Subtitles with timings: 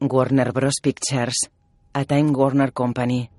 [0.00, 0.74] Warner Bros.
[0.80, 1.50] Pictures.
[1.92, 3.30] A Time Warner Company.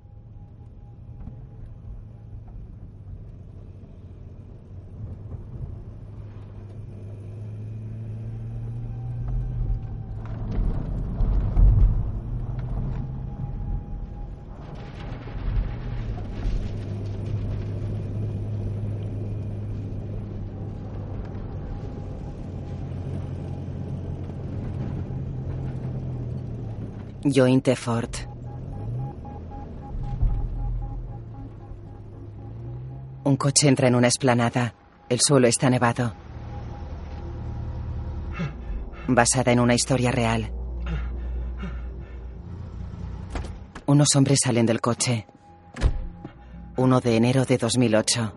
[27.34, 28.10] Jointe Ford.
[33.24, 34.74] Un coche entra en una esplanada.
[35.10, 36.14] El suelo está nevado.
[39.08, 40.52] Basada en una historia real.
[43.86, 45.28] Unos hombres salen del coche.
[46.78, 48.34] 1 de enero de 2008.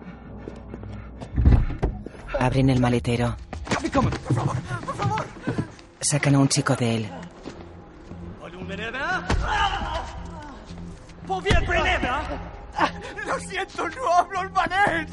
[2.41, 3.37] Abren el maletero.
[6.01, 7.22] Sacan a un chico de él.
[13.27, 15.11] Lo siento, no hablo albanés.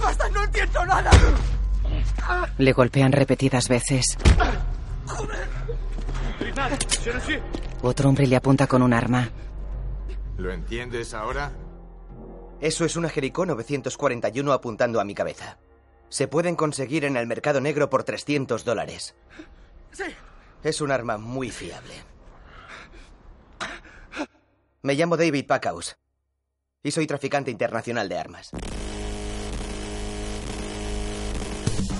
[0.00, 1.10] ¡Basta, no entiendo nada!
[2.58, 4.18] Le golpean repetidas veces.
[7.82, 9.30] Otro hombre le apunta con un arma.
[10.36, 11.52] ¿Lo entiendes ahora?
[12.60, 15.58] Eso es una Jericó 941 apuntando a mi cabeza.
[16.08, 19.14] Se pueden conseguir en el mercado negro por 300 dólares.
[19.92, 20.04] Sí.
[20.62, 21.94] Es un arma muy fiable.
[24.82, 25.96] Me llamo David Packhouse
[26.84, 28.50] y soy traficante internacional de armas.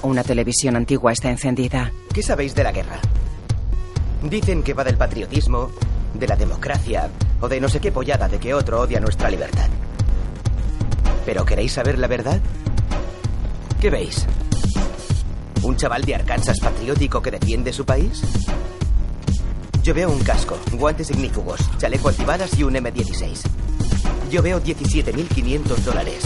[0.02, 1.92] Una televisión antigua está encendida.
[2.14, 3.00] ¿Qué sabéis de la guerra?
[4.22, 5.72] Dicen que va del patriotismo,
[6.14, 9.68] de la democracia o de no sé qué pollada de que otro odia nuestra libertad.
[11.26, 12.40] ¿Pero queréis saber la verdad?
[13.80, 14.24] ¿Qué veis?
[15.62, 18.22] ¿Un chaval de Arkansas patriótico que defiende su país?
[19.82, 23.41] Yo veo un casco, guantes ignífugos, chaleco antibalas y un M16.
[24.30, 26.25] Yo veo 17.500 dólares.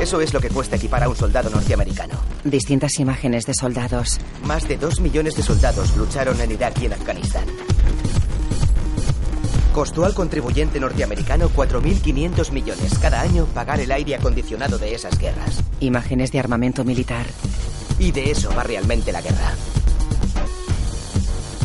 [0.00, 2.14] Eso es lo que cuesta equipar a un soldado norteamericano.
[2.44, 4.20] Distintas imágenes de soldados.
[4.44, 7.46] Más de dos millones de soldados lucharon en Irak y en Afganistán.
[9.72, 15.62] Costó al contribuyente norteamericano 4.500 millones cada año pagar el aire acondicionado de esas guerras.
[15.80, 17.26] Imágenes de armamento militar.
[17.98, 19.54] Y de eso va realmente la guerra.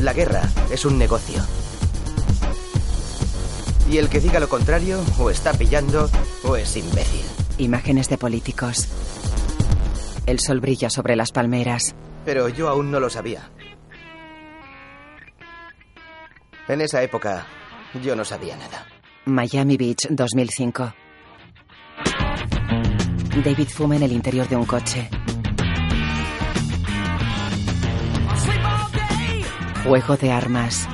[0.02, 0.42] La guerra
[0.72, 1.44] es un negocio.
[3.88, 6.10] Y el que diga lo contrario o está pillando
[6.44, 7.24] o es imbécil.
[7.60, 8.88] Imágenes de políticos.
[10.26, 11.94] El sol brilla sobre las palmeras.
[12.26, 13.52] Pero yo aún no lo sabía.
[16.68, 17.46] En esa época
[18.04, 18.88] yo no sabía nada.
[19.26, 20.96] Miami Beach, 2005.
[23.46, 25.12] David fuma en el interior de un coche.
[29.84, 30.88] Juego de armas.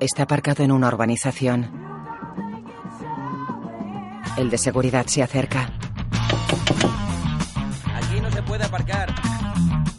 [0.00, 1.70] Está aparcado en una urbanización.
[4.36, 5.70] El de seguridad se acerca.
[7.94, 9.14] Aquí no se puede aparcar.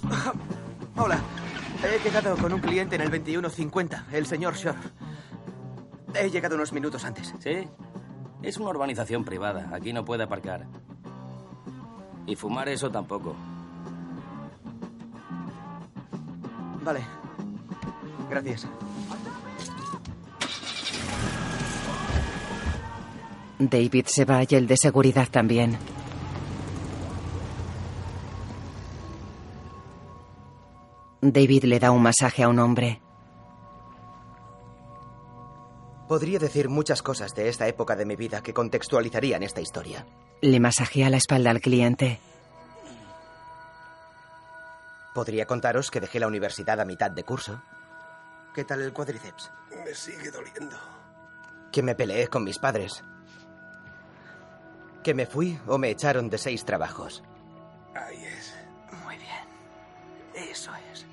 [0.97, 1.19] Hola.
[1.81, 4.77] He quedado con un cliente en el 2150, el señor Shore.
[6.15, 7.33] He llegado unos minutos antes.
[7.39, 7.67] ¿Sí?
[8.41, 9.69] Es una urbanización privada.
[9.73, 10.67] Aquí no puede aparcar.
[12.25, 13.35] Y fumar eso tampoco.
[16.89, 17.05] Vale.
[18.31, 18.67] Gracias.
[23.59, 25.77] David se va y el de seguridad también.
[31.21, 32.99] David le da un masaje a un hombre.
[36.07, 40.07] Podría decir muchas cosas de esta época de mi vida que contextualizarían esta historia.
[40.41, 42.19] Le masajea la espalda al cliente.
[45.19, 47.61] Podría contaros que dejé la universidad a mitad de curso.
[48.55, 49.51] ¿Qué tal el cuádriceps?
[49.83, 50.77] Me sigue doliendo.
[51.73, 53.03] Que me peleé con mis padres.
[55.03, 57.21] Que me fui o me echaron de seis trabajos.
[57.93, 58.55] Ahí es.
[59.03, 60.47] Muy bien.
[60.49, 61.05] Eso es.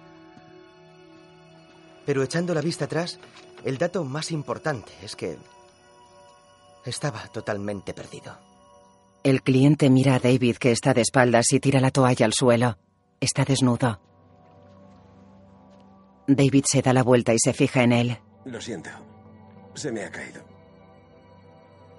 [2.05, 3.19] Pero echando la vista atrás,
[3.65, 5.37] el dato más importante es que
[6.85, 8.39] estaba totalmente perdido.
[9.25, 12.79] El cliente mira a David que está de espaldas y tira la toalla al suelo.
[13.21, 14.01] Está desnudo.
[16.27, 18.19] David se da la vuelta y se fija en él.
[18.45, 18.91] Lo siento.
[19.75, 20.43] Se me ha caído.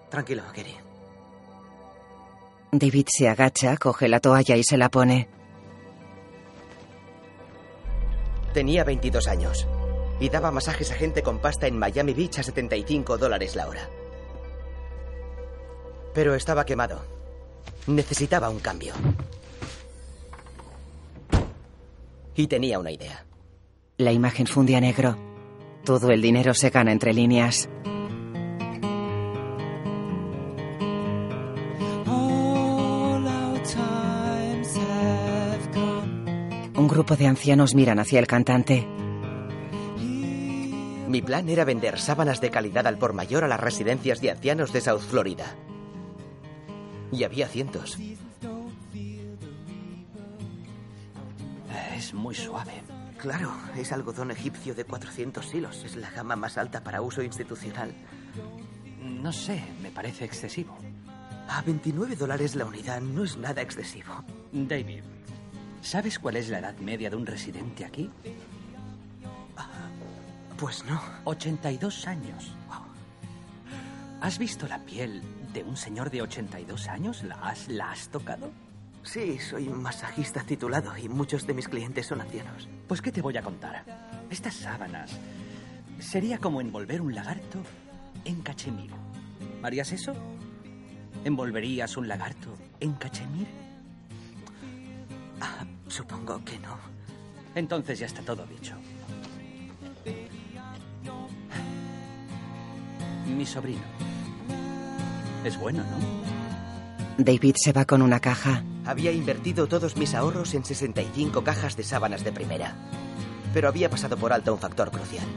[0.10, 0.76] Tranquilo, Gary.
[2.72, 5.30] David se agacha, coge la toalla y se la pone.
[8.54, 9.68] Tenía 22 años
[10.20, 13.90] y daba masajes a gente con pasta en Miami Beach a 75 dólares la hora.
[16.14, 17.02] Pero estaba quemado.
[17.86, 18.94] Necesitaba un cambio.
[22.38, 23.26] Y tenía una idea.
[23.98, 25.18] La imagen funde a negro.
[25.84, 27.68] Todo el dinero se gana entre líneas.
[36.76, 38.88] Un grupo de ancianos miran hacia el cantante.
[41.08, 44.72] Mi plan era vender sábanas de calidad al por mayor a las residencias de ancianos
[44.72, 45.56] de South Florida.
[47.12, 47.98] Y había cientos.
[51.98, 52.84] Es muy suave.
[53.18, 55.84] Claro, es algodón egipcio de 400 hilos.
[55.84, 57.92] Es la gama más alta para uso institucional.
[59.02, 60.78] No sé, me parece excesivo.
[61.50, 64.24] A 29 dólares la unidad no es nada excesivo.
[64.52, 65.02] David,
[65.82, 68.12] ¿sabes cuál es la edad media de un residente aquí?
[70.60, 71.02] Pues no.
[71.24, 72.54] 82 años.
[74.22, 77.24] ¿Has visto la piel de un señor de 82 años?
[77.24, 78.52] ¿La has, la has tocado?
[79.08, 82.68] Sí, soy un masajista titulado y muchos de mis clientes son ancianos.
[82.90, 83.86] Pues, ¿qué te voy a contar?
[84.30, 85.12] Estas sábanas
[85.98, 87.60] sería como envolver un lagarto
[88.26, 88.92] en cachemir.
[89.64, 90.14] ¿Harías eso?
[91.24, 93.48] ¿Envolverías un lagarto en cachemir?
[95.40, 96.78] Ah, supongo que no.
[97.56, 98.76] Entonces ya está todo dicho.
[103.26, 103.84] Mi sobrino.
[105.46, 107.24] Es bueno, ¿no?
[107.24, 108.64] David se va con una caja.
[108.88, 112.74] Había invertido todos mis ahorros en 65 cajas de sábanas de primera.
[113.54, 115.28] Pero había pasado por alto un factor crucial.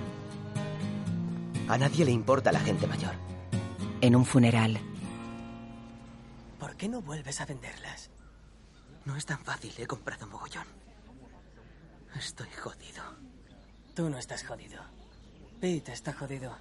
[1.68, 3.14] A nadie le importa la gente mayor.
[4.00, 4.78] En un funeral.
[6.60, 8.10] ¿Por qué no vuelves a venderlas?
[9.04, 10.66] No es tan fácil, he comprado mogollón.
[12.16, 13.02] Estoy jodido.
[13.94, 14.80] Tú no estás jodido.
[15.60, 16.56] Pete está jodido.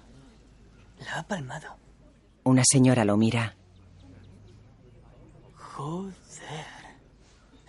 [0.98, 1.76] La ha palmado.
[2.42, 3.54] Una señora lo mira.
[5.54, 6.79] Joder.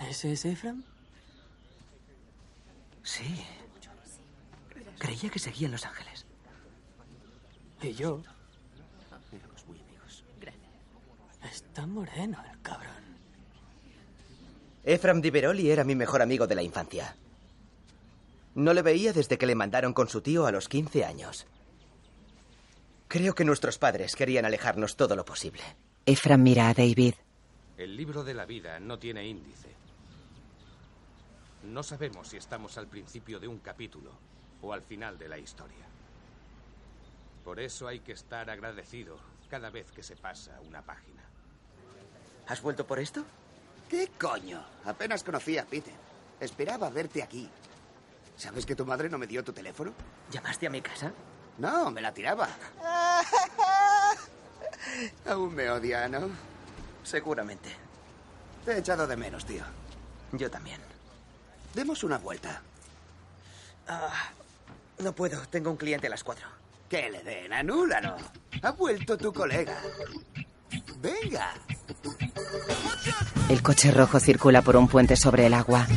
[0.09, 0.83] ¿Ese es Ephraim?
[3.03, 3.45] Sí.
[4.97, 6.25] Creía que seguía en Los Ángeles.
[7.81, 8.21] ¿Y yo?
[11.43, 12.91] Está moreno el cabrón.
[14.83, 17.15] Ephraim Di Veroli era mi mejor amigo de la infancia.
[18.55, 21.47] No le veía desde que le mandaron con su tío a los 15 años.
[23.07, 25.61] Creo que nuestros padres querían alejarnos todo lo posible.
[26.05, 27.15] Ephraim mira a David.
[27.77, 29.80] El libro de la vida no tiene índice.
[31.63, 34.11] No sabemos si estamos al principio de un capítulo
[34.61, 35.85] o al final de la historia.
[37.43, 39.17] Por eso hay que estar agradecido
[39.49, 41.23] cada vez que se pasa una página.
[42.47, 43.23] ¿Has vuelto por esto?
[43.89, 44.63] ¿Qué coño?
[44.85, 45.93] Apenas conocí a Peter.
[46.39, 47.49] Esperaba verte aquí.
[48.35, 49.93] ¿Sabes que tu madre no me dio tu teléfono?
[50.31, 51.11] ¿Llamaste a mi casa?
[51.57, 52.47] No, me la tiraba.
[55.27, 56.29] Aún me odia, ¿no?
[57.03, 57.69] Seguramente.
[58.65, 59.63] Te he echado de menos, tío.
[60.31, 60.90] Yo también.
[61.73, 62.61] Demos una vuelta.
[63.87, 64.29] Ah,
[64.99, 66.47] no puedo, tengo un cliente a las cuatro.
[66.89, 68.15] Que le den, anúlalo.
[68.61, 69.77] Ha vuelto tu colega.
[71.01, 71.53] Venga.
[73.49, 75.87] El coche rojo circula por un puente sobre el agua.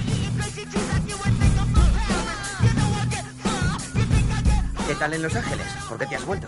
[4.86, 5.66] ¿Qué tal en Los Ángeles?
[5.88, 6.46] ¿Por qué te has vuelto?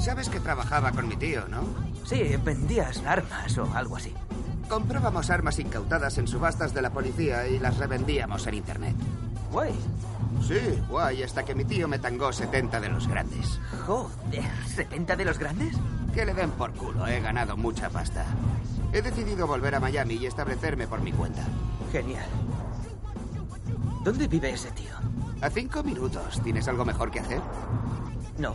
[0.00, 1.62] Sabes que trabajaba con mi tío, ¿no?
[2.04, 4.12] Sí, vendías armas o algo así.
[4.72, 8.96] Comprábamos armas incautadas en subastas de la policía y las revendíamos en internet.
[9.50, 9.74] Guay.
[10.48, 13.60] Sí, guay, hasta que mi tío me tangó 70 de los grandes.
[13.86, 15.76] Joder, ¿70 de los grandes?
[16.14, 18.24] Que le den por culo, he ganado mucha pasta.
[18.94, 21.42] He decidido volver a Miami y establecerme por mi cuenta.
[21.92, 22.30] Genial.
[24.02, 24.94] ¿Dónde vive ese tío?
[25.42, 26.40] A cinco minutos.
[26.42, 27.42] ¿Tienes algo mejor que hacer?
[28.38, 28.54] No.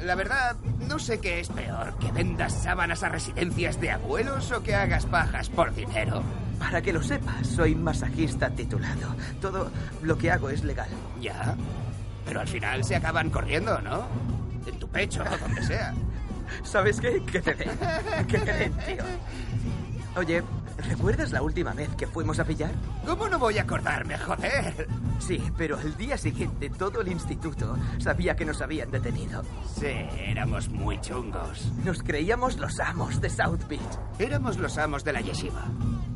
[0.00, 0.56] La verdad,
[0.88, 5.06] no sé qué es peor, que vendas sábanas a residencias de abuelos o que hagas
[5.06, 6.22] pajas por dinero.
[6.58, 9.14] Para que lo sepas, soy masajista titulado.
[9.40, 9.70] Todo
[10.02, 10.88] lo que hago es legal.
[11.20, 11.56] Ya.
[12.24, 14.06] Pero al final se acaban corriendo, ¿no?
[14.66, 15.94] En tu pecho o donde sea.
[16.62, 17.22] ¿Sabes qué?
[17.24, 17.70] Que te den.
[18.26, 19.04] Que te den, tío.
[20.16, 20.42] Oye,
[20.78, 22.72] ¿recuerdas la última vez que fuimos a pillar?
[23.06, 24.88] ¿Cómo no voy a acordarme, joder?
[25.18, 29.42] Sí, pero al día siguiente todo el instituto sabía que nos habían detenido.
[29.74, 29.86] Sí,
[30.18, 31.70] éramos muy chungos.
[31.84, 33.98] Nos creíamos los amos de South Beach.
[34.18, 35.64] Éramos los amos de la yeshiva.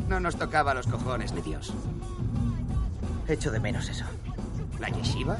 [0.09, 1.73] No nos tocaba los cojones ni Dios.
[3.29, 4.05] Echo de menos eso.
[4.81, 5.37] ¿La yeshiva?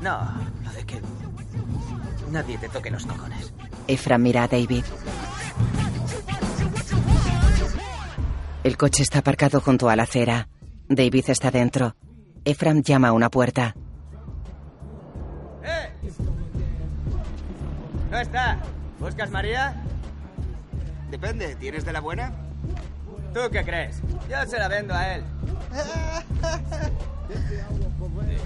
[0.00, 0.18] No,
[0.64, 1.00] lo de que
[2.30, 3.52] nadie te toque los cojones.
[3.86, 4.84] Efra mira a David.
[8.68, 10.46] El coche está aparcado junto a la acera.
[10.90, 11.96] David está dentro.
[12.44, 13.74] Efram llama a una puerta.
[15.64, 15.90] ¡Eh!
[18.10, 18.60] No está.
[19.00, 19.74] ¿Buscas María?
[21.10, 22.30] Depende, ¿tienes de la buena?
[23.32, 24.02] ¿Tú qué crees?
[24.28, 25.24] Yo se la vendo a él.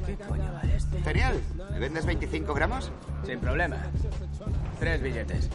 [0.06, 1.02] ¿Qué coño va este?
[1.02, 1.40] Genial.
[1.72, 2.92] ¿Me vendes 25 gramos?
[3.26, 3.78] Sin problema.
[4.78, 5.50] Tres billetes.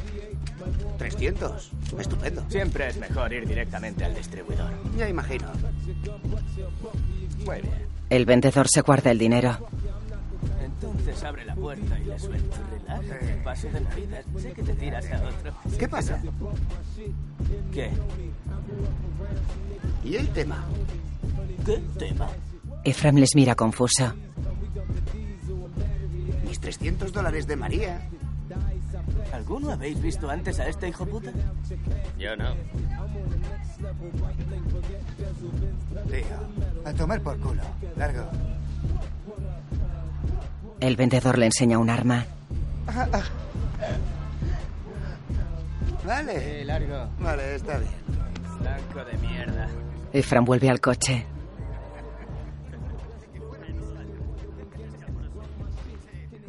[0.97, 1.71] 300.
[1.99, 2.43] Estupendo.
[2.49, 4.71] Siempre es mejor ir directamente al distribuidor.
[4.97, 5.47] Ya imagino.
[7.45, 7.87] Muy bien.
[8.09, 9.57] El vendedor se guarda el dinero.
[10.61, 12.57] Entonces abre la puerta y le suelto.
[12.71, 14.23] Relájate, paso de Navidad.
[14.37, 15.53] Sé que te tiras a otro.
[15.77, 16.21] ¿Qué pasa?
[17.73, 17.91] ¿Qué?
[20.03, 20.63] ¿Y el tema?
[21.65, 22.29] ¿Qué tema?
[22.83, 24.13] Efram les mira confuso.
[26.47, 28.07] Mis 300 dólares de María.
[29.37, 31.31] ¿Alguno habéis visto antes a este hijo puta?
[32.17, 32.55] Yo no.
[36.09, 37.61] Tío, a tomar por culo.
[37.95, 38.23] Largo.
[40.79, 42.25] El vendedor le enseña un arma.
[46.03, 46.59] Vale.
[46.59, 47.07] Sí, largo.
[47.19, 47.91] Vale, está bien.
[48.59, 49.67] Blanco de mierda.
[50.13, 51.27] Efram vuelve al coche.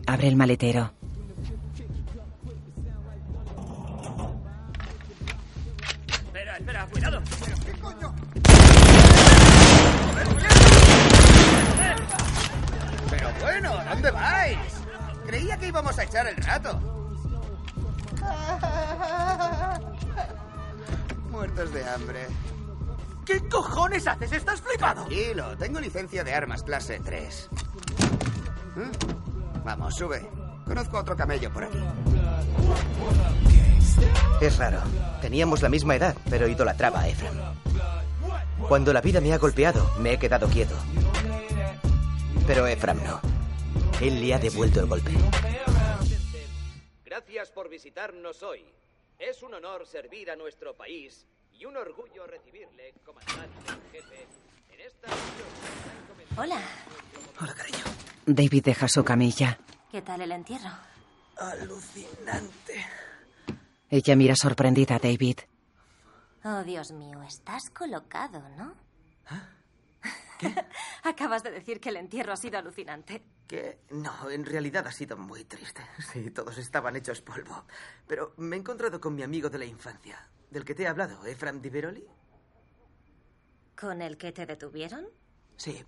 [0.06, 0.97] Abre el maletero.
[6.68, 7.22] Espera, cuidado.
[13.08, 14.58] Pero bueno, ¿dónde vais?
[15.26, 16.78] Creía que íbamos a echar el rato.
[21.30, 22.26] Muertos de hambre.
[23.24, 24.32] ¿Qué cojones haces?
[24.32, 25.06] ¿Estás flipado?
[25.06, 27.48] Tranquilo, tengo licencia de armas clase 3.
[28.76, 29.64] ¿Mm?
[29.64, 30.37] Vamos, sube.
[30.68, 31.78] Conozco a otro camello por aquí.
[34.40, 34.82] Es raro.
[35.22, 37.34] Teníamos la misma edad, pero idolatraba a Efram.
[38.68, 40.74] Cuando la vida me ha golpeado, me he quedado quieto.
[42.46, 43.20] Pero Efram no.
[44.00, 45.10] Él le ha devuelto el golpe.
[47.04, 48.64] Gracias por visitarnos hoy.
[49.18, 54.26] Es un honor servir a nuestro país y un orgullo recibirle, comandante en jefe,
[54.72, 55.08] en esta.
[56.36, 56.60] Hola,
[57.40, 57.84] Hola, cariño.
[58.26, 59.58] David deja su camilla.
[59.90, 60.70] ¿Qué tal el entierro?
[61.36, 62.84] Alucinante.
[63.90, 65.38] Ella mira sorprendida a David.
[66.44, 68.74] Oh, Dios mío, estás colocado, ¿no?
[70.38, 70.54] ¿Qué?
[71.02, 73.22] Acabas de decir que el entierro ha sido alucinante.
[73.46, 75.82] Que no, en realidad ha sido muy triste.
[76.12, 77.64] Sí, todos estaban hechos polvo.
[78.06, 81.24] Pero me he encontrado con mi amigo de la infancia, del que te he hablado,
[81.26, 82.06] Efram Di Veroli.
[83.78, 85.06] ¿Con el que te detuvieron?
[85.56, 85.84] Sí,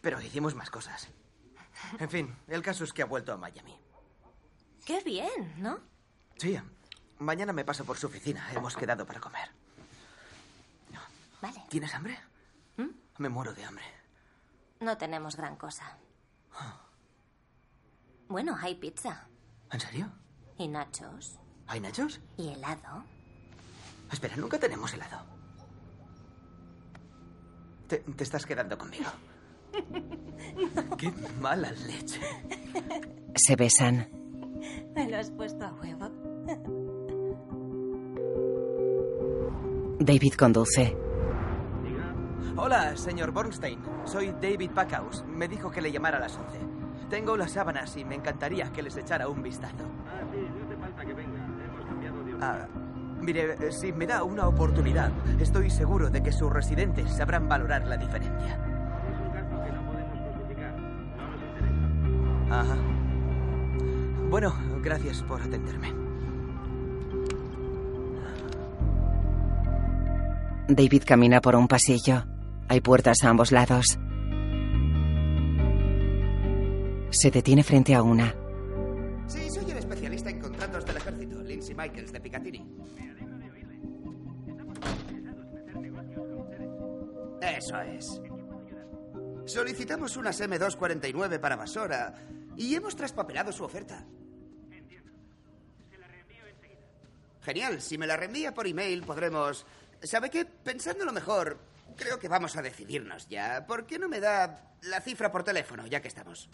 [0.00, 1.08] pero hicimos más cosas.
[1.98, 3.76] En fin, el caso es que ha vuelto a Miami.
[4.84, 5.78] Qué bien, ¿no?
[6.36, 6.58] Sí,
[7.18, 8.50] mañana me paso por su oficina.
[8.52, 9.50] Hemos quedado para comer.
[11.42, 11.64] Vale.
[11.68, 12.18] ¿Tienes hambre?
[13.18, 13.84] Me muero de hambre.
[14.80, 15.98] No tenemos gran cosa.
[18.28, 19.26] Bueno, hay pizza.
[19.70, 20.10] ¿En serio?
[20.58, 21.38] Y nachos.
[21.66, 22.20] ¿Hay nachos?
[22.36, 23.04] Y helado.
[24.10, 25.24] Espera, nunca tenemos helado.
[27.88, 29.10] Te, te estás quedando conmigo.
[30.98, 32.20] Qué mala leche.
[33.34, 34.08] Se besan.
[34.94, 36.10] Me lo has puesto a huevo.
[39.98, 40.96] David conduce.
[42.56, 43.80] Hola, señor Bornstein.
[44.04, 45.24] Soy David Packhouse.
[45.26, 46.58] Me dijo que le llamara a las 11.
[47.08, 49.84] Tengo las sábanas y me encantaría que les echara un vistazo.
[52.40, 52.66] Ah,
[53.20, 55.10] mire, eh, si me da una oportunidad,
[55.40, 58.19] estoy seguro de que sus residentes sabrán valorar la diferencia.
[64.30, 65.92] Bueno, gracias por atenderme.
[70.68, 72.24] David camina por un pasillo.
[72.68, 73.98] Hay puertas a ambos lados.
[77.10, 78.32] Se detiene frente a una.
[79.26, 82.66] Sí, soy el especialista en contratos del ejército, Lindsay Michaels de Picatinny.
[87.42, 88.22] Eso es.
[89.44, 92.14] Solicitamos unas M249 para Basora
[92.56, 94.06] y hemos traspapelado su oferta.
[97.42, 99.66] Genial, si me la reenvía por email podremos...
[100.02, 100.44] ¿Sabe qué?
[100.44, 101.58] Pensándolo mejor,
[101.96, 103.66] creo que vamos a decidirnos ya.
[103.66, 106.48] ¿Por qué no me da la cifra por teléfono, ya que estamos?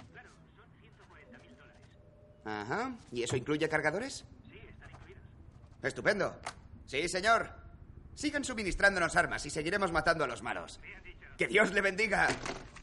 [2.45, 2.95] Ajá.
[3.11, 4.25] ¿Y eso incluye cargadores?
[4.49, 5.23] Sí, están incluidos.
[5.83, 6.41] Estupendo.
[6.87, 7.51] Sí, señor.
[8.15, 10.81] Sigan suministrándonos armas y seguiremos matando a los malos.
[11.37, 12.29] Que Dios le bendiga.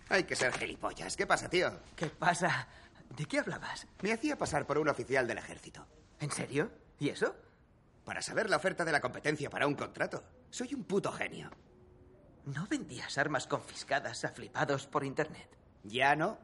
[0.10, 1.16] Hay que ser gilipollas.
[1.16, 1.72] ¿Qué pasa, tío?
[1.96, 2.68] ¿Qué pasa?
[3.10, 3.88] ¿De qué hablabas?
[4.02, 5.88] Me hacía pasar por un oficial del ejército.
[6.20, 6.72] ¿En serio?
[7.00, 7.36] ¿Y eso?
[8.06, 10.24] Para saber la oferta de la competencia para un contrato.
[10.50, 11.50] Soy un puto genio.
[12.46, 15.50] ¿No vendías armas confiscadas a flipados por internet?
[15.84, 16.38] Ya no.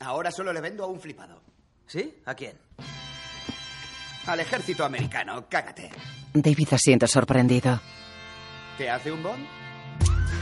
[0.00, 1.42] Ahora solo le vendo a un flipado.
[1.86, 2.22] ¿Sí?
[2.24, 2.56] ¿A quién?
[4.26, 5.90] Al ejército americano, cágate.
[6.32, 7.80] David asiente sorprendido.
[8.76, 9.46] ¿Te hace un bond?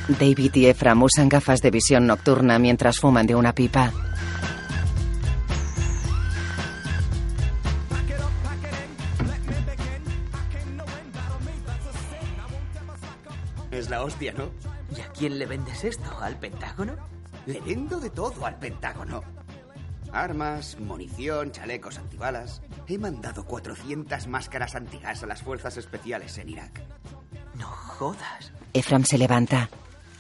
[0.09, 3.93] David y Ephraim usan gafas de visión nocturna mientras fuman de una pipa.
[13.87, 14.51] Es la hostia, ¿no?
[14.97, 16.11] ¿Y a quién le vendes esto?
[16.21, 16.97] ¿Al Pentágono?
[17.47, 19.23] Le vendo de todo al Pentágono.
[20.11, 22.63] Armas, munición, chalecos antibalas.
[22.89, 26.83] He mandado 400 máscaras antigas a las fuerzas especiales en Irak.
[27.55, 28.53] No jodas.
[28.73, 29.71] Ephraim se levanta.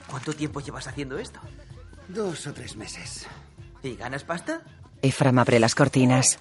[0.06, 1.40] ¿Cuánto tiempo llevas haciendo esto?
[2.06, 3.26] Dos o tres meses.
[3.82, 4.60] ¿Y ganas pasta?
[5.02, 6.38] Ephraim abre las cortinas.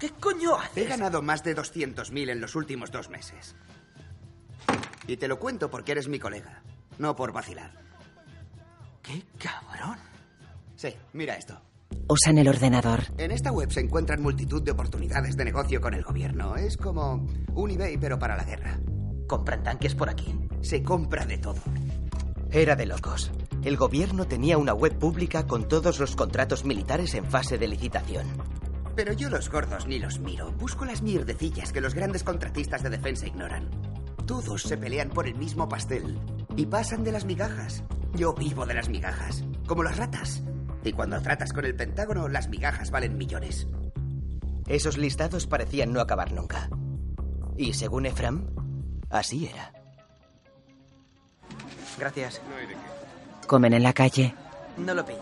[0.00, 0.84] ¿Qué coño haces?
[0.84, 3.54] He ganado más de 200.000 en los últimos dos meses.
[5.10, 6.62] Y te lo cuento porque eres mi colega,
[6.98, 7.72] no por vacilar.
[9.02, 9.98] ¡Qué cabrón!
[10.76, 11.60] Sí, mira esto.
[12.06, 13.00] Usan el ordenador.
[13.18, 16.54] En esta web se encuentran multitud de oportunidades de negocio con el gobierno.
[16.54, 18.78] Es como un eBay, pero para la guerra.
[19.26, 20.32] ¿Compran tanques por aquí?
[20.60, 21.60] Se compra de todo.
[22.52, 23.32] Era de locos.
[23.64, 28.28] El gobierno tenía una web pública con todos los contratos militares en fase de licitación.
[28.94, 30.52] Pero yo los gordos ni los miro.
[30.52, 33.89] Busco las mierdecillas que los grandes contratistas de defensa ignoran.
[34.30, 36.16] Todos se pelean por el mismo pastel
[36.54, 37.82] y pasan de las migajas.
[38.14, 40.44] Yo vivo de las migajas, como las ratas.
[40.84, 43.66] Y cuando tratas con el Pentágono, las migajas valen millones.
[44.68, 46.70] Esos listados parecían no acabar nunca.
[47.56, 48.46] Y según Ephraim,
[49.10, 49.72] así era.
[51.98, 52.40] Gracias.
[53.48, 54.32] Comen en la calle.
[54.76, 55.18] No lo pillo.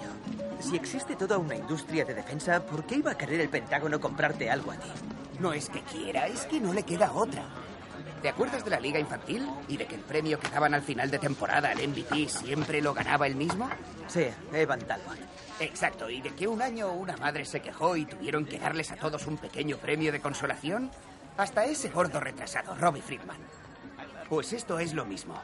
[0.61, 4.51] Si existe toda una industria de defensa, ¿por qué iba a querer el Pentágono comprarte
[4.51, 4.91] algo a ti?
[5.41, 7.49] No es que quiera, es que no le queda otra.
[8.23, 9.49] ¿Te acuerdas de la liga infantil?
[9.69, 12.93] ¿Y de que el premio que daban al final de temporada, el MVP, siempre lo
[12.93, 13.71] ganaba el mismo?
[14.09, 15.19] Sí, Evan Talbot.
[15.61, 18.97] Exacto, y de que un año una madre se quejó y tuvieron que darles a
[18.97, 20.91] todos un pequeño premio de consolación.
[21.37, 23.39] Hasta ese gordo retrasado, Robbie Friedman.
[24.29, 25.41] Pues esto es lo mismo.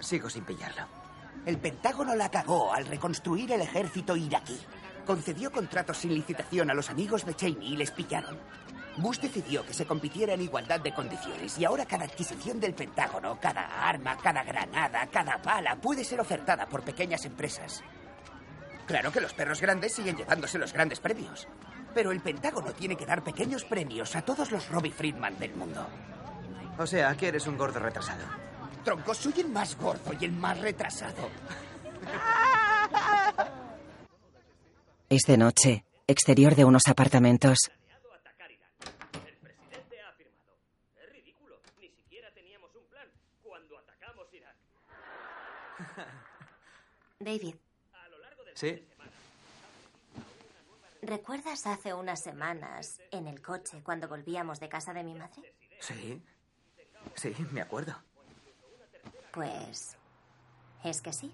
[0.00, 0.86] Sigo sin pillarlo.
[1.46, 4.58] El Pentágono la cagó al reconstruir el ejército iraquí.
[5.06, 8.38] Concedió contratos sin licitación a los amigos de Cheney y les pillaron.
[8.96, 13.38] Bush decidió que se compitiera en igualdad de condiciones y ahora cada adquisición del Pentágono,
[13.40, 17.82] cada arma, cada granada, cada bala puede ser ofertada por pequeñas empresas.
[18.86, 21.48] Claro que los perros grandes siguen llevándose los grandes premios.
[21.94, 25.86] Pero el Pentágono tiene que dar pequeños premios a todos los Robbie Friedman del mundo.
[26.78, 28.24] O sea, que eres un gordo retrasado.
[28.84, 31.30] Tronco, soy el más gordo y el más retrasado.
[35.08, 35.84] Es de noche.
[36.06, 37.70] Exterior de unos apartamentos.
[47.24, 47.54] David,
[48.54, 48.82] ¿Sí?
[51.02, 55.54] ¿recuerdas hace unas semanas en el coche cuando volvíamos de casa de mi madre?
[55.80, 56.22] Sí.
[57.14, 57.94] Sí, me acuerdo.
[59.32, 59.96] Pues...
[60.84, 61.32] es que sí.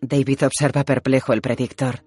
[0.00, 2.02] David observa perplejo el predictor.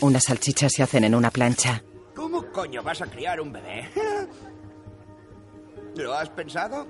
[0.00, 1.82] Unas salchichas se hacen en una plancha.
[2.14, 3.88] ¿Cómo coño vas a criar un bebé?
[5.96, 6.86] ¿Lo has pensado?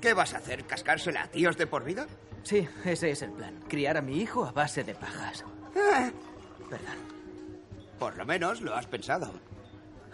[0.00, 0.64] ¿Qué vas a hacer?
[0.64, 2.06] ¿Cascársela a tíos de por vida?
[2.42, 3.60] Sí, ese es el plan.
[3.68, 5.44] Criar a mi hijo a base de pajas.
[5.76, 6.10] Ah,
[6.68, 6.96] Perdón.
[7.98, 9.30] por lo menos lo has pensado.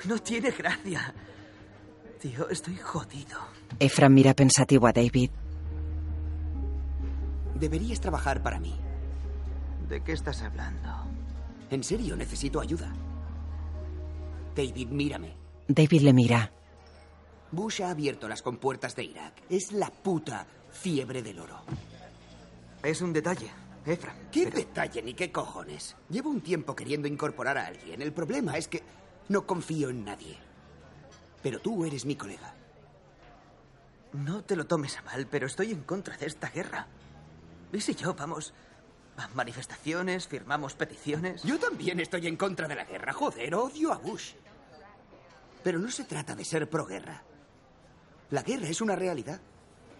[0.07, 1.14] No tiene gracia.
[2.20, 3.38] Tío, estoy jodido.
[3.79, 5.31] Ephraim mira pensativo a David.
[7.55, 8.75] Deberías trabajar para mí.
[9.88, 10.90] ¿De qué estás hablando?
[11.70, 12.92] En serio, necesito ayuda.
[14.55, 15.37] David, mírame.
[15.68, 16.53] David le mira.
[17.57, 19.33] Bush ha abierto las compuertas de Irak.
[19.49, 21.59] Es la puta fiebre del oro.
[22.83, 23.51] Es un detalle,
[23.87, 24.14] Efra.
[24.31, 25.97] ¿Qué detalle ni qué cojones?
[26.11, 28.03] Llevo un tiempo queriendo incorporar a alguien.
[28.03, 28.83] El problema es que
[29.31, 30.37] no confío en nadie.
[31.42, 32.55] Pero tú eres mi colega.
[34.12, 36.87] No te lo tomes a mal, pero estoy en contra de esta guerra.
[37.73, 38.53] ¿Y si yo vamos
[39.16, 41.42] a manifestaciones, firmamos peticiones?
[41.42, 43.14] Yo también estoy en contra de la guerra.
[43.14, 44.35] Joder, odio a Bush.
[45.64, 47.23] Pero no se trata de ser pro-guerra.
[48.31, 49.41] La guerra es una realidad.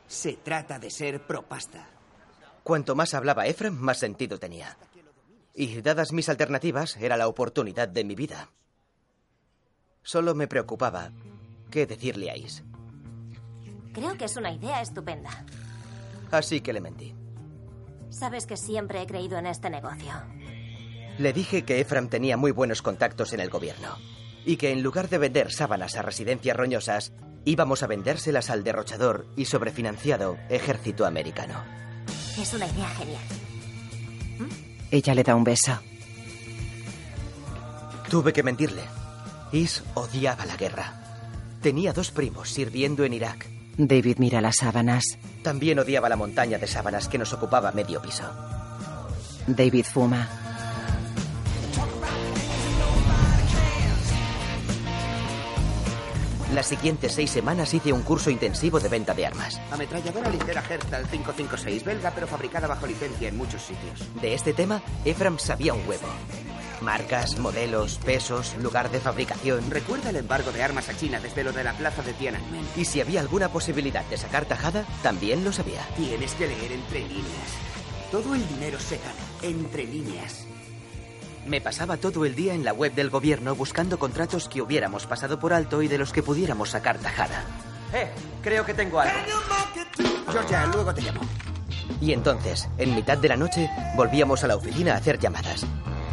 [0.07, 1.89] Se trata de ser pro-pasta.
[2.63, 4.77] Cuanto más hablaba Ephraim, más sentido tenía.
[5.55, 8.51] Y dadas mis alternativas, era la oportunidad de mi vida.
[10.03, 11.13] Solo me preocupaba
[11.71, 12.63] qué decirle a Is.
[13.93, 15.45] Creo que es una idea estupenda.
[16.31, 17.15] Así que le mentí.
[18.11, 20.13] Sabes que siempre he creído en este negocio.
[21.19, 23.97] Le dije que Ephraim tenía muy buenos contactos en el gobierno
[24.45, 27.13] y que en lugar de vender sábanas a residencias roñosas,
[27.47, 31.65] íbamos a vendérselas al derrochador y sobrefinanciado ejército americano.
[32.39, 33.23] Es una idea genial.
[34.91, 35.79] Ella le da un beso.
[38.11, 38.83] Tuve que mentirle.
[39.53, 40.93] Is odiaba la guerra.
[41.63, 43.49] Tenía dos primos sirviendo en Irak.
[43.79, 45.19] David mira las sábanas.
[45.43, 48.25] También odiaba la montaña de sábanas que nos ocupaba medio piso.
[49.47, 50.46] David fuma.
[56.57, 59.61] Las siguientes seis semanas hice un curso intensivo de venta de armas.
[59.71, 64.01] Ametralladora ligera Herstal 556, belga, pero fabricada bajo licencia en muchos sitios.
[64.23, 66.07] De este tema, Ephraim sabía un huevo.
[66.81, 69.71] Marcas, modelos, pesos, lugar de fabricación.
[69.71, 72.67] Recuerda el embargo de armas a China desde lo de la plaza de Tiananmen.
[72.75, 75.83] Y si había alguna posibilidad de sacar tajada, también lo sabía.
[75.95, 77.53] Tienes que leer entre líneas.
[78.11, 80.47] Todo el dinero se gana entre líneas.
[81.47, 85.39] Me pasaba todo el día en la web del gobierno buscando contratos que hubiéramos pasado
[85.39, 87.45] por alto y de los que pudiéramos sacar tajada.
[87.95, 88.11] Eh,
[88.43, 89.15] creo que tengo algo.
[90.31, 91.21] Georgia, luego te llamo.
[92.01, 95.65] Y entonces, en mitad de la noche, volvíamos a la oficina a hacer llamadas.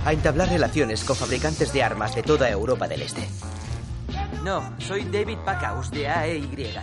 [0.05, 3.27] A entablar relaciones con fabricantes de armas de toda Europa del Este.
[4.43, 6.75] No, soy David Pacaus de AEY.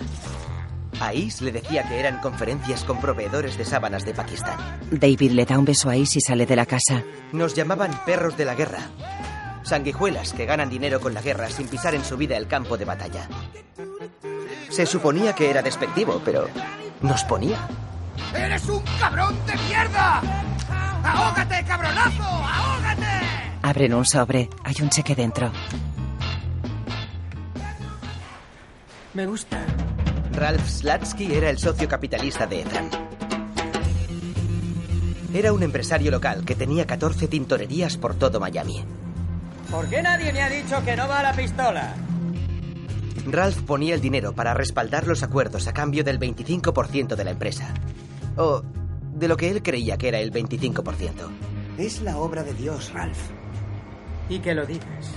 [1.01, 4.59] Ais le decía que eran conferencias con proveedores de sábanas de Pakistán.
[4.91, 7.03] David le da un beso a Ais y sale de la casa.
[7.33, 8.81] Nos llamaban perros de la guerra.
[9.63, 12.85] Sanguijuelas que ganan dinero con la guerra sin pisar en su vida el campo de
[12.85, 13.29] batalla.
[14.69, 16.49] Se suponía que era despectivo, pero
[17.01, 17.59] nos ponía.
[18.35, 20.21] ¡Eres un cabrón de mierda!
[21.03, 22.23] ¡Ahógate, cabronazo!
[22.23, 23.27] ¡Ahógate!
[23.63, 24.49] Abren un sobre.
[24.65, 25.51] Hay un cheque dentro.
[29.15, 29.59] Me gusta.
[30.33, 32.91] Ralph Slatsky era el socio capitalista de Ethan.
[35.35, 38.85] Era un empresario local que tenía 14 tintorerías por todo Miami.
[39.71, 41.95] ¿Por qué nadie me ha dicho que no va a la pistola?
[43.27, 47.75] Ralph ponía el dinero para respaldar los acuerdos a cambio del 25% de la empresa.
[48.37, 48.63] O
[49.15, 51.13] de lo que él creía que era el 25%.
[51.79, 53.19] Es la obra de Dios, Ralph.
[54.29, 55.11] Y que lo digas.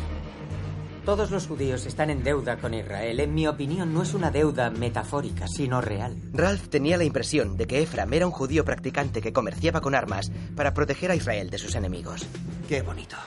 [1.05, 3.19] Todos los judíos están en deuda con Israel.
[3.19, 6.15] En mi opinión, no es una deuda metafórica, sino real.
[6.31, 10.31] Ralph tenía la impresión de que Ephraim era un judío practicante que comerciaba con armas
[10.55, 12.25] para proteger a Israel de sus enemigos.
[12.69, 13.17] Qué bonito.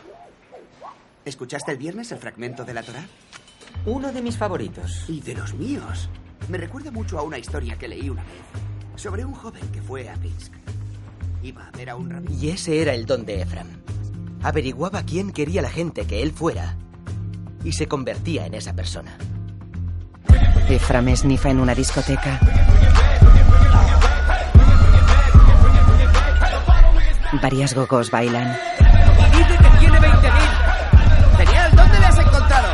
[1.27, 3.07] ¿Escuchaste el viernes el fragmento de la Torá?
[3.85, 5.05] Uno de mis favoritos.
[5.07, 6.09] Y de los míos.
[6.49, 8.41] Me recuerda mucho a una historia que leí una vez
[8.95, 10.55] sobre un joven que fue a Pinsk.
[11.43, 12.35] Iba a ver a un rabino.
[12.35, 13.69] Y ese era el don de Ephraim.
[14.43, 16.79] Averiguaba quién quería la gente que él fuera
[17.67, 19.19] y se convertía en esa persona.
[20.69, 22.39] Ephraim esnifa en una discoteca.
[27.43, 28.57] Varias gogos bailan.
[29.33, 31.39] Dice que tiene 20.000.
[31.39, 32.69] Genial, ¿dónde le has encontrado?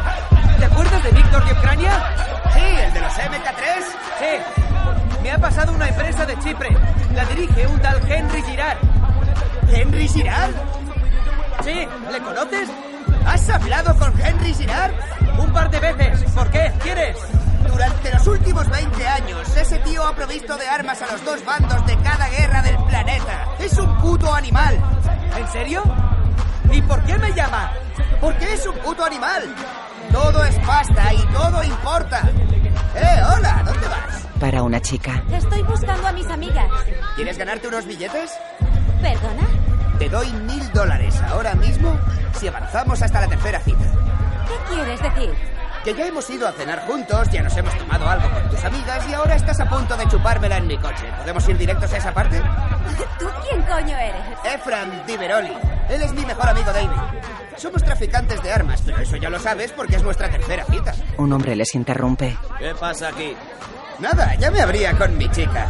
[0.58, 2.04] ¿Te acuerdas de Víctor de Ucrania?
[2.52, 3.62] Sí, el de los MK3.
[4.18, 5.22] Sí.
[5.22, 6.76] Me ha pasado una empresa de Chipre.
[7.14, 8.78] La dirige un tal Henry Girard.
[9.72, 10.52] ¿Henry Girard?
[11.64, 12.68] Sí, ¿le conoces?
[13.26, 14.92] ¿Has hablado con Henry Girard?
[15.38, 16.30] Un par de veces.
[16.32, 16.72] ¿Por qué?
[16.82, 17.16] ¿Quieres?
[17.66, 21.86] Durante los últimos 20 años, ese tío ha provisto de armas a los dos bandos
[21.86, 23.46] de cada guerra del planeta.
[23.58, 24.78] Es un puto animal.
[25.36, 25.82] ¿En serio?
[26.70, 27.72] ¿Y por qué me llama?
[28.20, 29.54] Porque es un puto animal.
[30.10, 32.22] Todo es pasta y todo importa.
[32.94, 33.62] ¡Eh, hola!
[33.64, 34.26] ¿Dónde vas?
[34.38, 35.22] Para una chica.
[35.32, 36.68] Estoy buscando a mis amigas.
[37.16, 38.32] ¿Quieres ganarte unos billetes?
[39.00, 39.61] ¿Perdona?
[40.02, 41.96] Te doy mil dólares ahora mismo
[42.36, 43.84] si avanzamos hasta la tercera cita.
[44.48, 45.32] ¿Qué quieres decir?
[45.84, 49.08] Que ya hemos ido a cenar juntos, ya nos hemos tomado algo con tus amigas
[49.08, 51.04] y ahora estás a punto de chupármela en mi coche.
[51.18, 52.42] ¿Podemos ir directos a esa parte?
[53.20, 54.22] ¿Tú quién coño eres?
[54.42, 55.52] Efram Diveroli.
[55.88, 56.88] Él es mi mejor amigo David.
[57.56, 60.96] Somos traficantes de armas, pero eso ya lo sabes porque es nuestra tercera cita.
[61.16, 62.36] Un hombre les interrumpe.
[62.58, 63.36] ¿Qué pasa aquí?
[64.00, 65.68] Nada, ya me abría con mi chica.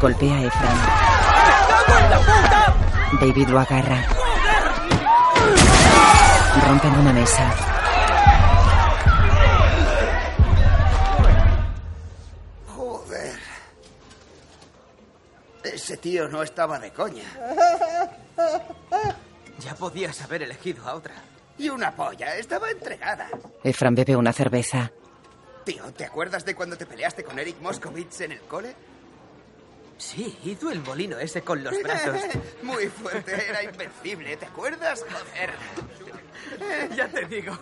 [0.00, 0.78] Golpea a Ephraim.
[2.02, 3.01] en la puta!
[3.20, 4.04] David lo agarra.
[6.66, 7.54] Rompen una mesa.
[12.74, 13.38] Joder.
[15.62, 17.24] Ese tío no estaba de coña.
[19.58, 21.14] Ya podías haber elegido a otra.
[21.58, 23.28] Y una polla, estaba entregada.
[23.62, 24.90] Ephraim bebe una cerveza.
[25.64, 28.74] Tío, ¿te acuerdas de cuando te peleaste con Eric Moscovitz en el cole?
[30.02, 32.20] Sí, hizo el molino ese con los brazos.
[32.62, 35.04] Muy fuerte, era invencible, ¿te acuerdas?
[35.04, 35.52] Joder.
[36.96, 37.56] ya te digo,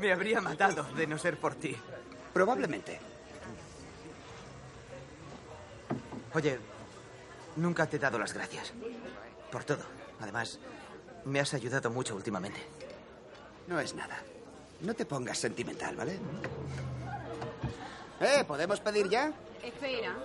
[0.00, 1.76] me habría matado de no ser por ti.
[2.32, 2.98] Probablemente.
[6.34, 6.58] Oye,
[7.54, 8.72] nunca te he dado las gracias.
[9.52, 9.84] Por todo.
[10.20, 10.58] Además,
[11.24, 12.60] me has ayudado mucho últimamente.
[13.68, 14.20] No es nada.
[14.80, 16.18] No te pongas sentimental, ¿vale?
[18.20, 18.42] ¿Eh?
[18.44, 19.32] ¿Podemos pedir ya?
[19.62, 20.16] Espera.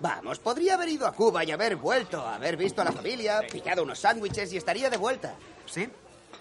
[0.00, 3.82] Vamos, podría haber ido a Cuba y haber vuelto, haber visto a la familia, pillado
[3.82, 5.34] unos sándwiches y estaría de vuelta.
[5.66, 5.88] ¿Sí?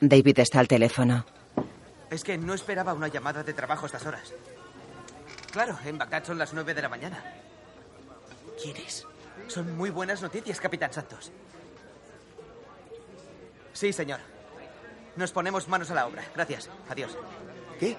[0.02, 1.26] David está al teléfono.
[2.10, 4.34] Es que no esperaba una llamada de trabajo a estas horas.
[5.52, 7.24] Claro, en Bagdad son las nueve de la mañana.
[8.62, 9.06] ¿Quién es?
[9.48, 11.32] Son muy buenas noticias, Capitán Santos.
[13.72, 14.20] Sí, señor.
[15.16, 16.24] Nos ponemos manos a la obra.
[16.34, 16.70] Gracias.
[16.90, 17.18] Adiós.
[17.80, 17.98] ¿Qué?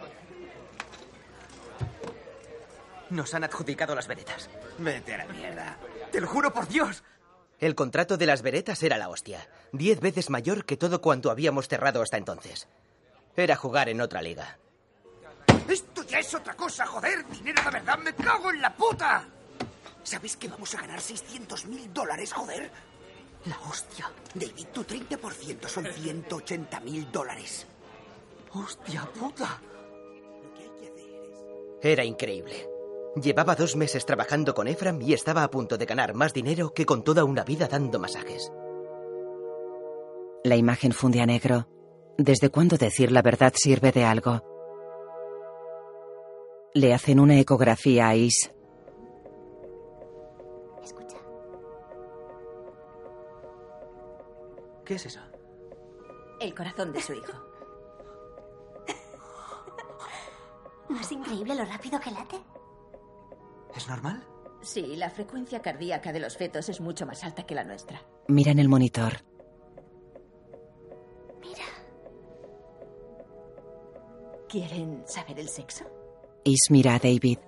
[3.11, 4.49] Nos han adjudicado las veretas.
[4.79, 5.77] Vete a la mierda.
[6.11, 7.03] ¡Te lo juro por Dios!
[7.59, 9.49] El contrato de las veretas era la hostia.
[9.73, 12.69] Diez veces mayor que todo cuanto habíamos cerrado hasta entonces.
[13.37, 14.59] Era jugar en otra liga.
[15.69, 17.27] Esto ya es otra cosa, joder.
[17.29, 19.27] Dinero de verdad, me cago en la puta.
[20.03, 22.71] ¿Sabes que vamos a ganar 600 mil dólares, joder?
[23.47, 24.11] La hostia.
[24.35, 27.67] David, tu 30% son 180 mil dólares.
[28.53, 29.61] ¡Hostia puta!
[31.83, 32.74] Era increíble.
[33.17, 36.85] Llevaba dos meses trabajando con Efram y estaba a punto de ganar más dinero que
[36.85, 38.53] con toda una vida dando masajes.
[40.43, 41.69] La imagen funde a negro.
[42.19, 44.43] ¿Desde cuándo decir la verdad sirve de algo?
[46.75, 48.53] Le hacen una ecografía a Is.
[50.83, 51.19] Escucha.
[54.85, 55.21] ¿Qué es eso?
[56.41, 57.33] El corazón de su hijo.
[60.89, 62.54] ¿No es increíble lo rápido que late?
[63.75, 64.25] ¿Es normal?
[64.63, 68.03] Sí, la frecuencia cardíaca de los fetos es mucho más alta que la nuestra.
[68.29, 69.13] Mira en el monitor.
[71.41, 71.65] Mira.
[74.49, 75.85] ¿Quieren saber el sexo?
[76.45, 77.39] Is mira a David.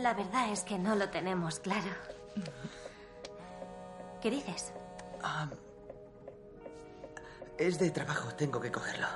[0.00, 1.90] La verdad es que no lo tenemos claro.
[4.20, 4.72] ¿Qué dices?
[7.58, 9.06] Es de trabajo, tengo que cogerlo.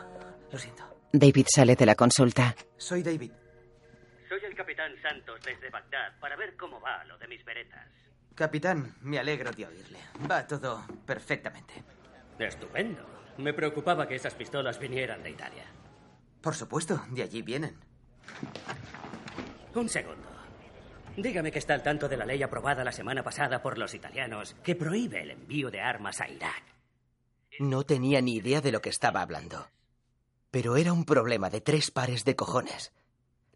[0.51, 0.83] Lo siento.
[1.13, 2.55] David sale de la consulta.
[2.77, 3.33] Soy David.
[4.35, 7.87] Soy el capitán Santos desde Bagdad para ver cómo va lo de mis veretas.
[8.35, 10.01] Capitán, me alegro de oírle.
[10.29, 11.85] Va todo perfectamente.
[12.41, 13.07] Estupendo.
[13.39, 15.67] Me preocupaba que esas pistolas vinieran de Italia.
[16.41, 17.79] Por supuesto, de allí vienen.
[19.73, 20.29] Un segundo.
[21.17, 24.57] Dígame que está al tanto de la ley aprobada la semana pasada por los italianos
[24.65, 26.65] que prohíbe el envío de armas a Irak.
[27.61, 29.69] No tenía ni idea de lo que estaba hablando.
[30.51, 32.93] Pero era un problema de tres pares de cojones.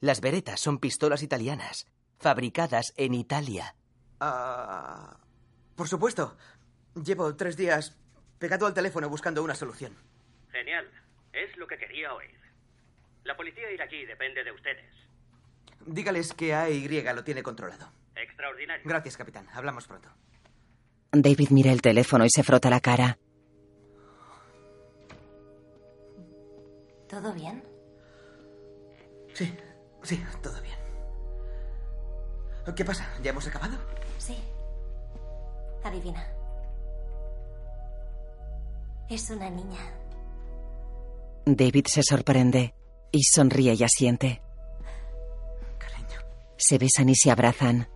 [0.01, 1.87] Las veretas son pistolas italianas,
[2.19, 3.75] fabricadas en Italia.
[4.21, 5.19] Ah,
[5.75, 6.37] por supuesto.
[6.95, 7.97] Llevo tres días
[8.39, 9.97] pegado al teléfono buscando una solución.
[10.51, 10.89] Genial.
[11.33, 12.39] Es lo que quería oír.
[13.25, 14.91] La policía iraquí depende de ustedes.
[15.87, 17.91] Dígales que AY lo tiene controlado.
[18.15, 18.85] Extraordinario.
[18.85, 19.47] Gracias, capitán.
[19.53, 20.09] Hablamos pronto.
[21.13, 23.19] David mira el teléfono y se frota la cara.
[27.09, 27.65] ¿Todo bien?
[29.33, 29.57] Sí,
[30.09, 30.77] sí, todo bien.
[32.75, 33.07] ¿Qué pasa?
[33.23, 33.77] ¿Ya hemos acabado?
[34.19, 34.37] Sí.
[35.85, 36.27] Adivina.
[39.09, 39.81] Es una niña.
[41.47, 42.75] David se sorprende
[43.11, 44.43] y sonríe y asiente.
[45.79, 46.21] Cariño.
[46.57, 47.89] Se besan y se abrazan.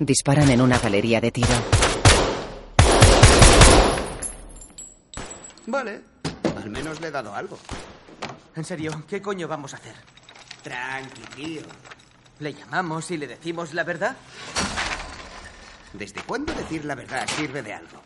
[0.00, 1.54] Disparan en una galería de tiro.
[5.66, 6.02] Vale.
[6.56, 7.56] Al menos le he dado algo.
[8.56, 9.94] En serio, ¿qué coño vamos a hacer?
[10.62, 11.62] Tranqui, tío.
[12.38, 14.16] ¿Le llamamos y le decimos la verdad?
[15.92, 18.02] ¿Desde cuándo decir la verdad sirve de algo?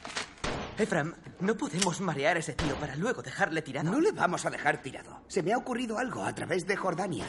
[0.78, 3.90] Efram, no podemos marear a ese tío para luego dejarle tirado.
[3.90, 5.22] No le vamos a dejar tirado.
[5.28, 7.24] Se me ha ocurrido algo a través de Jordania.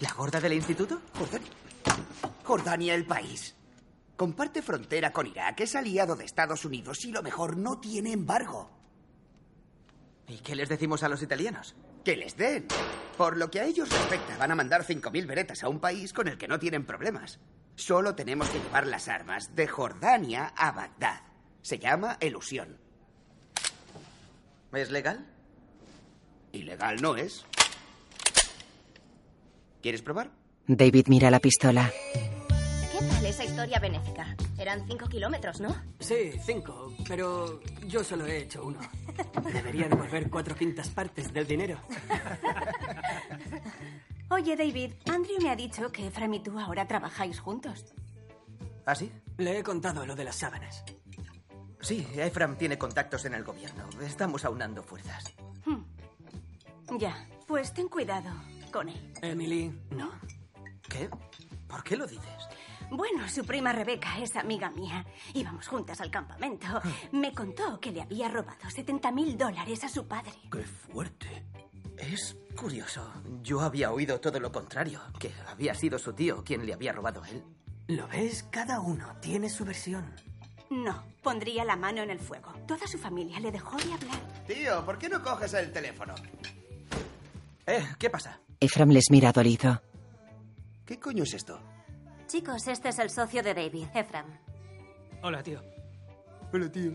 [0.00, 1.00] ¿La gorda del instituto?
[1.18, 1.50] Jordania.
[2.44, 3.54] Jordania, el país.
[4.16, 8.70] Comparte frontera con Irak, es aliado de Estados Unidos y lo mejor, no tiene embargo.
[10.28, 11.76] ¿Y qué les decimos a los italianos?
[12.06, 12.68] Que les den.
[13.16, 16.28] Por lo que a ellos respecta, van a mandar 5.000 veretas a un país con
[16.28, 17.40] el que no tienen problemas.
[17.74, 21.22] Solo tenemos que llevar las armas de Jordania a Bagdad.
[21.62, 22.78] Se llama elusión.
[24.72, 25.26] ¿Es legal?
[26.52, 27.44] Ilegal no es.
[29.82, 30.30] ¿Quieres probar?
[30.68, 31.90] David mira la pistola.
[33.26, 34.36] ¿Qué tal esa historia benéfica?
[34.56, 35.74] Eran cinco kilómetros, ¿no?
[35.98, 38.78] Sí, cinco, pero yo solo he hecho uno.
[39.52, 41.76] Debería devolver cuatro quintas partes del dinero.
[44.30, 47.86] Oye, David, Andrew me ha dicho que Efraim y tú ahora trabajáis juntos.
[48.84, 49.10] ¿Ah, sí?
[49.38, 50.84] Le he contado lo de las sábanas.
[51.80, 53.88] Sí, Efram tiene contactos en el gobierno.
[54.02, 55.34] Estamos aunando fuerzas.
[55.64, 55.82] Hmm.
[56.96, 58.30] Ya, pues ten cuidado
[58.70, 59.12] con él.
[59.20, 60.12] Emily, no.
[60.88, 61.10] ¿Qué?
[61.66, 62.48] ¿Por qué lo dices?
[62.90, 65.04] Bueno, su prima Rebeca es amiga mía.
[65.34, 66.66] Íbamos juntas al campamento.
[67.12, 70.32] Me contó que le había robado 70 mil dólares a su padre.
[70.50, 71.44] ¡Qué fuerte!
[71.98, 73.10] Es curioso.
[73.42, 77.22] Yo había oído todo lo contrario, que había sido su tío quien le había robado
[77.22, 77.42] a él.
[77.88, 78.44] ¿Lo ves?
[78.50, 80.12] Cada uno tiene su versión.
[80.70, 82.52] No, pondría la mano en el fuego.
[82.66, 84.44] Toda su familia le dejó de hablar.
[84.46, 86.14] Tío, ¿por qué no coges el teléfono?
[87.66, 88.40] Eh, ¿qué pasa?
[88.60, 89.80] Efram les mira dolido.
[90.84, 91.60] ¿Qué coño es esto?
[92.26, 94.26] Chicos, este es el socio de David, Ephraim.
[95.22, 95.62] Hola, tío.
[96.52, 96.92] Hola, tío.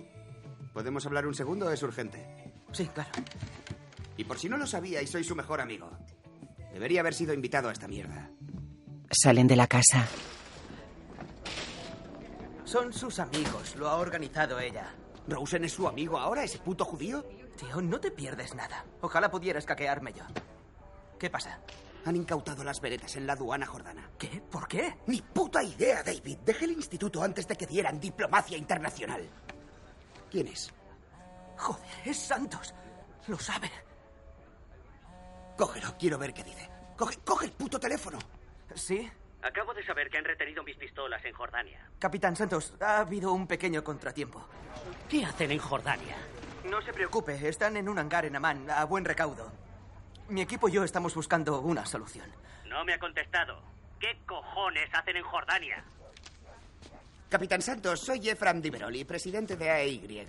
[0.74, 2.54] ¿Podemos hablar un segundo es urgente?
[2.72, 3.10] Sí, claro.
[4.18, 5.90] Y por si no lo sabía y soy su mejor amigo,
[6.74, 8.30] debería haber sido invitado a esta mierda.
[9.10, 10.06] Salen de la casa.
[12.66, 14.94] Son sus amigos, lo ha organizado ella.
[15.28, 17.24] ¿Rosen es su amigo ahora, ese puto judío?
[17.58, 18.86] Tío, no te pierdes nada.
[19.02, 20.24] Ojalá pudieras caquearme yo.
[21.20, 21.60] ¿Qué pasa?
[22.06, 24.10] Han incautado las veretas en la aduana jordana.
[24.18, 24.42] ¿Qué?
[24.50, 24.96] ¿Por qué?
[25.08, 26.40] Ni puta idea, David.
[26.40, 29.28] Dejé el instituto antes de que dieran diplomacia internacional.
[30.30, 30.74] ¿Quién es?
[31.58, 32.74] Joder, es Santos.
[33.28, 33.70] Lo sabe.
[35.58, 36.70] Cógelo, quiero ver qué dice.
[36.98, 38.18] Coge, coge el puto teléfono.
[38.74, 39.10] ¿Sí?
[39.44, 41.88] Acabo de saber que han retenido mis pistolas en Jordania.
[42.00, 44.44] Capitán Santos, ha habido un pequeño contratiempo.
[45.10, 46.16] ¿Qué hacen en Jordania?
[46.70, 49.52] No se preocupe, están en un hangar en Amán, a buen recaudo.
[50.30, 52.30] Mi equipo y yo estamos buscando una solución.
[52.68, 53.62] No me ha contestado.
[54.00, 55.84] ¿Qué cojones hacen en Jordania?
[57.30, 60.28] Capitán Santos, soy Efram Diveroli, presidente de AEY.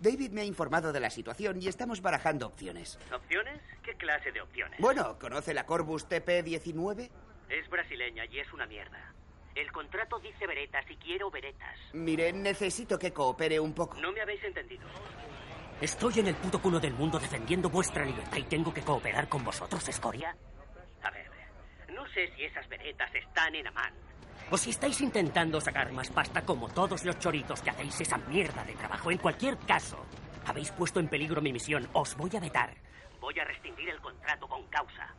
[0.00, 2.98] David me ha informado de la situación y estamos barajando opciones.
[3.12, 3.60] ¿Opciones?
[3.82, 4.80] ¿Qué clase de opciones?
[4.80, 7.10] Bueno, ¿conoce la Corbus TP-19?
[7.48, 9.12] Es brasileña y es una mierda.
[9.54, 11.78] El contrato dice veretas y quiero veretas.
[11.92, 14.00] Mire, necesito que coopere un poco.
[14.00, 14.86] No me habéis entendido.
[15.80, 19.44] Estoy en el puto culo del mundo defendiendo vuestra libertad y tengo que cooperar con
[19.44, 20.36] vosotros, escoria.
[21.02, 21.28] A ver,
[21.92, 23.92] no sé si esas veretas están en Amán.
[24.50, 28.64] O si estáis intentando sacar más pasta como todos los choritos que hacéis esa mierda
[28.64, 29.10] de trabajo.
[29.10, 30.04] En cualquier caso,
[30.44, 31.88] habéis puesto en peligro mi misión.
[31.94, 32.74] Os voy a vetar.
[33.20, 35.14] Voy a rescindir el contrato con causa.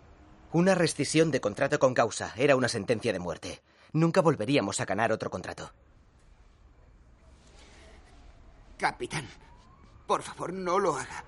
[0.52, 3.62] Una rescisión de contrato con causa era una sentencia de muerte.
[3.92, 5.72] Nunca volveríamos a ganar otro contrato.
[8.78, 9.28] Capitán,
[10.08, 11.24] por favor, no lo haga.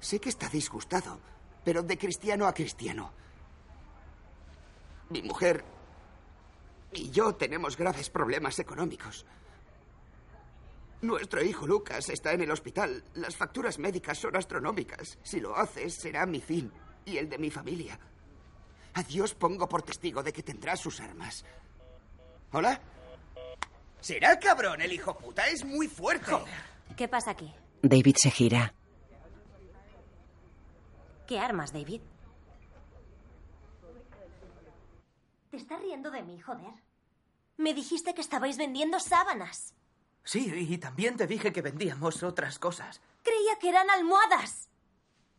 [0.00, 1.18] Sé que está disgustado,
[1.64, 3.12] pero de cristiano a cristiano.
[5.10, 5.64] Mi mujer
[6.92, 9.26] y yo tenemos graves problemas económicos.
[11.02, 13.04] Nuestro hijo Lucas está en el hospital.
[13.14, 15.18] Las facturas médicas son astronómicas.
[15.22, 16.72] Si lo haces, será mi fin
[17.04, 17.98] y el de mi familia.
[18.94, 21.44] A Dios pongo por testigo de que tendrá sus armas.
[22.52, 22.80] ¿Hola?
[24.00, 26.32] Será cabrón el hijo puta, es muy fuerte.
[26.96, 27.52] ¿Qué pasa aquí?
[27.82, 28.74] David se gira.
[31.26, 32.00] ¿Qué armas, David?
[35.50, 36.74] ¿Te estás riendo de mí, joder?
[37.56, 39.74] Me dijiste que estabais vendiendo sábanas.
[40.24, 43.00] Sí, y también te dije que vendíamos otras cosas.
[43.22, 44.68] Creía que eran almohadas.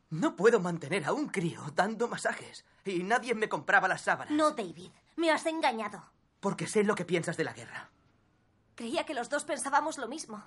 [0.10, 2.65] No puedo mantener a un crío dando masajes.
[2.86, 4.34] Y nadie me compraba las sábanas.
[4.34, 4.91] No, David.
[5.17, 6.04] Me has engañado.
[6.39, 7.89] Porque sé lo que piensas de la guerra.
[8.76, 10.41] Creía que los dos pensábamos lo mismo.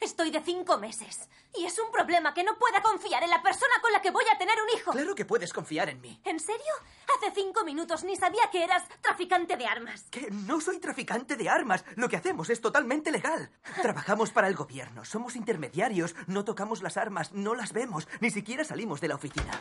[0.00, 1.28] Estoy de cinco meses.
[1.56, 4.24] Y es un problema que no pueda confiar en la persona con la que voy
[4.32, 4.90] a tener un hijo.
[4.92, 6.20] Claro que puedes confiar en mí.
[6.24, 6.72] ¿En serio?
[7.16, 10.02] Hace cinco minutos ni sabía que eras traficante de armas.
[10.10, 11.84] Que no soy traficante de armas.
[11.96, 13.50] Lo que hacemos es totalmente legal.
[13.82, 15.04] Trabajamos para el gobierno.
[15.04, 16.14] Somos intermediarios.
[16.26, 17.32] No tocamos las armas.
[17.32, 18.08] No las vemos.
[18.20, 19.60] Ni siquiera salimos de la oficina.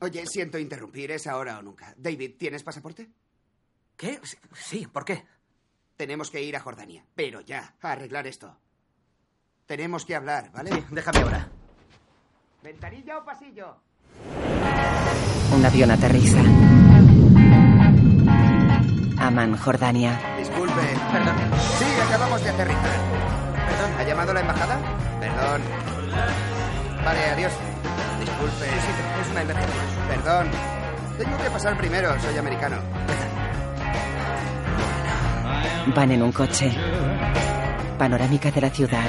[0.00, 1.10] Oye, siento interrumpir.
[1.10, 1.92] Es ahora o nunca.
[1.96, 3.10] David, ¿tienes pasaporte?
[3.96, 4.20] ¿Qué?
[4.54, 5.26] Sí, ¿por qué?
[5.96, 7.04] Tenemos que ir a Jordania.
[7.14, 8.56] Pero ya, a arreglar esto.
[9.68, 10.72] Tenemos que hablar, ¿vale?
[10.72, 11.46] Sí, déjame ahora.
[12.62, 13.76] ¿Ventanilla o pasillo?
[15.54, 16.38] Un avión aterriza.
[19.18, 20.18] Amán, Jordania.
[20.38, 20.80] Disculpe.
[21.12, 21.36] Perdón.
[21.78, 22.98] Sí, acabamos de aterrizar.
[23.68, 23.90] Perdón.
[23.98, 24.78] ¿Ha llamado la embajada?
[25.20, 25.62] Perdón.
[27.04, 27.52] Vale, adiós.
[28.20, 28.64] Disculpe.
[28.64, 29.82] Sí, sí, es una emergencia.
[30.08, 30.48] Perdón.
[31.18, 32.76] Tengo que pasar primero, soy americano.
[35.94, 36.74] Van en un coche.
[37.98, 39.04] Panorámica de la ciudad.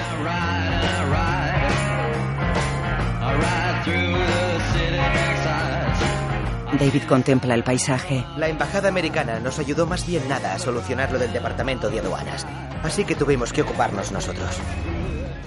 [6.80, 8.26] David contempla el paisaje.
[8.38, 12.46] La embajada americana nos ayudó más bien nada a solucionar lo del departamento de aduanas.
[12.84, 14.50] Así que tuvimos que ocuparnos nosotros.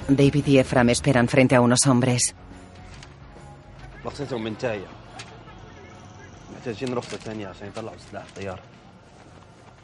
[0.08, 2.34] David y Ephraim esperan frente a unos hombres.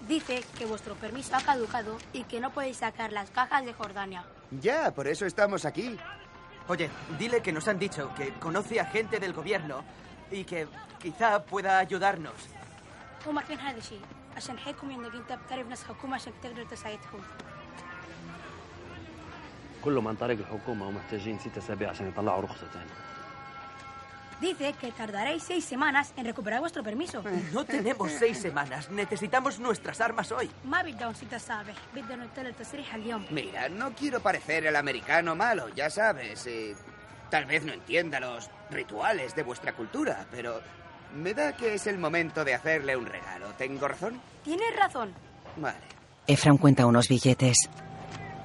[0.08, 4.24] Dice que vuestro permiso ha caducado y que no podéis sacar las cajas de Jordania.
[4.62, 5.98] Ya, por eso estamos aquí.
[6.68, 9.84] Oye, dile que nos han dicho que conoce a gente del gobierno
[10.32, 10.68] y que
[11.02, 12.40] quizá pueda ayudarnos.
[13.28, 14.02] وما كان هذا الشيء
[14.38, 17.22] عشان حيكم انك انت بتعرف ناس حكومة عشان تقدر تساعدهم.
[19.84, 22.94] كلهم عن طريق الحكومة ومحتاجين ست أسابيع عشان يطلعوا رخصة ثانية
[24.41, 27.23] Dice que tardaréis seis semanas en recuperar vuestro permiso.
[27.27, 28.89] Eh, no tenemos seis semanas.
[28.91, 30.49] Necesitamos nuestras armas hoy.
[33.31, 36.47] Mira, no quiero parecer el americano malo, ya sabes.
[36.47, 36.77] Eh,
[37.31, 40.61] tal vez no entienda los rituales de vuestra cultura, pero
[41.17, 43.49] me da que es el momento de hacerle un regalo.
[43.55, 44.21] ¿Tengo razón?
[44.45, 45.13] Tienes razón.
[45.57, 45.79] Vale.
[46.29, 47.69] Efraín cuenta unos billetes.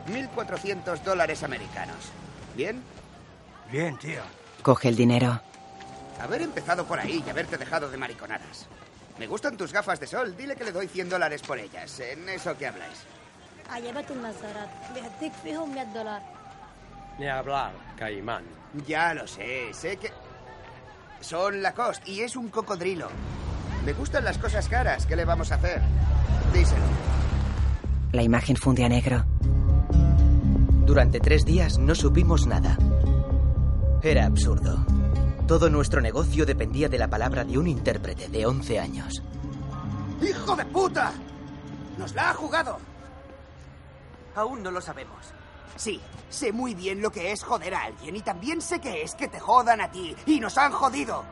[0.08, 2.12] 1.400 dólares americanos.
[2.56, 2.82] ¿Bien?
[3.72, 4.22] Bien, tío.
[4.64, 5.42] Coge el dinero.
[6.20, 8.68] Haber empezado por ahí y haberte dejado de mariconadas.
[9.20, 10.36] Me gustan tus gafas de sol.
[10.36, 12.00] Dile que le doy 100 dólares por ellas.
[12.00, 13.04] En eso que habláis.
[17.20, 18.44] Ni hablar, Caimán.
[18.88, 19.74] Ya lo sé.
[19.74, 20.12] Sé que...
[21.20, 23.08] Son Lacoste y es un cocodrilo.
[23.86, 25.06] Me gustan las cosas caras.
[25.06, 25.82] ¿Qué le vamos a hacer?
[26.54, 26.84] Díselo.
[28.12, 29.26] La imagen funde a negro.
[30.86, 32.78] Durante tres días no supimos nada.
[34.02, 34.86] Era absurdo.
[35.54, 39.22] Todo nuestro negocio dependía de la palabra de un intérprete de 11 años.
[40.20, 41.14] ¡Hijo de puta!
[41.96, 42.80] ¡Nos la ha jugado!
[44.34, 45.28] Aún no lo sabemos.
[45.76, 49.14] Sí, sé muy bien lo que es joder a alguien y también sé que es
[49.14, 51.24] que te jodan a ti y nos han jodido.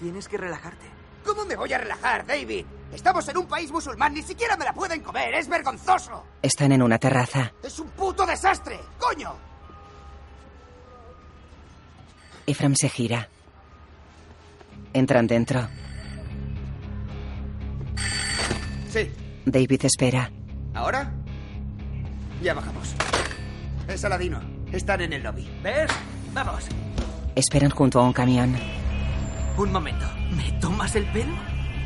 [0.00, 0.90] Tienes que relajarte.
[1.24, 2.66] ¿Cómo me voy a relajar, David?
[2.92, 6.24] Estamos en un país musulmán, ni siquiera me la pueden comer, es vergonzoso.
[6.42, 7.52] Están en una terraza.
[7.62, 9.55] Es un puto desastre, coño.
[12.46, 13.28] Efraim se gira.
[14.92, 15.68] Entran dentro.
[18.90, 19.10] Sí,
[19.44, 20.30] David espera.
[20.74, 21.12] ¿ahora?
[22.42, 22.94] Ya bajamos.
[23.88, 24.40] Es Aladino.
[24.72, 25.48] Están en el lobby.
[25.62, 25.90] ¿Ves?
[26.32, 26.64] Vamos.
[27.34, 28.56] Esperan junto a un camión.
[29.56, 30.06] Un momento.
[30.36, 31.34] ¿Me tomas el pelo?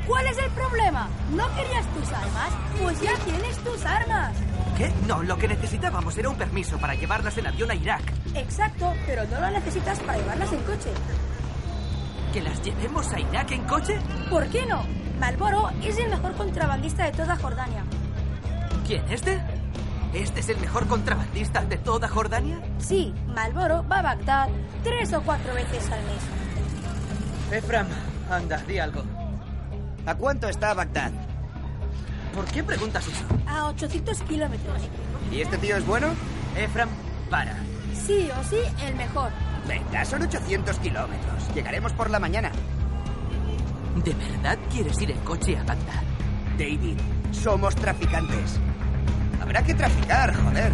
[0.07, 1.09] ¿Cuál es el problema?
[1.33, 2.51] ¿No querías tus armas?
[2.83, 4.33] Pues ya tienes tus armas.
[4.77, 4.91] ¿Qué?
[5.07, 8.03] No, lo que necesitábamos era un permiso para llevarlas en avión a Irak.
[8.35, 10.91] Exacto, pero no lo necesitas para llevarlas en coche.
[12.33, 13.99] ¿Que las llevemos a Irak en coche?
[14.31, 14.85] ¿Por qué no?
[15.19, 17.85] Malboro es el mejor contrabandista de toda Jordania.
[18.87, 19.05] ¿Quién?
[19.11, 19.41] ¿Este?
[20.15, 22.61] ¿Este es el mejor contrabandista de toda Jordania?
[22.79, 24.49] Sí, Malboro va a Bagdad
[24.83, 27.59] tres o cuatro veces al mes.
[27.59, 27.87] Efram,
[28.31, 29.03] anda, di algo.
[30.07, 31.13] ¿A cuánto está Bagdad?
[32.35, 33.25] ¿Por qué preguntas eso?
[33.47, 34.83] A 800 kilómetros.
[35.33, 36.09] ¿Y este tío es bueno?
[36.57, 36.89] Efram,
[37.29, 37.57] para.
[38.07, 39.31] Sí o sí, el mejor.
[39.69, 41.55] Venga, son 800 kilómetros.
[41.55, 42.51] Llegaremos por la mañana.
[44.05, 46.03] ¿De verdad quieres ir en coche a Bagdad?
[46.59, 46.99] David,
[47.33, 48.59] somos traficantes.
[49.41, 50.73] Habrá que traficar, joder.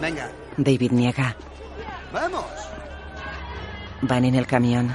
[0.00, 1.36] Venga, David niega.
[2.12, 2.44] vamos.
[4.02, 4.94] Van en el camión.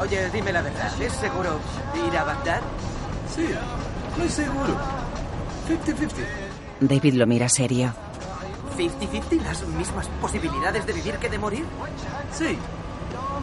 [0.00, 0.90] Oye, dime la verdad.
[1.00, 1.58] ¿Es seguro
[2.08, 2.60] ir a Bagdad?
[3.34, 3.48] Sí,
[4.18, 4.76] muy seguro.
[5.68, 6.08] 50-50.
[6.80, 7.92] David lo mira serio.
[8.76, 9.42] ¿50-50?
[9.42, 11.64] ¿Las mismas posibilidades de vivir que de morir?
[12.32, 12.58] Sí,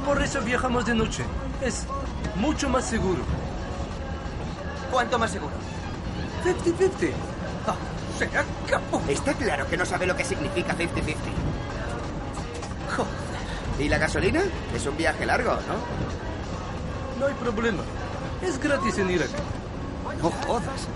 [0.05, 1.23] por eso viajamos de noche.
[1.61, 1.85] Es
[2.35, 3.21] mucho más seguro.
[4.91, 5.53] ¿Cuánto más seguro?
[6.43, 7.11] 50-50.
[7.67, 7.75] Ah,
[8.19, 8.43] será.
[9.07, 11.15] Está claro que no sabe lo que significa 50-50.
[12.95, 13.11] Joder.
[13.79, 14.41] ¿Y la gasolina?
[14.75, 16.30] Es un viaje largo, ¿no?
[17.21, 17.83] No hay problema.
[18.41, 19.29] Es gratis en Irak.
[20.23, 20.87] No jodas.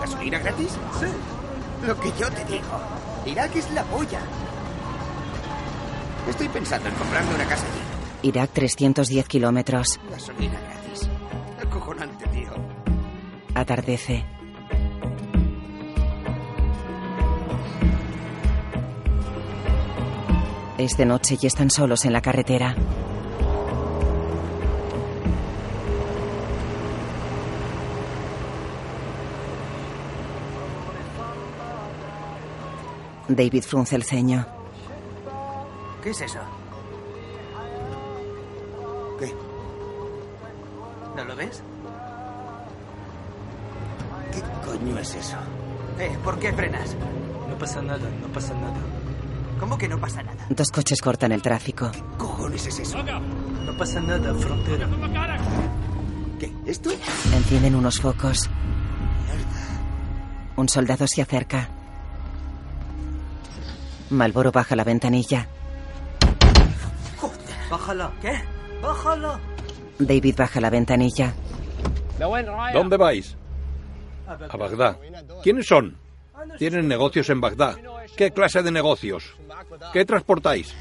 [0.00, 0.72] ¿Gasolina gratis?
[0.98, 1.06] Sí.
[1.86, 2.64] Lo que yo te digo.
[3.26, 4.18] Irak es la polla.
[6.28, 8.28] Estoy pensando en comprarme una casa allí.
[8.28, 10.00] Irak 310 kilómetros.
[10.10, 11.08] Gasolina gratis.
[11.64, 12.50] Acojonante, tío.
[13.54, 14.24] Atardece.
[20.76, 22.74] Es de noche y están solos en la carretera.
[33.36, 34.46] David frunce el ceño.
[36.02, 36.40] ¿Qué es eso?
[39.18, 39.32] ¿Qué?
[41.16, 41.62] ¿No lo ves?
[44.32, 45.36] ¿Qué coño es eso?
[45.98, 46.96] Eh, ¿por qué frenas?
[47.48, 48.78] No pasa nada, no pasa nada.
[49.60, 50.46] ¿Cómo que no pasa nada?
[50.48, 51.90] Dos coches cortan el tráfico.
[51.92, 52.98] ¿Qué cojones es eso?
[53.02, 54.88] No pasa nada, frontera.
[56.40, 56.52] ¿Qué?
[56.66, 56.90] ¿Esto?
[57.32, 58.50] Encienden unos focos.
[60.56, 61.68] Un soldado se acerca.
[64.12, 65.46] Malboro baja la ventanilla.
[67.70, 68.12] Bájala.
[68.20, 68.32] ¿Qué?
[68.82, 69.40] Bájala.
[69.98, 71.32] David baja la ventanilla.
[72.74, 73.36] ¿Dónde vais?
[74.26, 74.98] A Bagdad.
[75.42, 75.96] ¿Quiénes son?
[76.58, 77.76] Tienen negocios en Bagdad.
[78.16, 79.34] ¿Qué clase de negocios?
[79.94, 80.74] ¿Qué transportáis?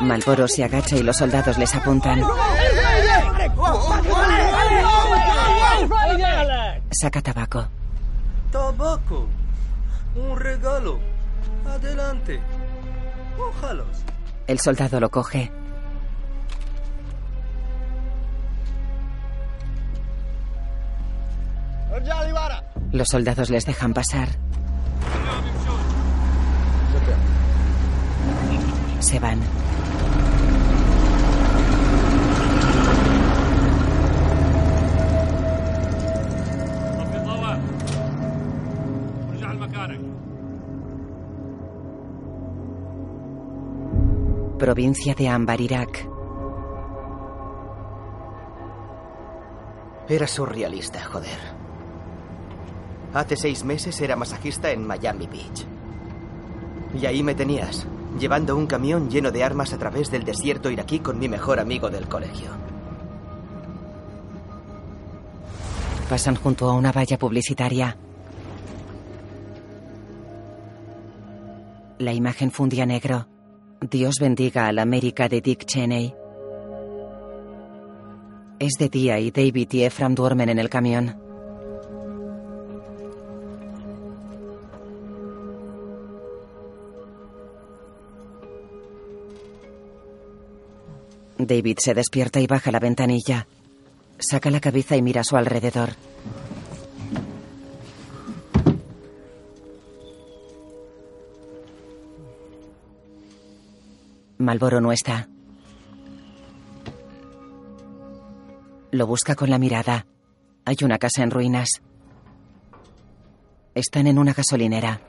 [0.00, 2.22] Malboro se agacha y los soldados les apuntan.
[6.90, 7.66] Saca tabaco.
[8.52, 9.26] Tabaco.
[10.16, 11.17] Un regalo.
[11.68, 12.40] Adelante.
[14.46, 15.50] El soldado lo coge.
[22.92, 24.28] Los soldados les dejan pasar.
[29.00, 29.40] Se van.
[44.58, 46.08] Provincia de Ambar, Irak.
[50.08, 51.38] Era surrealista, joder.
[53.14, 55.64] Hace seis meses era masajista en Miami Beach.
[57.00, 57.86] Y ahí me tenías,
[58.18, 61.88] llevando un camión lleno de armas a través del desierto iraquí con mi mejor amigo
[61.88, 62.50] del colegio.
[66.10, 67.96] Pasan junto a una valla publicitaria.
[71.98, 73.37] La imagen fundía negro.
[73.80, 76.12] Dios bendiga a la América de Dick Cheney.
[78.58, 81.16] Es de día y David y Ephraim duermen en el camión.
[91.38, 93.46] David se despierta y baja la ventanilla.
[94.18, 95.90] Saca la cabeza y mira a su alrededor.
[104.38, 105.28] Malboro no está.
[108.92, 110.06] Lo busca con la mirada.
[110.64, 111.82] Hay una casa en ruinas.
[113.74, 115.00] Están en una gasolinera.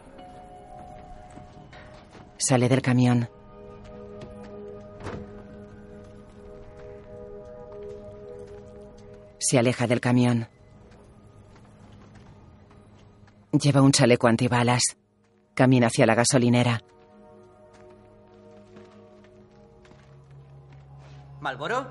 [2.37, 3.29] Sale del camión.
[9.37, 10.47] Se aleja del camión.
[13.51, 14.97] Lleva un chaleco antibalas.
[15.53, 16.81] Camina hacia la gasolinera.
[21.41, 21.87] ¿Malboro?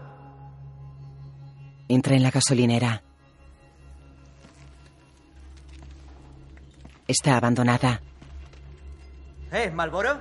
[1.89, 3.03] Entra en la gasolinera.
[7.07, 8.03] Está abandonada.
[9.51, 10.21] ¿Eh, Malboro?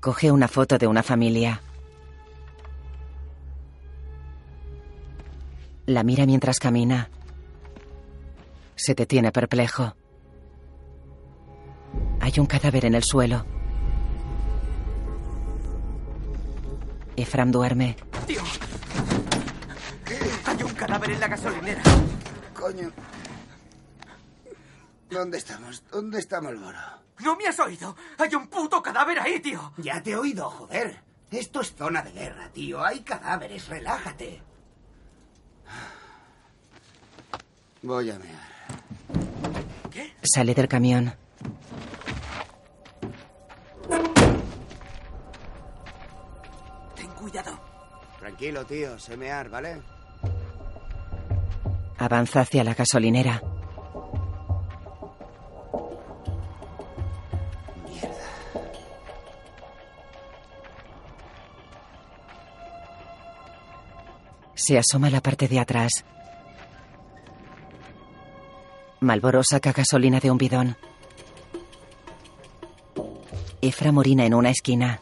[0.00, 1.62] Coge una foto de una familia.
[5.86, 7.08] La mira mientras camina.
[8.74, 9.96] Se detiene perplejo.
[12.26, 13.46] Hay un cadáver en el suelo.
[17.14, 17.96] Efram duerme.
[18.26, 18.42] ¡Tío!
[20.44, 21.82] Hay un cadáver en la gasolinera.
[22.52, 22.90] Coño.
[25.08, 25.84] ¿Dónde estamos?
[25.92, 26.80] ¿Dónde está Malboro?
[27.20, 27.94] ¿No me has oído?
[28.18, 29.72] Hay un puto cadáver ahí, tío.
[29.76, 31.00] Ya te he oído, joder.
[31.30, 32.84] Esto es zona de guerra, tío.
[32.84, 34.42] Hay cadáveres, relájate.
[37.82, 38.56] Voy a mear.
[40.24, 41.14] Sale del camión.
[47.26, 47.58] Cuidado.
[48.20, 48.96] Tranquilo, tío.
[49.00, 49.82] Sé mear, ¿vale?
[51.98, 53.42] Avanza hacia la gasolinera.
[64.54, 66.04] Se asoma a la parte de atrás.
[69.00, 70.76] Malboro saca gasolina de un bidón.
[73.60, 75.00] Efra morina en una esquina.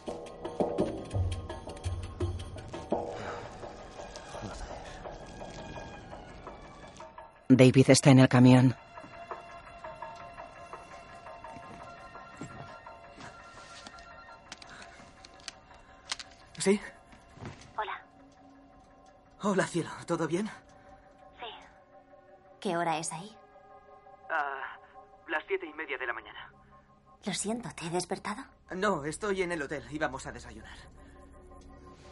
[7.56, 8.74] David está en el camión.
[16.58, 16.80] ¿Sí?
[17.76, 18.02] Hola.
[19.42, 19.90] Hola, cielo.
[20.06, 20.46] ¿Todo bien?
[21.38, 21.46] Sí.
[22.60, 23.36] ¿Qué hora es ahí?
[24.30, 24.78] Ah,
[25.28, 26.50] las siete y media de la mañana.
[27.26, 28.42] Lo siento, ¿te he despertado?
[28.74, 29.84] No, estoy en el hotel.
[29.90, 30.76] Íbamos a desayunar.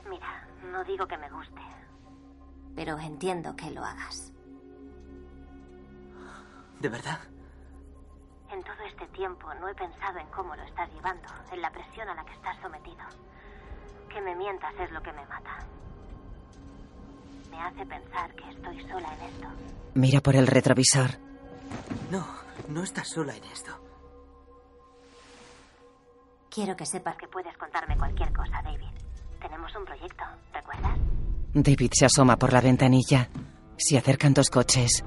[0.08, 1.62] Mira, no digo que me guste,
[2.74, 4.32] pero entiendo que lo hagas.
[6.82, 7.20] ¿De verdad?
[8.50, 12.08] En todo este tiempo no he pensado en cómo lo estás llevando, en la presión
[12.08, 13.04] a la que estás sometido.
[14.08, 15.58] Que me mientas es lo que me mata.
[17.52, 19.46] Me hace pensar que estoy sola en esto.
[19.94, 21.10] Mira por el retrovisor.
[22.10, 22.26] No,
[22.68, 23.70] no estás sola en esto.
[26.50, 28.90] Quiero que sepas que puedes contarme cualquier cosa, David.
[29.40, 30.98] Tenemos un proyecto, ¿recuerdas?
[31.54, 33.28] David se asoma por la ventanilla.
[33.76, 35.04] Se acercan dos coches.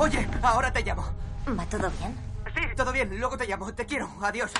[0.00, 1.04] Oye, ahora te llamo.
[1.46, 2.16] ¿va todo bien?
[2.54, 3.20] Sí, todo bien.
[3.20, 3.70] Luego te llamo.
[3.74, 4.08] Te quiero.
[4.22, 4.50] Adiós.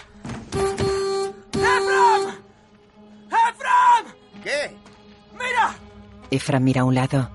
[1.55, 2.34] ¡Efram!
[3.30, 4.05] ¡Efram!
[4.45, 4.76] ¿Qué?
[5.32, 5.74] ¡Mira!
[6.30, 7.30] Efra mira a un lado.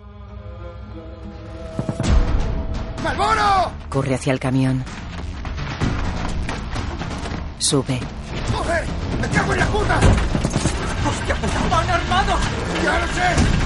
[3.04, 3.72] ¡Malboro!
[3.90, 4.86] Corre hacia el camión.
[7.58, 8.00] Sube.
[8.54, 8.86] ¡Joder!
[9.20, 10.00] ¡Me cago en la puta!
[11.10, 11.70] ¡Hostia puta!
[11.72, 12.40] ¡Van armados!
[12.84, 13.65] ¡Ya lo sé!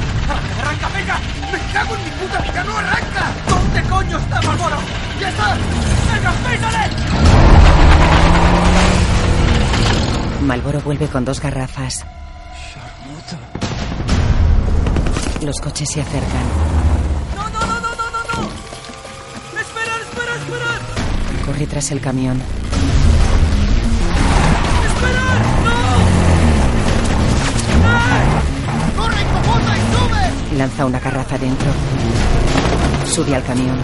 [0.70, 0.90] Arranca!
[0.90, 1.20] ¡Venga!
[1.52, 2.64] ¡Me cago en mi puta vida!
[2.64, 3.34] ¡No arranca!
[3.48, 4.78] ¿Dónde coño está Malboro?
[5.20, 5.58] ¡Ya está!
[6.14, 6.90] ¡Venga, písale!
[10.42, 12.06] Malboro vuelve con dos garrafas.
[15.42, 16.44] Los coches se acercan.
[17.36, 18.42] ¡No, no, no, no, no, no!
[18.42, 18.50] no!
[19.60, 21.46] ¡Esperad, esperad, esperad!
[21.46, 22.42] Corre tras el camión.
[25.00, 25.49] ¡Corre,
[30.58, 31.72] Lanza una garrafa dentro.
[33.06, 33.78] Sube al camión.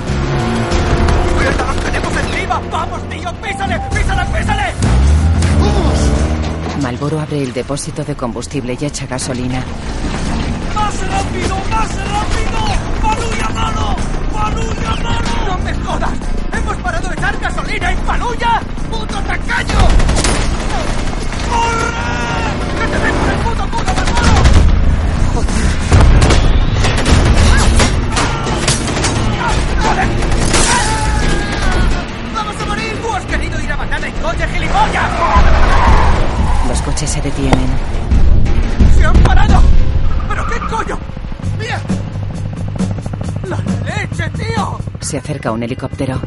[1.39, 2.61] ¡Mierda, nos tenemos encima!
[2.71, 3.33] ¡Vamos, tío!
[3.41, 4.73] ¡Písale, písale, písale!
[6.81, 9.63] Malboro abre el depósito de combustible y echa gasolina.
[10.75, 12.59] ¡Más rápido, más rápido!
[13.01, 13.95] ¡Paluya mano!
[14.33, 15.45] ¡Paluya mano!
[15.47, 16.19] ¡No me jodas!
[16.51, 18.61] ¡Hemos parado de echar gasolina en Paluya!
[18.91, 19.79] ¡Puto tacaño!
[21.51, 21.89] ¡Corre!
[22.79, 24.33] ¡Que te den por el puto culo, Malboro!
[25.35, 25.84] ¡Joder!
[36.95, 37.67] Coches se detienen.
[38.95, 39.61] ¡Se han parado!
[40.29, 40.97] ¿Pero qué coño?
[41.59, 41.81] ¡Mira!
[43.49, 44.79] ¡La leche, tío!
[45.01, 46.21] Se acerca un helicóptero.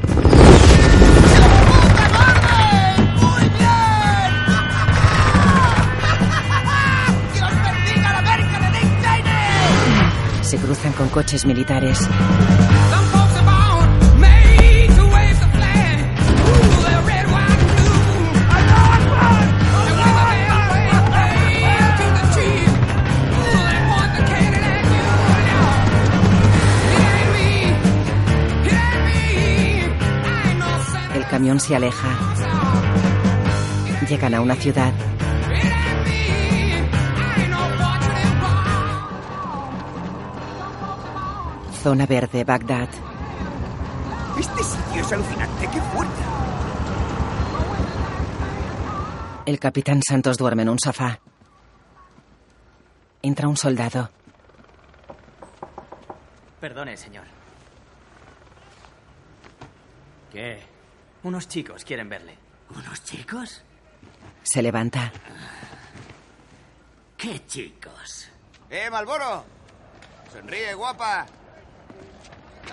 [10.43, 12.07] Se cruzan con coches militares.
[31.49, 32.09] Camión se aleja.
[34.07, 34.93] Llegan a una ciudad.
[41.83, 42.91] Zona verde, Bagdad.
[44.39, 45.69] Este sitio es alucinante.
[45.73, 46.23] ¡Qué fuerte!
[49.47, 51.19] El capitán Santos duerme en un sofá.
[53.23, 54.11] Entra un soldado.
[56.61, 57.25] Perdone, señor.
[60.31, 60.78] ¿Qué?
[61.23, 62.37] Unos chicos quieren verle.
[62.71, 63.63] ¿Unos chicos?
[64.43, 65.13] Se levanta.
[67.17, 68.29] ¿Qué chicos?
[68.71, 69.45] ¡Eh, Malboro!
[70.33, 71.27] Sonríe, guapa.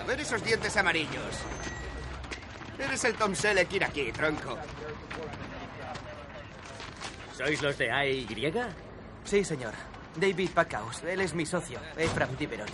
[0.00, 1.36] A ver esos dientes amarillos.
[2.78, 4.58] Eres el Tom Selleck ir aquí, tronco.
[7.36, 8.26] ¿Sois los de AY?
[9.24, 9.72] Sí, señor.
[10.16, 11.02] David Packhouse.
[11.04, 12.70] Él es mi socio, Efraim Tiberoni.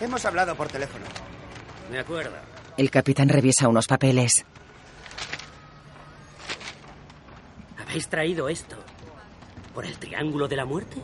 [0.00, 1.04] Hemos hablado por teléfono.
[1.90, 2.36] Me acuerdo.
[2.76, 4.44] El capitán revisa unos papeles.
[7.94, 8.76] ¿Habéis traído esto?
[9.72, 10.96] ¿Por el Triángulo de la Muerte?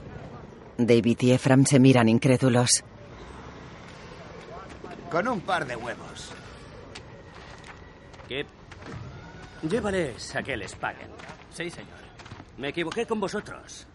[0.76, 2.82] David y Ephraim se miran incrédulos.
[5.09, 6.32] Con un par de huevos.
[8.26, 8.45] ¿Qué?
[9.62, 11.11] Llévales a que les paguen.
[11.53, 12.01] Sí, señor.
[12.59, 13.86] Me equivoqué con vosotros.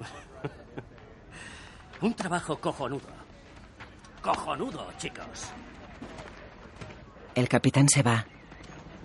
[2.02, 3.08] Un trabajo cojonudo.
[4.20, 5.52] Cojonudo, chicos.
[7.34, 8.26] El capitán se va.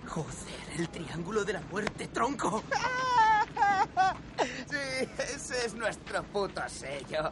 [0.06, 0.36] Joder,
[0.76, 2.62] el triángulo de la muerte, tronco.
[4.68, 7.30] Sí, ese es nuestro puto sello.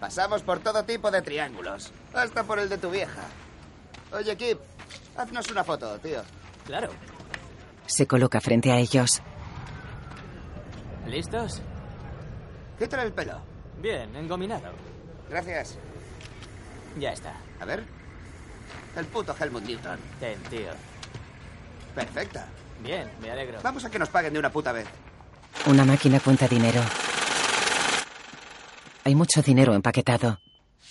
[0.00, 3.22] Pasamos por todo tipo de triángulos, hasta por el de tu vieja.
[4.12, 4.58] Oye, Kip,
[5.16, 6.22] haznos una foto, tío.
[6.64, 6.88] Claro.
[7.86, 9.22] Se coloca frente a ellos.
[11.06, 11.62] ¿Listos?
[12.78, 13.40] ¿Qué tal el pelo?
[13.80, 14.72] Bien, engominado.
[15.28, 15.78] Gracias.
[16.98, 17.34] Ya está.
[17.60, 17.84] A ver.
[18.96, 19.98] El puto Helmut Newton.
[20.20, 20.70] Ten, tío.
[21.94, 22.46] Perfecta.
[22.82, 23.58] Bien, me alegro.
[23.62, 24.86] Vamos a que nos paguen de una puta vez.
[25.66, 26.80] Una máquina cuenta dinero.
[29.04, 30.38] Hay mucho dinero empaquetado.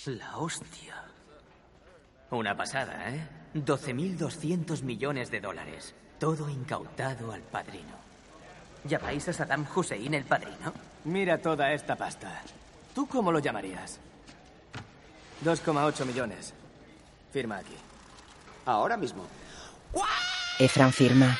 [0.06, 1.04] La hostia.
[2.30, 3.26] Una pasada, ¿eh?
[3.54, 5.94] 12.200 millones de dólares.
[6.18, 7.96] Todo incautado al padrino.
[8.84, 10.72] ¿Llamáis a Saddam Hussein el padrino?
[11.04, 12.42] Mira toda esta pasta.
[12.94, 13.98] ¿Tú cómo lo llamarías?
[15.44, 16.54] 2,8 millones.
[17.32, 17.76] Firma aquí.
[18.66, 19.26] Ahora mismo.
[20.58, 21.36] Efran firma.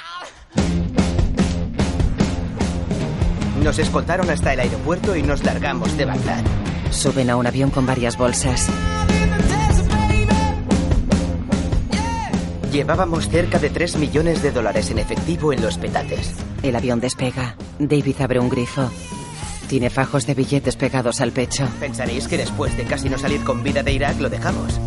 [3.68, 6.42] Nos escoltaron hasta el aeropuerto y nos largamos de Bagdad.
[6.90, 8.66] Suben a un avión con varias bolsas.
[12.72, 16.32] Llevábamos cerca de 3 millones de dólares en efectivo en los petates.
[16.62, 17.56] El avión despega.
[17.78, 18.90] David abre un grifo.
[19.68, 21.68] Tiene fajos de billetes pegados al pecho.
[21.78, 24.80] Pensaréis que después de casi no salir con vida de Irak lo dejamos.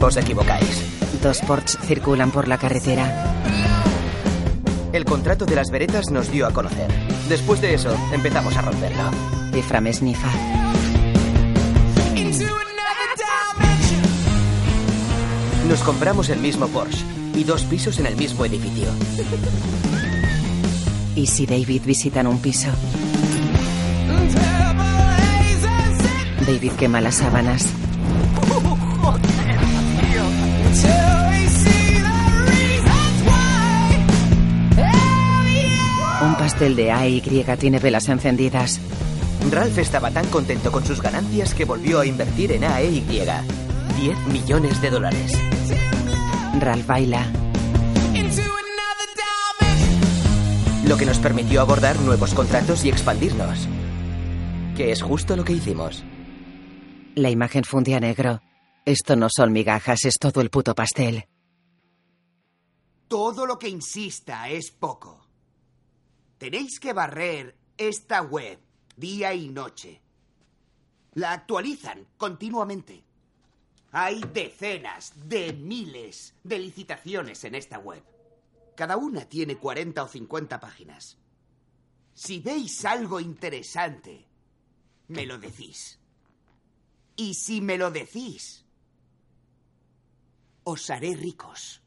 [0.00, 0.82] Os equivocáis.
[1.22, 3.57] Dos Porsche circulan por la carretera.
[4.92, 6.88] El contrato de las veretas nos dio a conocer.
[7.28, 9.10] Después de eso, empezamos a romperlo.
[9.54, 10.28] Ifram esnifa.
[15.68, 18.88] Nos compramos el mismo Porsche y dos pisos en el mismo edificio.
[21.14, 22.68] ¿Y si David visitan un piso?
[26.46, 27.66] David quema las sábanas.
[36.48, 38.80] Pastel de A y tiene velas encendidas.
[39.50, 43.02] Ralph estaba tan contento con sus ganancias que volvió a invertir en AEY.
[44.00, 45.32] 10 millones de dólares.
[46.58, 47.26] Ralph baila.
[50.86, 53.68] Lo que nos permitió abordar nuevos contratos y expandirnos.
[54.74, 56.02] Que es justo lo que hicimos.
[57.14, 58.40] La imagen fundía negro.
[58.86, 61.26] Esto no son migajas, es todo el puto pastel.
[63.06, 65.17] Todo lo que insista es poco.
[66.38, 68.58] Tenéis que barrer esta web
[68.96, 70.00] día y noche.
[71.14, 73.02] La actualizan continuamente.
[73.90, 78.02] Hay decenas de miles de licitaciones en esta web.
[78.76, 81.18] Cada una tiene 40 o 50 páginas.
[82.14, 84.26] Si veis algo interesante,
[85.08, 85.98] me lo decís.
[87.16, 88.64] Y si me lo decís,
[90.62, 91.82] os haré ricos.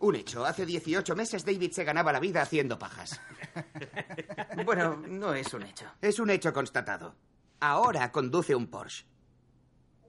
[0.00, 0.44] Un hecho.
[0.44, 3.20] Hace 18 meses David se ganaba la vida haciendo pajas.
[4.64, 5.86] Bueno, no es un hecho.
[6.00, 7.14] Es un hecho constatado.
[7.60, 9.06] Ahora conduce un Porsche.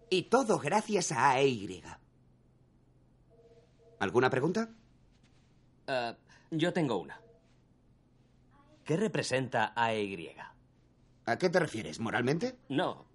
[0.10, 1.84] Y todo gracias a AEY.
[4.00, 4.70] ¿Alguna pregunta?
[5.88, 6.16] Eh,
[6.52, 7.22] yo tengo una.
[8.84, 10.36] ¿Qué representa AEY?
[11.26, 12.00] ¿A qué te refieres?
[12.00, 12.58] ¿Moralmente?
[12.70, 13.06] No,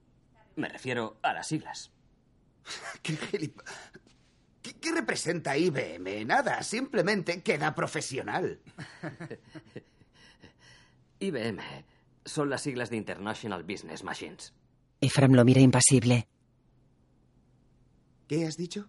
[0.57, 1.91] me refiero a las siglas.
[3.03, 3.63] ¿Qué, gilip-
[4.67, 6.25] ¿Qué, qué representa IBM?
[6.27, 8.61] Nada, simplemente queda profesional.
[11.21, 11.61] IBM
[12.25, 14.53] son las siglas de International Business Machines.
[15.01, 16.27] Ephraim lo mira impasible.
[18.27, 18.89] ¿Qué has dicho?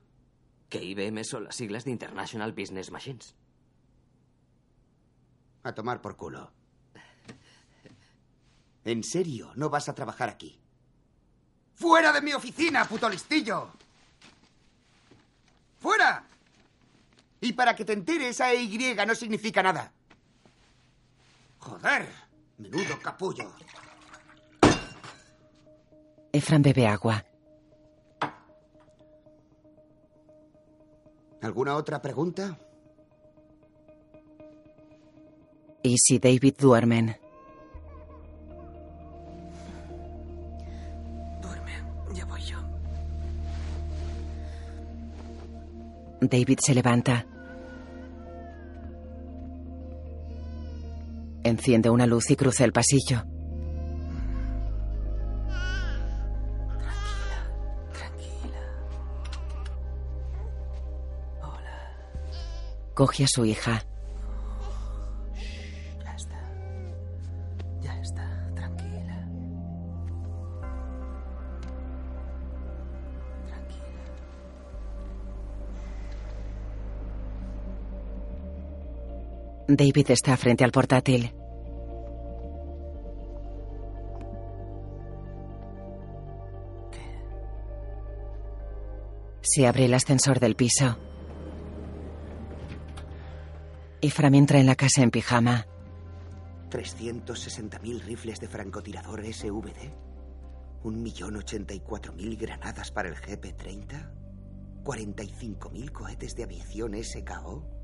[0.68, 3.36] Que IBM son las siglas de International Business Machines.
[5.62, 6.52] A tomar por culo.
[8.84, 10.60] En serio, no vas a trabajar aquí.
[11.76, 13.74] ¡Fuera de mi oficina, puto listillo!
[15.80, 16.24] ¡Fuera!
[17.40, 19.92] Y para que te enteres, AY no significa nada.
[21.60, 22.08] Joder,
[22.58, 23.52] menudo capullo.
[26.32, 27.24] Ephraim bebe agua.
[31.42, 32.58] ¿Alguna otra pregunta?
[35.84, 37.27] Y David duermen.
[46.28, 47.26] David se levanta.
[51.44, 53.24] Enciende una luz y cruza el pasillo.
[62.94, 63.84] Coge a su hija.
[79.78, 81.32] David está frente al portátil.
[89.42, 90.98] Se abre el ascensor del piso.
[94.02, 95.68] Ephraim entra en la casa en pijama.
[96.72, 99.94] 360.000 rifles de francotirador SVD.
[100.84, 104.12] ¿Un millón ochenta y cuatro mil granadas para el GP-30?
[104.84, 107.77] ¿45.000 cohetes de aviación SKO?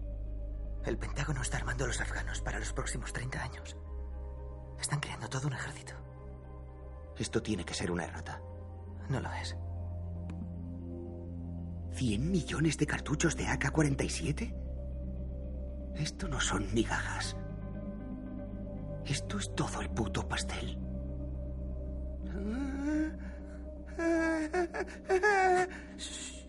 [0.85, 3.77] El Pentágono está armando a los afganos para los próximos 30 años.
[4.79, 5.93] Están creando todo un ejército.
[7.17, 8.41] Esto tiene que ser una errata.
[9.09, 9.55] No lo es.
[11.95, 14.53] ¿100 millones de cartuchos de AK-47?
[15.95, 17.37] Esto no son migajas.
[19.05, 20.77] Esto es todo el puto pastel.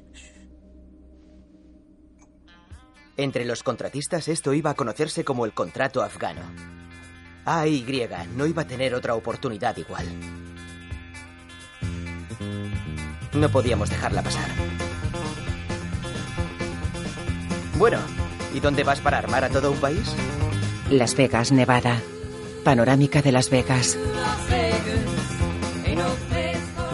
[3.17, 6.43] Entre los contratistas esto iba a conocerse como el contrato afgano.
[7.45, 10.07] AY no iba a tener otra oportunidad igual.
[13.33, 14.49] No podíamos dejarla pasar.
[17.77, 17.99] Bueno,
[18.53, 20.15] ¿y dónde vas para armar a todo un país?
[20.91, 22.01] Las Vegas, Nevada.
[22.65, 23.99] Panorámica de Las Vegas.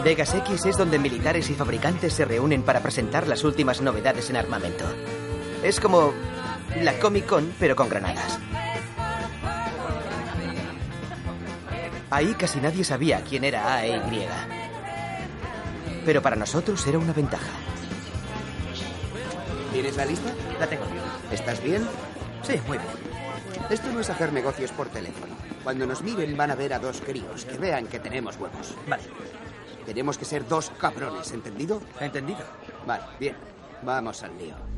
[0.02, 4.36] Vegas X es donde militares y fabricantes se reúnen para presentar las últimas novedades en
[4.36, 4.86] armamento.
[5.62, 6.12] Es como
[6.80, 8.38] la Comic Con, pero con granadas.
[12.10, 14.26] Ahí casi nadie sabía quién era AEY.
[16.04, 17.50] Pero para nosotros era una ventaja.
[19.72, 20.32] ¿Tienes la lista?
[20.58, 20.84] La tengo.
[21.30, 21.86] ¿Estás bien?
[22.42, 22.90] Sí, muy bien.
[23.68, 25.34] Esto no es hacer negocios por teléfono.
[25.62, 28.74] Cuando nos miren van a ver a dos críos que vean que tenemos huevos.
[28.88, 29.02] Vale.
[29.84, 31.80] Tenemos que ser dos cabrones, ¿entendido?
[32.00, 32.44] Entendido.
[32.86, 33.36] Vale, bien.
[33.82, 34.69] Vamos al lío.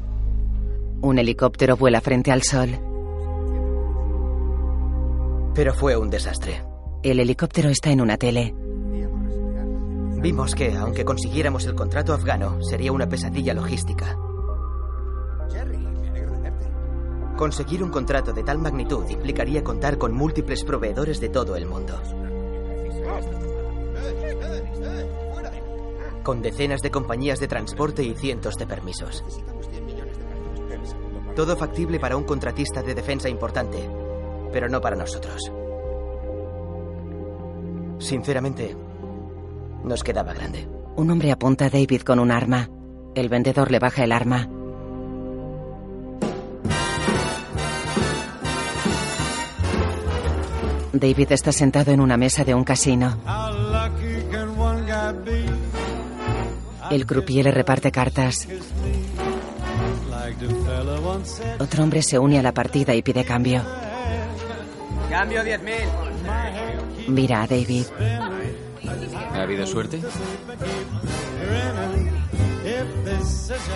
[1.05, 2.79] Un helicóptero vuela frente al sol.
[5.53, 6.65] Pero fue un desastre.
[7.03, 8.55] El helicóptero está en una tele.
[10.23, 14.17] Vimos que, aunque consiguiéramos el contrato afgano, sería una pesadilla logística.
[15.51, 16.67] Jerry, me alegro de verte.
[17.37, 22.01] Conseguir un contrato de tal magnitud implicaría contar con múltiples proveedores de todo el mundo.
[26.23, 29.25] Con decenas de compañías de transporte y cientos de permisos.
[31.35, 33.89] Todo factible para un contratista de defensa importante,
[34.53, 35.51] pero no para nosotros.
[37.99, 38.77] Sinceramente,
[39.85, 40.69] nos quedaba grande.
[40.97, 42.69] Un hombre apunta a David con un arma.
[43.15, 44.49] El vendedor le baja el arma.
[50.93, 53.17] David está sentado en una mesa de un casino.
[56.91, 58.47] El croupier le reparte cartas.
[61.59, 63.63] Otro hombre se une a la partida y pide cambio.
[65.11, 67.09] Cambio 10.000.
[67.09, 67.87] Mira a David.
[69.35, 70.01] ¿Ha habido suerte?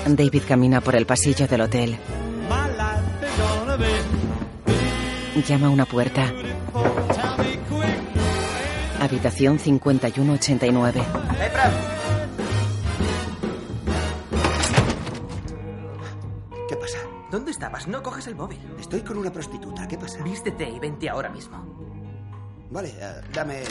[0.07, 1.99] David camina por el pasillo del hotel.
[5.47, 6.33] Llama a una puerta.
[9.01, 11.03] Habitación 5189.
[17.31, 17.89] ¿Dónde estabas?
[17.89, 18.61] No coges el móvil.
[18.79, 19.89] Estoy con una prostituta.
[19.89, 20.23] ¿Qué pasa?
[20.23, 21.59] Vístete y vente ahora mismo.
[22.71, 23.63] Vale, eh, dame...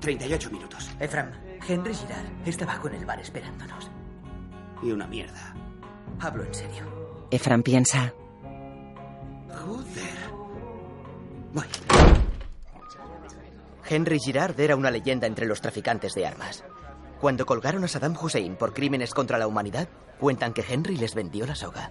[0.00, 0.90] 38 minutos.
[1.00, 1.30] Efram,
[1.66, 3.90] Henry Girard está bajo en el bar esperándonos.
[4.82, 5.54] Y una mierda.
[6.20, 6.84] Hablo en serio.
[7.30, 8.12] Efran piensa.
[9.48, 10.34] Joder.
[11.54, 11.64] Voy.
[13.88, 16.64] Henry Girard era una leyenda entre los traficantes de armas.
[17.24, 19.88] Cuando colgaron a Saddam Hussein por crímenes contra la humanidad,
[20.20, 21.90] cuentan que Henry les vendió la soga.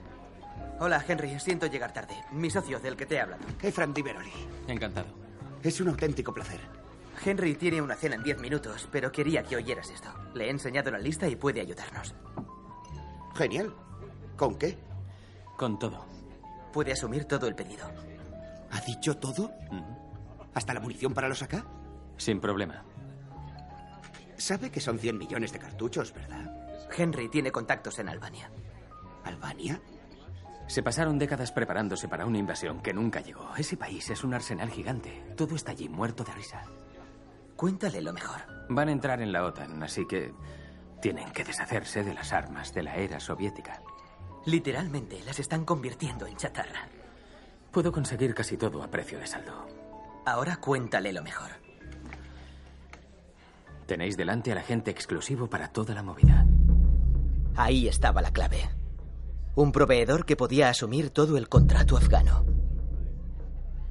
[0.79, 1.39] Hola, Henry.
[1.39, 2.13] Siento llegar tarde.
[2.34, 3.41] Mi socio del que te he hablado.
[3.63, 4.29] Efram Diveroli.
[4.67, 5.07] Encantado.
[5.63, 6.59] Es un auténtico placer.
[7.25, 10.09] Henry tiene una cena en 10 minutos, pero quería que oyeras esto.
[10.36, 12.13] Le he enseñado la lista y puede ayudarnos.
[13.34, 13.73] Genial.
[14.38, 14.77] ¿Con qué?
[15.57, 16.05] Con todo.
[16.71, 17.89] Puede asumir todo el pedido.
[18.69, 19.51] ¿Ha dicho todo?
[20.53, 21.65] ¿Hasta la munición para los AK?
[22.17, 22.86] Sin problema.
[24.43, 26.51] Sabe que son 100 millones de cartuchos, ¿verdad?
[26.97, 28.51] Henry tiene contactos en Albania.
[29.23, 29.79] ¿Albania?
[30.67, 33.55] Se pasaron décadas preparándose para una invasión que nunca llegó.
[33.55, 35.23] Ese país es un arsenal gigante.
[35.37, 36.61] Todo está allí muerto de risa.
[37.55, 38.41] Cuéntale lo mejor.
[38.67, 40.33] Van a entrar en la OTAN, así que
[41.01, 43.81] tienen que deshacerse de las armas de la era soviética.
[44.45, 46.89] Literalmente las están convirtiendo en chatarra.
[47.71, 49.65] Puedo conseguir casi todo a precio de saldo.
[50.25, 51.62] Ahora cuéntale lo mejor.
[53.86, 56.45] Tenéis delante al agente exclusivo para toda la movida.
[57.55, 58.69] Ahí estaba la clave.
[59.55, 62.45] Un proveedor que podía asumir todo el contrato afgano.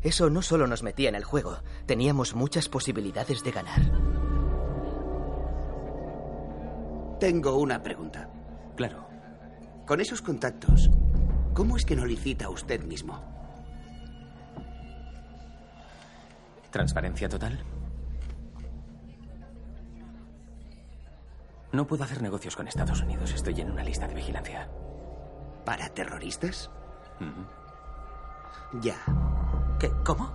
[0.03, 3.83] Eso no solo nos metía en el juego, teníamos muchas posibilidades de ganar.
[7.21, 8.29] Tengo una pregunta.
[8.75, 9.07] Claro.
[9.87, 10.91] Con esos contactos,
[11.55, 13.23] ¿cómo es que no licita usted mismo?
[16.73, 17.63] ¿Transparencia total?
[21.73, 23.33] No puedo hacer negocios con Estados Unidos.
[23.33, 24.69] Estoy en una lista de vigilancia.
[25.65, 26.71] ¿Para terroristas?
[28.81, 28.97] Ya.
[29.79, 29.91] ¿Qué?
[30.05, 30.31] ¿Cómo?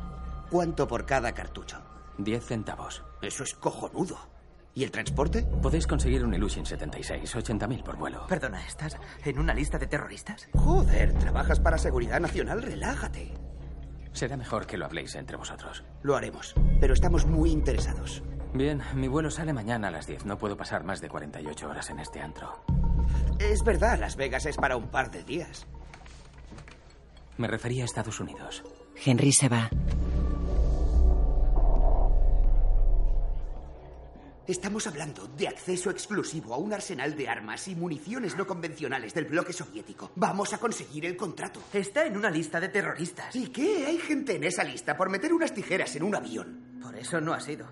[0.50, 1.78] ¿Cuánto por cada cartucho?
[2.18, 3.04] Diez centavos.
[3.22, 4.18] Eso es cojonudo.
[4.74, 5.44] ¿Y el transporte?
[5.62, 8.26] Podéis conseguir un Illusion 76, 80.000 por vuelo.
[8.28, 10.50] Perdona, ¿estás en una lista de terroristas?
[10.56, 12.62] Joder, ¿trabajas para Seguridad Nacional?
[12.62, 13.34] Relájate.
[14.14, 15.84] Será mejor que lo habléis entre vosotros.
[16.02, 18.24] Lo haremos, pero estamos muy interesados.
[18.54, 20.26] Bien, mi vuelo sale mañana a las 10.
[20.26, 22.64] No puedo pasar más de 48 horas en este antro.
[23.39, 25.68] Es verdad, Las Vegas es para un par de días.
[27.38, 28.64] Me refería a Estados Unidos.
[29.06, 29.70] Henry se va.
[34.48, 39.26] Estamos hablando de acceso exclusivo a un arsenal de armas y municiones no convencionales del
[39.26, 40.10] bloque soviético.
[40.16, 41.62] Vamos a conseguir el contrato.
[41.74, 43.36] Está en una lista de terroristas.
[43.36, 43.86] ¿Y qué?
[43.86, 46.80] Hay gente en esa lista por meter unas tijeras en un avión.
[46.82, 47.68] Por eso no ha sido.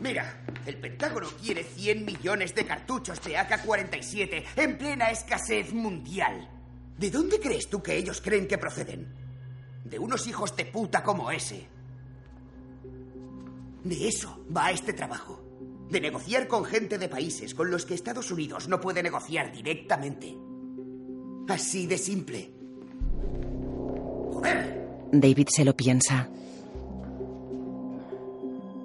[0.00, 6.48] Mira, el Pentágono quiere 100 millones de cartuchos de AK-47 en plena escasez mundial.
[6.98, 9.14] ¿De dónde crees tú que ellos creen que proceden?
[9.84, 11.66] De unos hijos de puta como ese.
[13.82, 15.40] De eso va este trabajo.
[15.90, 20.34] De negociar con gente de países con los que Estados Unidos no puede negociar directamente.
[21.48, 22.50] Así de simple.
[25.12, 26.28] David se lo piensa.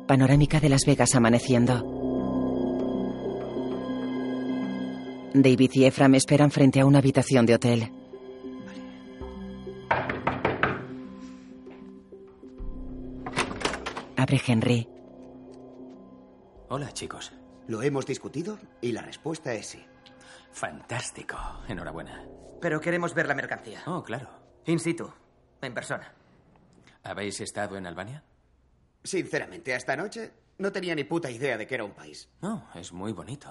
[0.09, 1.75] Panorámica de Las Vegas amaneciendo.
[5.35, 7.91] David y Ephraim esperan frente a una habitación de hotel.
[14.17, 14.89] Abre Henry.
[16.69, 17.31] Hola, chicos.
[17.67, 19.85] Lo hemos discutido y la respuesta es sí.
[20.51, 21.37] Fantástico.
[21.67, 22.25] Enhorabuena.
[22.59, 23.83] Pero queremos ver la mercancía.
[23.85, 24.27] Oh, claro.
[24.65, 25.07] In situ,
[25.61, 26.11] en persona.
[27.03, 28.23] ¿Habéis estado en Albania?
[29.09, 30.29] Sinceramente, hasta anoche
[30.59, 32.29] no tenía ni puta idea de que era un país.
[32.41, 33.49] No, es muy bonito.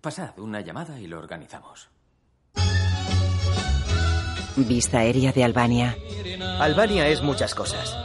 [0.00, 1.90] Pasad una llamada y lo organizamos.
[4.54, 5.96] Vista aérea de Albania.
[6.60, 7.96] Albania es muchas cosas.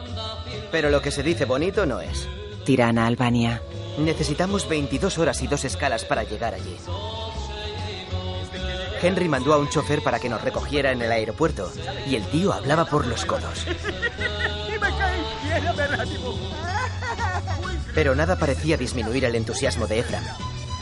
[0.71, 2.27] Pero lo que se dice bonito no es.
[2.65, 3.61] Tirana, Albania.
[3.99, 6.77] Necesitamos 22 horas y dos escalas para llegar allí.
[9.03, 11.71] Henry mandó a un chofer para que nos recogiera en el aeropuerto
[12.07, 13.67] y el tío hablaba por los codos.
[17.97, 20.23] Pero nada parecía disminuir el entusiasmo de Ephraim.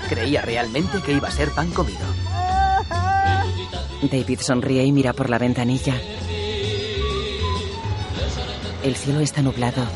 [0.10, 2.06] Creía realmente que iba a ser pan comido.
[4.12, 5.96] David sonríe y mira por la ventanilla.
[8.84, 9.88] El cielo está nublado.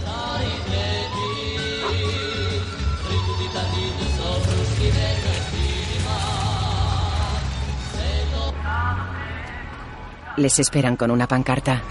[10.38, 11.82] Les esperan con una pancarta.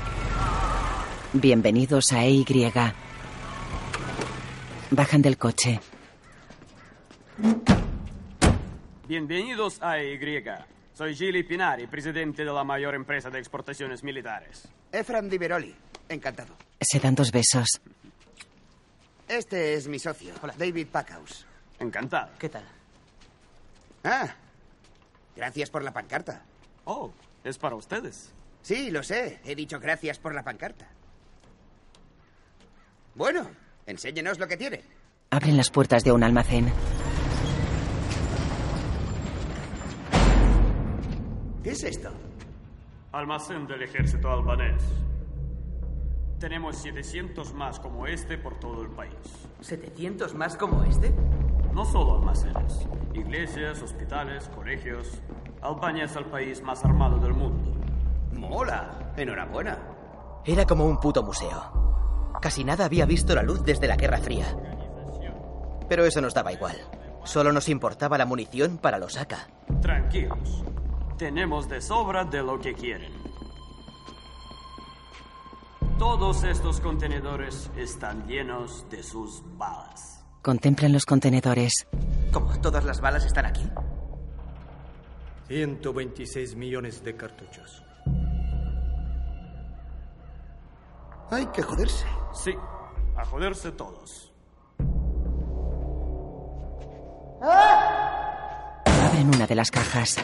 [1.35, 2.47] Bienvenidos a EY.
[4.91, 5.80] Bajan del coche.
[9.07, 10.43] Bienvenidos a EY.
[10.95, 14.66] Soy Gili Pinari, presidente de la mayor empresa de exportaciones militares.
[14.91, 15.74] Ephraim Di Veroli,
[16.09, 16.55] encantado.
[16.80, 17.80] Se dan dos besos.
[19.28, 21.47] Este es mi socio, David Packhouse.
[21.78, 22.30] Encantado.
[22.39, 22.64] ¿Qué tal?
[24.05, 24.34] Ah,
[25.36, 26.43] gracias por la pancarta.
[26.86, 27.12] Oh,
[27.45, 28.32] es para ustedes.
[28.62, 29.39] Sí, lo sé.
[29.45, 30.89] He dicho gracias por la pancarta.
[33.14, 33.49] Bueno,
[33.89, 34.82] enséñenos lo que tiene.
[35.30, 36.72] Abren las puertas de un almacén.
[41.62, 42.11] ¿Qué es esto?
[43.12, 44.82] Almacén del ejército albanés.
[46.39, 49.12] Tenemos 700 más como este por todo el país.
[49.61, 51.12] ¿700 más como este?
[51.74, 55.20] No solo almacenes, iglesias, hospitales, colegios.
[55.61, 57.72] Albania es el país más armado del mundo.
[58.32, 59.12] Mola.
[59.16, 59.76] Enhorabuena.
[60.45, 61.88] Era como un puto museo.
[62.41, 64.47] Casi nada había visto la luz desde la Guerra Fría.
[65.89, 66.76] Pero eso nos daba igual.
[67.24, 69.34] Solo nos importaba la munición para los AK.
[69.80, 70.64] Tranquilos.
[71.16, 73.12] Tenemos de sobra de lo que quieren.
[75.99, 80.24] Todos estos contenedores están llenos de sus balas.
[80.43, 81.89] Contemplan los contenedores.
[82.32, 82.57] ¿Cómo?
[82.61, 83.68] ¿Todas las balas están aquí?
[85.49, 87.82] 126 millones de cartuchos.
[91.31, 92.07] Hay que joderse.
[92.33, 92.55] Sí,
[93.16, 94.33] a joderse todos.
[98.87, 100.16] Abren una de las cajas.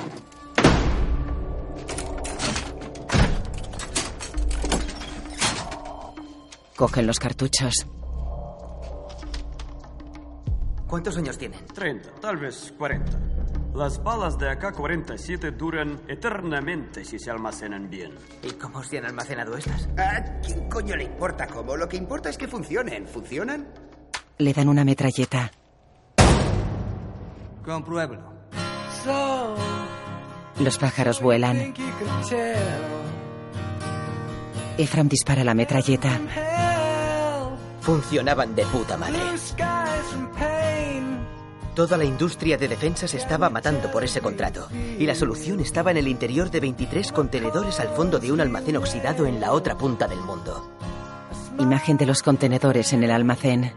[6.76, 7.86] Cogen los cartuchos.
[10.88, 11.66] ¿Cuántos años tienen?
[11.66, 13.33] 30, tal vez 40.
[13.74, 18.12] Las balas de AK-47 duran eternamente si se almacenan bien.
[18.44, 19.88] ¿Y cómo se han almacenado estas?
[19.98, 21.76] ¿A quién coño le importa cómo?
[21.76, 23.08] Lo que importa es que funcionen.
[23.08, 23.66] ¿Funcionan?
[24.38, 25.50] Le dan una metralleta.
[27.64, 28.32] Compruébelo.
[30.60, 31.74] Los pájaros vuelan.
[34.78, 36.20] Ephraim dispara la metralleta.
[37.80, 39.18] Funcionaban de puta madre.
[41.74, 44.68] Toda la industria de defensa se estaba matando por ese contrato.
[44.96, 48.76] Y la solución estaba en el interior de 23 contenedores al fondo de un almacén
[48.76, 50.70] oxidado en la otra punta del mundo.
[51.58, 53.72] Imagen de los contenedores en el almacén.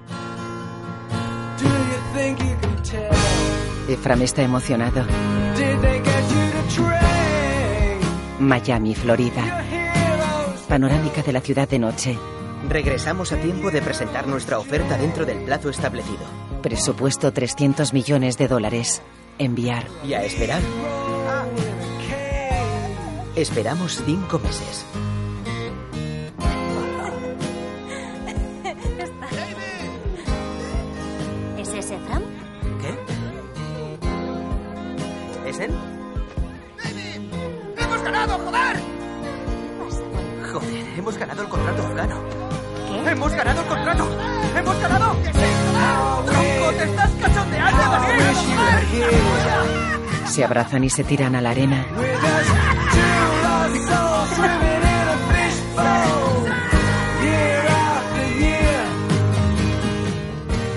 [3.87, 5.03] Ephraim está emocionado.
[8.39, 9.63] Miami, Florida.
[10.67, 12.19] Panorámica de la ciudad de noche.
[12.69, 16.46] Regresamos a tiempo de presentar nuestra oferta dentro del plazo establecido.
[16.67, 19.01] Presupuesto 300 millones de dólares.
[19.37, 19.87] Enviar.
[20.03, 20.61] Y a esperar.
[23.37, 24.85] Esperamos cinco meses.
[31.57, 32.23] ¿Es ese Fran?
[32.81, 32.93] ¿Qué?
[35.49, 35.71] ¿Es él?
[37.77, 38.77] ¡Hemos ganado, joder!
[40.51, 42.21] Joder, hemos ganado el contrato afgano.
[42.89, 43.11] ¿Qué?
[43.11, 44.05] ¡Hemos ganado el contrato!
[44.53, 45.06] ¡Hemos ganado!
[50.25, 51.85] Se abrazan y se tiran a la arena.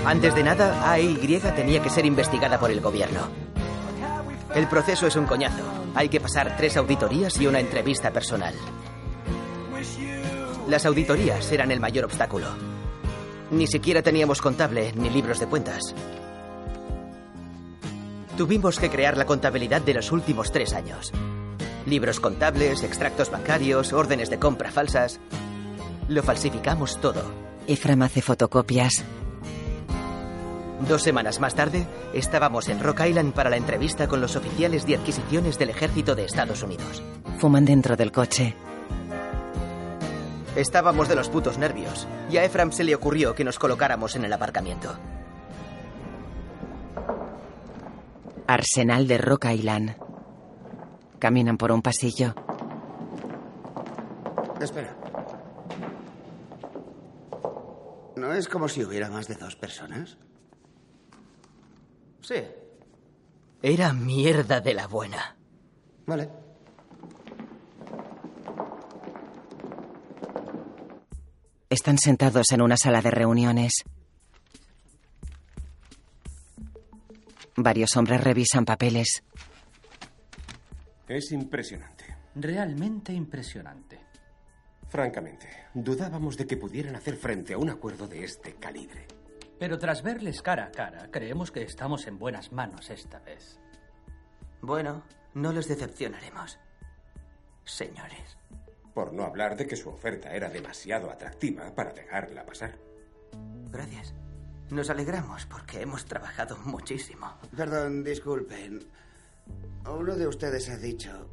[0.05, 3.21] Antes de nada, AEY tenía que ser investigada por el gobierno.
[4.53, 5.63] El proceso es un coñazo.
[5.95, 8.53] Hay que pasar tres auditorías y una entrevista personal.
[10.67, 12.70] Las auditorías eran el mayor obstáculo.
[13.51, 15.93] Ni siquiera teníamos contable ni libros de cuentas.
[18.37, 21.11] Tuvimos que crear la contabilidad de los últimos tres años.
[21.85, 25.19] Libros contables, extractos bancarios, órdenes de compra falsas.
[26.07, 27.23] Lo falsificamos todo.
[27.67, 29.03] Efram hace fotocopias.
[30.87, 34.95] Dos semanas más tarde, estábamos en Rock Island para la entrevista con los oficiales de
[34.95, 37.03] adquisiciones del ejército de Estados Unidos.
[37.37, 38.55] Fuman dentro del coche.
[40.55, 44.25] Estábamos de los putos nervios, y a Efram se le ocurrió que nos colocáramos en
[44.25, 44.97] el aparcamiento.
[48.47, 49.95] Arsenal de Rock Island.
[51.19, 52.35] Caminan por un pasillo.
[54.59, 54.93] Espera.
[58.17, 60.17] ¿No es como si hubiera más de dos personas?
[62.21, 62.43] Sí.
[63.61, 65.37] Era mierda de la buena.
[66.05, 66.40] Vale.
[71.71, 73.71] Están sentados en una sala de reuniones.
[77.55, 79.23] Varios hombres revisan papeles.
[81.07, 82.03] Es impresionante.
[82.35, 84.01] Realmente impresionante.
[84.89, 89.07] Francamente, dudábamos de que pudieran hacer frente a un acuerdo de este calibre.
[89.57, 93.61] Pero tras verles cara a cara, creemos que estamos en buenas manos esta vez.
[94.61, 95.05] Bueno,
[95.35, 96.59] no les decepcionaremos.
[97.63, 98.40] Señores.
[98.93, 102.73] Por no hablar de que su oferta era demasiado atractiva para dejarla pasar.
[103.71, 104.13] Gracias.
[104.69, 107.33] Nos alegramos porque hemos trabajado muchísimo.
[107.55, 108.79] Perdón, disculpen.
[109.85, 111.29] Uno de ustedes ha dicho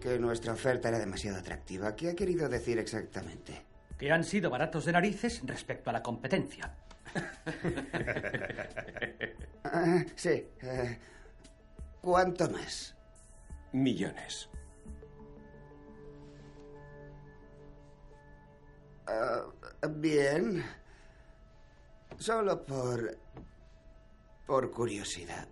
[0.00, 1.94] que nuestra oferta era demasiado atractiva.
[1.96, 3.62] ¿Qué ha querido decir exactamente?
[3.98, 6.74] Que han sido baratos de narices respecto a la competencia.
[9.70, 10.46] Ah, sí.
[10.62, 10.98] eh,
[12.00, 12.94] ¿Cuánto más?
[13.72, 14.48] Millones.
[19.08, 19.44] Ah,
[19.88, 20.64] bien.
[22.18, 23.16] Solo por...
[24.46, 25.48] por curiosidad.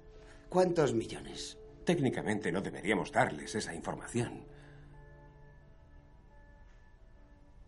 [0.48, 1.58] ¿Cuántos millones?
[1.84, 4.44] Técnicamente no deberíamos darles esa información.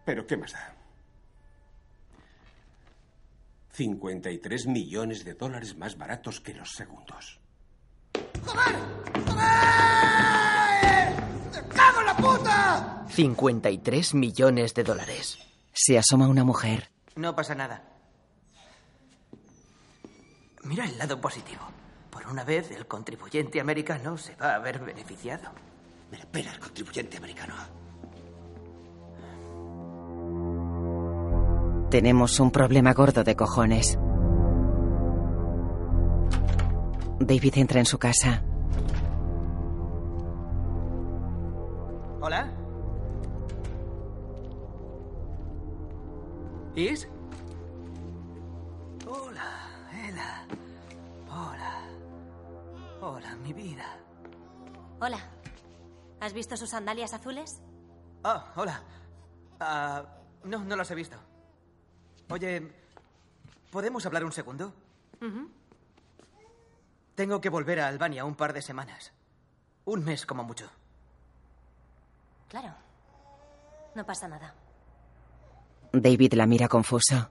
[0.04, 0.74] Pero ¿qué más da?
[3.72, 7.40] 53 millones de dólares más baratos que los segundos.
[11.74, 13.04] ¡Cago en la puta!
[13.08, 15.47] 53 millones de dólares.
[15.80, 16.90] Se asoma una mujer.
[17.14, 17.84] No pasa nada.
[20.64, 21.62] Mira el lado positivo.
[22.10, 25.52] Por una vez, el contribuyente americano se va a ver beneficiado.
[26.10, 27.54] Me la pela el contribuyente americano.
[31.92, 33.96] Tenemos un problema gordo de cojones.
[37.20, 38.42] David entra en su casa.
[42.20, 42.57] ¿Hola?
[46.78, 47.08] ¿Is?
[49.04, 50.46] Hola, Ella.
[51.28, 51.82] Hola.
[53.00, 53.96] Hola, mi vida.
[55.00, 55.18] Hola.
[56.20, 57.60] ¿Has visto sus sandalias azules?
[58.22, 58.80] Ah, hola.
[59.58, 60.04] Ah,
[60.44, 61.16] no, no las he visto.
[62.30, 62.72] Oye,
[63.72, 64.72] ¿podemos hablar un segundo?
[67.16, 69.10] Tengo que volver a Albania un par de semanas.
[69.84, 70.70] Un mes como mucho.
[72.48, 72.72] Claro.
[73.96, 74.54] No pasa nada.
[75.92, 77.30] David la mira confuso.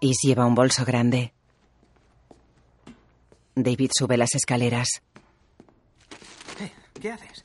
[0.00, 1.32] Is lleva un bolso grande.
[3.54, 5.02] David sube las escaleras.
[6.58, 6.72] ¿Qué?
[7.00, 7.44] ¿Qué haces?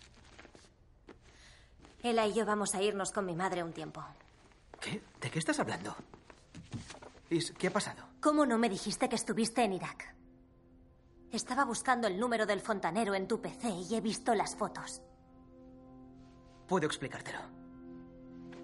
[2.03, 4.03] Ella y yo vamos a irnos con mi madre un tiempo.
[4.81, 5.01] ¿Qué?
[5.22, 5.95] ¿De qué estás hablando?
[7.30, 8.03] Is, ¿qué ha pasado?
[8.19, 10.13] ¿Cómo no me dijiste que estuviste en Irak?
[11.32, 15.02] Estaba buscando el número del fontanero en tu PC y he visto las fotos.
[16.68, 17.40] Puedo explicártelo.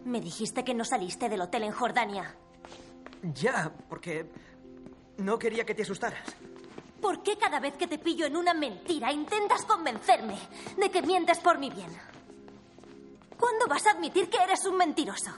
[0.06, 2.36] Me dijiste que no saliste del hotel en Jordania.
[3.34, 4.30] Ya, porque
[5.18, 6.36] no quería que te asustaras.
[7.02, 10.38] ¿Por qué cada vez que te pillo en una mentira intentas convencerme
[10.78, 11.92] de que mientes por mi bien?
[13.40, 15.32] ¿Cuándo vas a admitir que eres un mentiroso?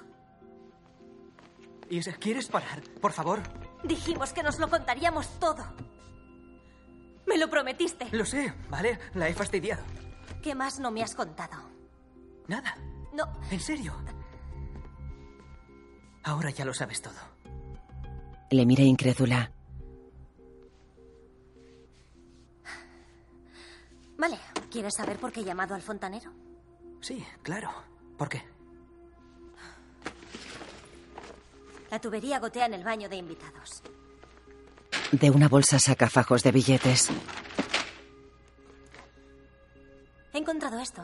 [1.89, 2.81] Is, ¿quieres parar?
[3.01, 3.41] Por favor.
[3.83, 5.65] Dijimos que nos lo contaríamos todo.
[7.29, 8.07] Me lo prometiste.
[8.11, 8.99] Lo sé, ¿vale?
[9.13, 9.83] La he fastidiado.
[10.41, 11.57] ¿Qué más no me has contado?
[12.47, 12.75] Nada.
[13.13, 13.39] No.
[13.51, 13.93] ¿En serio?
[16.23, 17.19] Ahora ya lo sabes todo.
[18.49, 19.51] Le mira incrédula.
[24.17, 24.39] Vale.
[24.71, 26.31] ¿Quieres saber por qué he llamado al fontanero?
[27.01, 27.69] Sí, claro.
[28.17, 28.43] ¿Por qué?
[31.91, 33.83] La tubería gotea en el baño de invitados.
[35.11, 37.09] De una bolsa saca fajos de billetes.
[40.33, 41.01] He encontrado esto.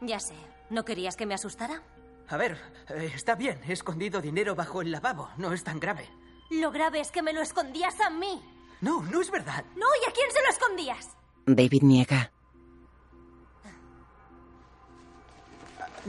[0.00, 0.34] Ya sé.
[0.70, 1.82] ¿No querías que me asustara?
[2.28, 2.58] A ver,
[2.88, 3.60] eh, está bien.
[3.66, 5.28] He escondido dinero bajo el lavabo.
[5.36, 6.08] No es tan grave.
[6.50, 8.42] Lo grave es que me lo escondías a mí.
[8.80, 9.64] No, no es verdad.
[9.76, 11.16] No, ¿y a quién se lo escondías?
[11.46, 12.32] David niega.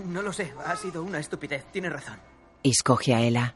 [0.06, 0.54] No lo sé.
[0.66, 1.66] Ha sido una estupidez.
[1.72, 2.20] Tienes razón.
[2.64, 3.56] Escoge a Ella.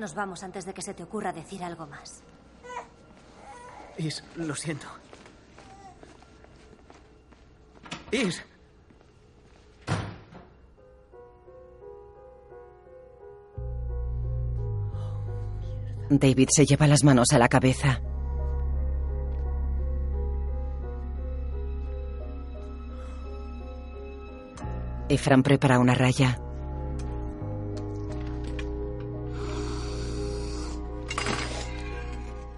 [0.00, 2.22] Nos vamos antes de que se te ocurra decir algo más.
[3.98, 4.86] Is, lo siento.
[8.10, 8.42] Is.
[16.08, 18.00] David se lleva las manos a la cabeza.
[25.10, 26.40] Efran prepara una raya.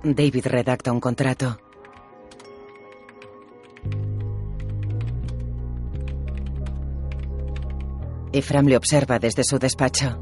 [0.05, 1.59] David redacta un contrato.
[8.33, 10.19] Efram le observa desde su despacho.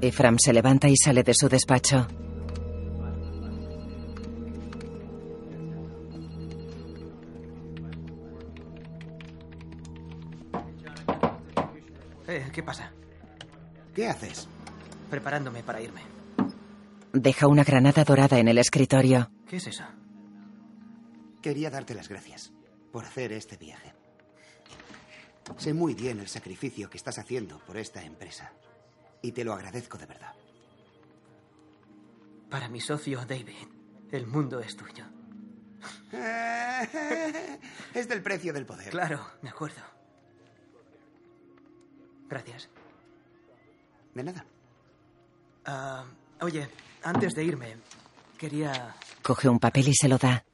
[0.00, 2.08] Efram se levanta y sale de su despacho.
[12.56, 12.90] ¿Qué pasa?
[13.94, 14.48] ¿Qué haces?
[15.10, 16.00] Preparándome para irme.
[17.12, 19.30] Deja una granada dorada en el escritorio.
[19.46, 19.84] ¿Qué es eso?
[21.42, 22.54] Quería darte las gracias
[22.92, 23.92] por hacer este viaje.
[25.58, 28.50] Sé muy bien el sacrificio que estás haciendo por esta empresa.
[29.20, 30.32] Y te lo agradezco de verdad.
[32.48, 33.68] Para mi socio David,
[34.12, 35.04] el mundo es tuyo.
[37.92, 38.88] es del precio del poder.
[38.88, 39.95] Claro, me acuerdo.
[42.28, 42.68] Gracias.
[44.14, 44.44] De nada.
[45.64, 46.04] Ah,
[46.40, 46.68] oye,
[47.02, 47.76] antes de irme,
[48.38, 48.94] quería...
[49.22, 50.44] Coge un papel y se lo da.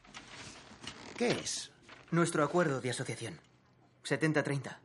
[1.17, 1.71] ¿Qué es?
[2.11, 3.39] Nuestro acuerdo de asociación.
[4.05, 4.77] 70-30.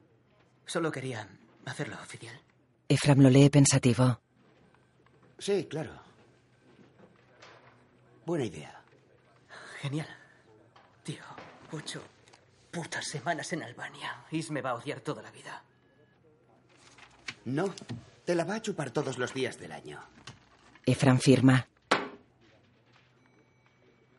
[0.65, 1.27] Solo quería
[1.65, 2.39] hacerlo oficial.
[2.87, 4.21] Efram lo lee pensativo.
[5.39, 5.91] Sí, claro.
[8.25, 8.81] Buena idea.
[9.81, 10.07] Genial.
[11.03, 11.23] Tío,
[11.71, 12.01] ocho
[12.71, 14.25] putas semanas en Albania.
[14.31, 15.63] Is me va a odiar toda la vida.
[17.47, 17.73] No,
[18.25, 20.01] te la va a chupar todos los días del año.
[20.85, 21.65] Efram firma.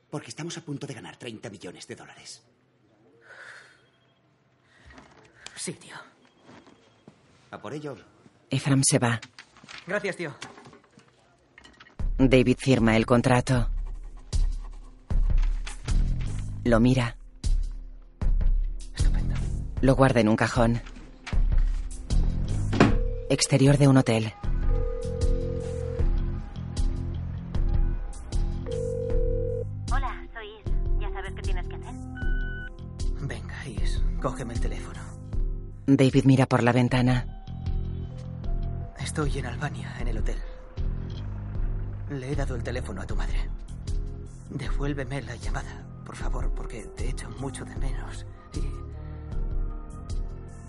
[0.09, 2.42] Porque estamos a punto de ganar 30 millones de dólares.
[5.56, 5.94] Sí, tío.
[7.50, 7.98] A por ello.
[8.48, 9.20] Efram se va.
[9.86, 10.34] Gracias, tío.
[12.16, 13.68] David firma el contrato.
[16.64, 17.14] Lo mira.
[19.82, 20.80] Lo guarda en un cajón.
[23.30, 24.32] Exterior de un hotel.
[29.92, 30.72] Hola, soy Is.
[30.98, 31.94] ¿Ya sabes qué tienes que hacer?
[33.20, 35.00] Venga, Is, cógeme el teléfono.
[35.86, 37.44] David mira por la ventana.
[38.98, 40.38] Estoy en Albania, en el hotel.
[42.10, 43.50] Le he dado el teléfono a tu madre.
[44.48, 48.24] Devuélveme la llamada, por favor, porque te echo mucho de menos.
[48.55, 48.62] Y...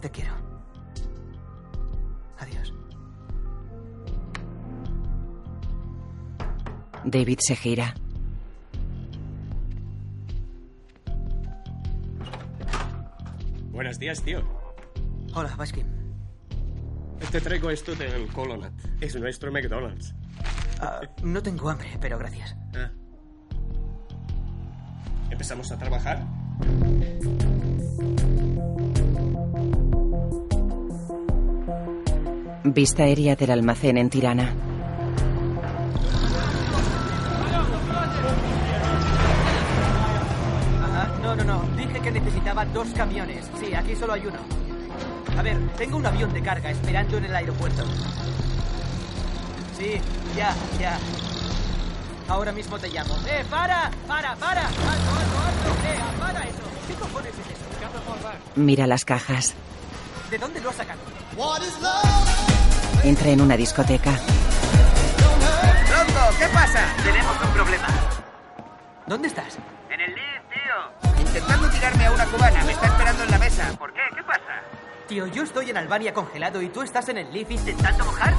[0.02, 0.59] Te quiero.
[7.04, 7.94] David se gira.
[13.72, 14.42] Buenos días, tío.
[15.34, 15.86] Hola, Baskin.
[17.32, 18.74] Te traigo esto del Colonat.
[19.00, 20.14] Es nuestro McDonald's.
[20.82, 22.56] Ah, no tengo hambre, pero gracias.
[22.76, 22.92] Ah.
[25.30, 26.26] ¿Empezamos a trabajar?
[32.64, 34.69] Vista aérea del almacén en Tirana.
[42.00, 43.46] Dije que necesitaba dos camiones.
[43.60, 44.40] Sí, aquí solo hay uno.
[45.38, 47.84] A ver, tengo un avión de carga esperando en el aeropuerto.
[49.78, 50.00] Sí,
[50.34, 50.98] ya, ya.
[52.30, 53.16] Ahora mismo te llamo.
[53.28, 53.92] ¡Eh, para!
[54.08, 54.62] ¡Para, para!
[54.68, 55.88] ¡Alto, alto, alto!
[55.88, 56.60] ¡Eh, para eso!
[56.88, 57.66] ¿Qué cojones es eso?
[58.56, 59.54] Mira las cajas.
[60.32, 61.00] ¿De dónde lo has sacado?
[63.04, 64.12] Entra en una discoteca.
[65.88, 66.38] ¡Tronco!
[66.38, 66.80] ¿Qué pasa?
[67.04, 67.88] Tenemos un problema.
[69.06, 69.58] ¿Dónde estás?
[71.30, 72.64] Intentando tirarme a una cubana.
[72.64, 73.72] Me está esperando en la mesa.
[73.78, 74.00] ¿Por qué?
[74.16, 74.64] ¿Qué pasa?
[75.08, 78.34] Tío, yo estoy en Albania congelado y tú estás en el lift intentando mojar.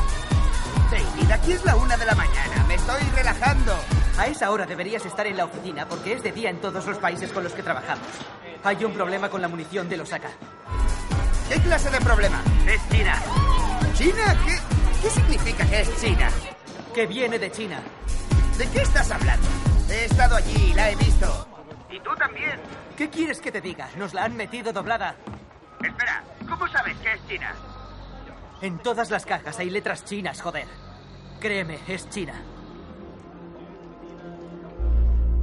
[0.90, 2.64] David, aquí es la una de la mañana.
[2.66, 3.76] Me estoy relajando.
[4.18, 6.98] A esa hora deberías estar en la oficina porque es de día en todos los
[6.98, 8.08] países con los que trabajamos.
[8.64, 10.30] Hay un problema con la munición de Osaka.
[11.48, 12.42] ¿Qué clase de problema?
[12.66, 13.14] Es China.
[13.94, 14.36] ¿China?
[14.44, 14.58] ¿Qué,
[15.00, 16.28] qué significa que es China?
[16.92, 17.80] Que viene de China.
[18.58, 19.46] ¿De qué estás hablando?
[19.88, 21.49] He estado allí, la he visto.
[21.90, 22.58] Y tú también.
[22.96, 23.88] ¿Qué quieres que te diga?
[23.96, 25.16] Nos la han metido doblada.
[25.82, 27.52] Espera, ¿cómo sabes que es China?
[28.62, 30.66] En todas las cajas hay letras chinas, joder.
[31.40, 32.34] Créeme, es China.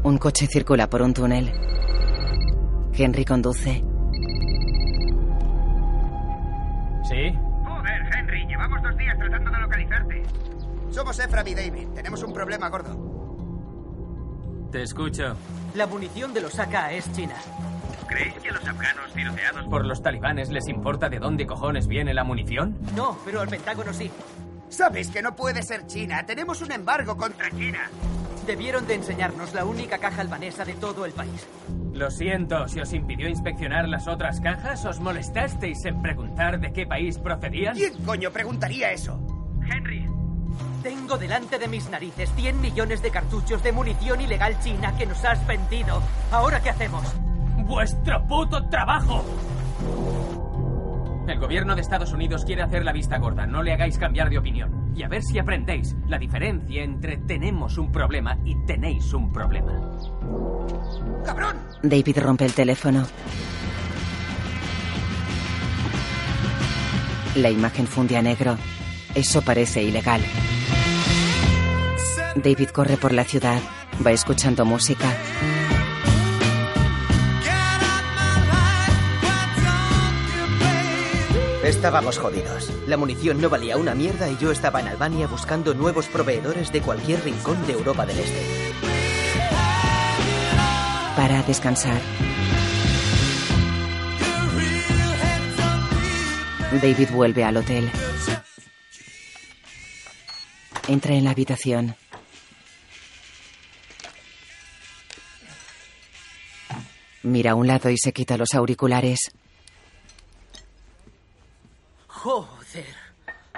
[0.03, 1.52] Un coche circula por un túnel.
[2.94, 3.84] Henry conduce.
[7.03, 7.34] ¿Sí?
[7.65, 10.24] Joder, Henry, llevamos dos días tratando de localizarte.
[10.91, 11.88] Somos Efram y David.
[11.95, 13.16] Tenemos un problema gordo.
[14.72, 15.35] Te escucho.
[15.76, 17.35] La munición de Osaka es china.
[18.07, 22.14] ¿Creéis que a los afganos tiroteados por los talibanes les importa de dónde cojones viene
[22.14, 22.77] la munición?
[22.95, 24.11] No, pero al Pentágono sí.
[24.69, 26.26] Sabes que no puede ser China.
[26.26, 27.89] Tenemos un embargo contra China.
[28.45, 31.45] Debieron de enseñarnos la única caja albanesa de todo el país.
[31.94, 36.85] Lo siento, si os impidió inspeccionar las otras cajas, os molestasteis en preguntar de qué
[36.85, 37.76] país procedían.
[37.76, 39.19] ¿Quién coño preguntaría eso?
[39.69, 40.16] Henry.
[40.84, 45.24] Tengo delante de mis narices 100 millones de cartuchos de munición ilegal china que nos
[45.26, 46.02] has vendido.
[46.32, 47.04] ¿Ahora qué hacemos?
[47.58, 49.26] ¡Vuestro puto trabajo!
[51.28, 53.45] El gobierno de Estados Unidos quiere hacer la vista gorda.
[53.45, 54.94] No le hagáis cambiar de opinión.
[54.95, 59.74] Y a ver si aprendéis la diferencia entre tenemos un problema y tenéis un problema.
[61.26, 61.58] ¡Cabrón!
[61.84, 63.06] David rompe el teléfono.
[67.36, 68.58] La imagen funde a negro.
[69.18, 70.22] Eso parece ilegal.
[72.35, 73.60] David corre por la ciudad.
[74.06, 75.11] Va escuchando música.
[81.64, 82.72] Estábamos jodidos.
[82.85, 86.81] La munición no valía una mierda y yo estaba en Albania buscando nuevos proveedores de
[86.81, 88.45] cualquier rincón de Europa del Este.
[91.15, 91.99] Para descansar.
[96.80, 97.89] David vuelve al hotel.
[100.88, 101.96] Entra en la habitación.
[107.24, 109.32] Mira a un lado y se quita los auriculares.
[112.08, 112.96] Joder.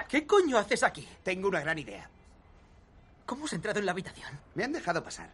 [0.08, 1.08] ¿Qué coño haces aquí?
[1.22, 2.10] Tengo una gran idea.
[3.28, 4.40] ¿Cómo has entrado en la habitación?
[4.56, 5.30] Me han dejado pasar.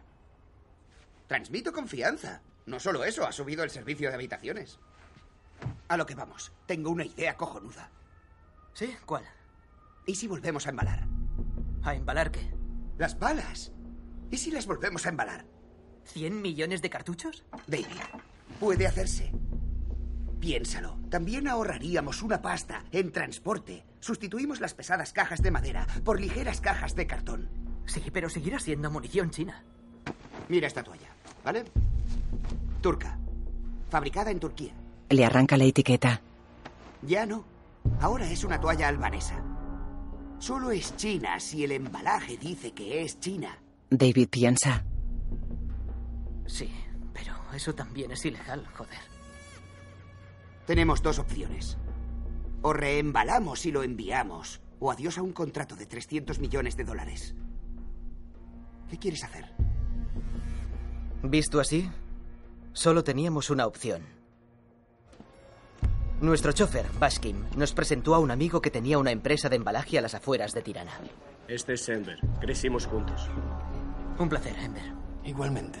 [1.26, 2.42] Transmito confianza.
[2.66, 4.78] No solo eso, ha subido el servicio de habitaciones.
[5.88, 6.52] A lo que vamos.
[6.66, 7.90] Tengo una idea cojonuda.
[8.74, 8.94] ¿Sí?
[9.06, 9.24] ¿Cuál?
[10.04, 11.15] ¿Y si volvemos a embalar?
[11.86, 12.40] ¿A embalar qué?
[12.98, 13.70] Las balas.
[14.28, 15.46] ¿Y si las volvemos a embalar?
[16.12, 17.44] ¿100 millones de cartuchos?
[17.68, 17.86] David,
[18.58, 19.30] puede hacerse.
[20.40, 20.98] Piénsalo.
[21.10, 23.84] También ahorraríamos una pasta en transporte.
[24.00, 27.48] Sustituimos las pesadas cajas de madera por ligeras cajas de cartón.
[27.86, 29.62] Sí, pero seguirá siendo munición china.
[30.48, 31.10] Mira esta toalla,
[31.44, 31.66] ¿vale?
[32.80, 33.16] Turca.
[33.90, 34.72] Fabricada en Turquía.
[35.10, 36.20] Le arranca la etiqueta.
[37.02, 37.44] Ya no.
[38.00, 39.40] Ahora es una toalla albanesa.
[40.38, 43.58] Solo es china si el embalaje dice que es china.
[43.90, 44.84] David piensa.
[46.46, 46.70] Sí,
[47.12, 48.98] pero eso también es ilegal, joder.
[50.66, 51.78] Tenemos dos opciones.
[52.62, 57.34] O reembalamos y lo enviamos, o adiós a un contrato de 300 millones de dólares.
[58.90, 59.52] ¿Qué quieres hacer?
[61.22, 61.90] Visto así,
[62.72, 64.15] solo teníamos una opción.
[66.20, 70.00] Nuestro chofer, Baskin, nos presentó a un amigo que tenía una empresa de embalaje a
[70.00, 70.92] las afueras de Tirana.
[71.46, 72.18] Este es Ember.
[72.40, 73.28] Crecimos juntos.
[74.18, 74.94] Un placer, Ember.
[75.24, 75.78] Igualmente.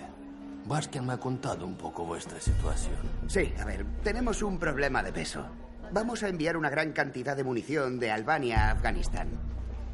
[0.66, 2.96] Baskin me ha contado un poco vuestra situación.
[3.28, 5.46] Sí, a ver, tenemos un problema de peso.
[5.90, 9.28] Vamos a enviar una gran cantidad de munición de Albania a Afganistán.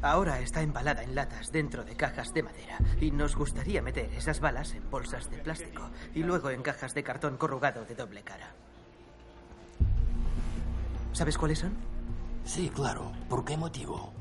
[0.01, 4.41] Ahora está embalada en latas dentro de cajas de madera y nos gustaría meter esas
[4.41, 8.53] balas en bolsas de plástico y luego en cajas de cartón corrugado de doble cara.
[11.13, 11.73] ¿Sabes cuáles son?
[12.43, 13.11] Sí, claro.
[13.29, 14.11] ¿Por qué motivo?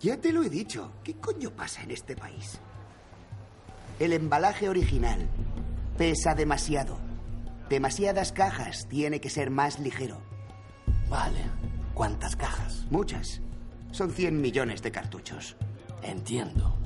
[0.00, 0.92] Ya te lo he dicho.
[1.04, 2.58] ¿Qué coño pasa en este país?
[3.98, 5.28] El embalaje original
[5.98, 6.98] pesa demasiado.
[7.68, 8.86] Demasiadas cajas.
[8.88, 10.22] Tiene que ser más ligero.
[11.08, 11.42] Vale.
[11.94, 12.86] ¿Cuántas cajas?
[12.90, 13.42] Muchas.
[13.90, 15.56] Son 100 millones de cartuchos.
[16.02, 16.76] Entiendo.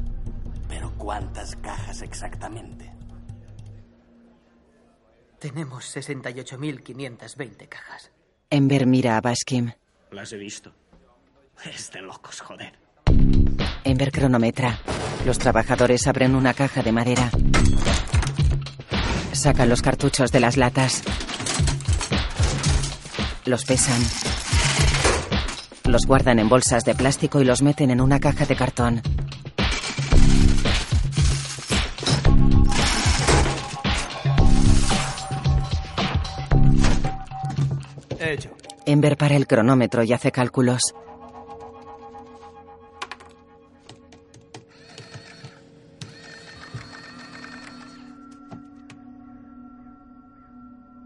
[0.69, 2.93] Pero ¿cuántas cajas exactamente?
[5.39, 8.11] Tenemos 68.520 cajas.
[8.55, 9.73] Ember mira a Baskim.
[10.13, 10.73] Las he visto.
[11.75, 12.73] Es de locos, joder.
[13.83, 14.79] Ember cronometra.
[15.27, 17.33] Los trabajadores abren una caja de madera.
[19.33, 21.03] Sacan los cartuchos de las latas.
[23.45, 24.01] Los pesan.
[25.87, 29.03] Los guardan en bolsas de plástico y los meten en una caja de cartón.
[38.86, 40.94] Ember para el cronómetro y hace cálculos.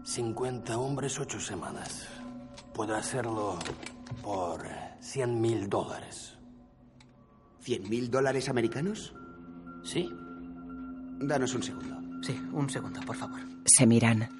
[0.03, 2.07] Cincuenta hombres, ocho semanas.
[2.73, 3.57] Puedo hacerlo
[4.21, 4.63] por
[4.99, 6.37] cien mil dólares.
[7.59, 9.13] ¿Cien mil dólares americanos?
[9.83, 10.09] Sí.
[11.19, 12.21] Danos un segundo.
[12.21, 13.39] Sí, un segundo, por favor.
[13.65, 14.38] Se miran.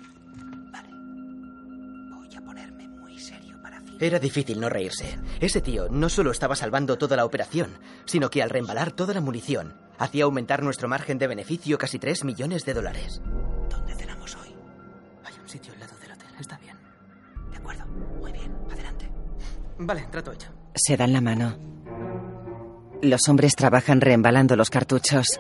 [4.00, 5.20] Era difícil no reírse.
[5.42, 9.22] Ese tío no solo estaba salvando toda la operación, sino que al reembalar toda la
[9.22, 13.22] munición, hacía aumentar nuestro margen de beneficio casi 3 millones de dólares.
[13.70, 14.56] ¿Dónde cenamos hoy?
[15.26, 16.78] Hay un sitio al lado del hotel, está bien.
[17.52, 17.86] De acuerdo.
[18.20, 18.56] Muy bien.
[18.72, 19.12] Adelante.
[19.78, 20.48] Vale, trato hecho.
[20.76, 21.58] Se dan la mano.
[23.02, 25.40] Los hombres trabajan reembalando los cartuchos.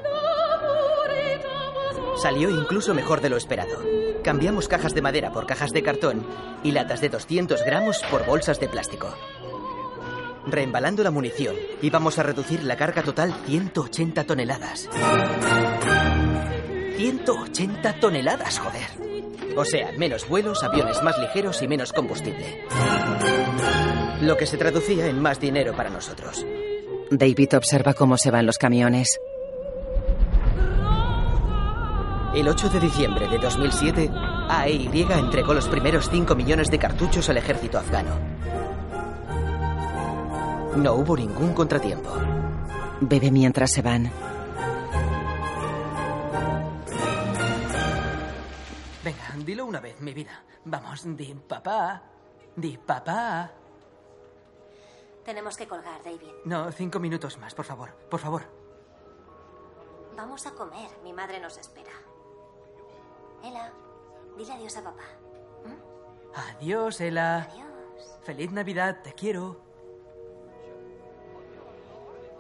[2.22, 3.81] Salió incluso mejor de lo esperado.
[4.24, 6.26] Cambiamos cajas de madera por cajas de cartón
[6.64, 9.14] y latas de 200 gramos por bolsas de plástico.
[10.46, 14.90] Reembalando la munición, íbamos a reducir la carga total 180 toneladas.
[16.98, 19.10] 180 toneladas, joder.
[19.56, 22.66] O sea, menos vuelos, aviones más ligeros y menos combustible.
[24.22, 26.46] Lo que se traducía en más dinero para nosotros.
[27.12, 29.20] David observa cómo se van los camiones.
[32.34, 34.11] El 8 de diciembre de 2007,
[34.49, 38.11] AEY entregó los primeros 5 millones de cartuchos al ejército afgano.
[40.76, 42.11] No hubo ningún contratiempo.
[43.01, 44.11] Bebe mientras se van.
[49.03, 50.43] Venga, dilo una vez, mi vida.
[50.65, 52.03] Vamos, di papá.
[52.56, 53.51] Di papá.
[55.26, 56.30] Tenemos que colgar, David.
[56.45, 57.89] No, cinco minutos más, por favor.
[58.10, 58.43] Por favor.
[60.15, 60.91] Vamos a comer.
[61.03, 62.09] Mi madre nos espera.
[63.44, 63.72] Ela,
[64.38, 65.03] dile adiós a papá.
[66.36, 67.44] Adiós, Ela.
[67.44, 68.20] Adiós.
[68.24, 69.61] Feliz Navidad, te quiero.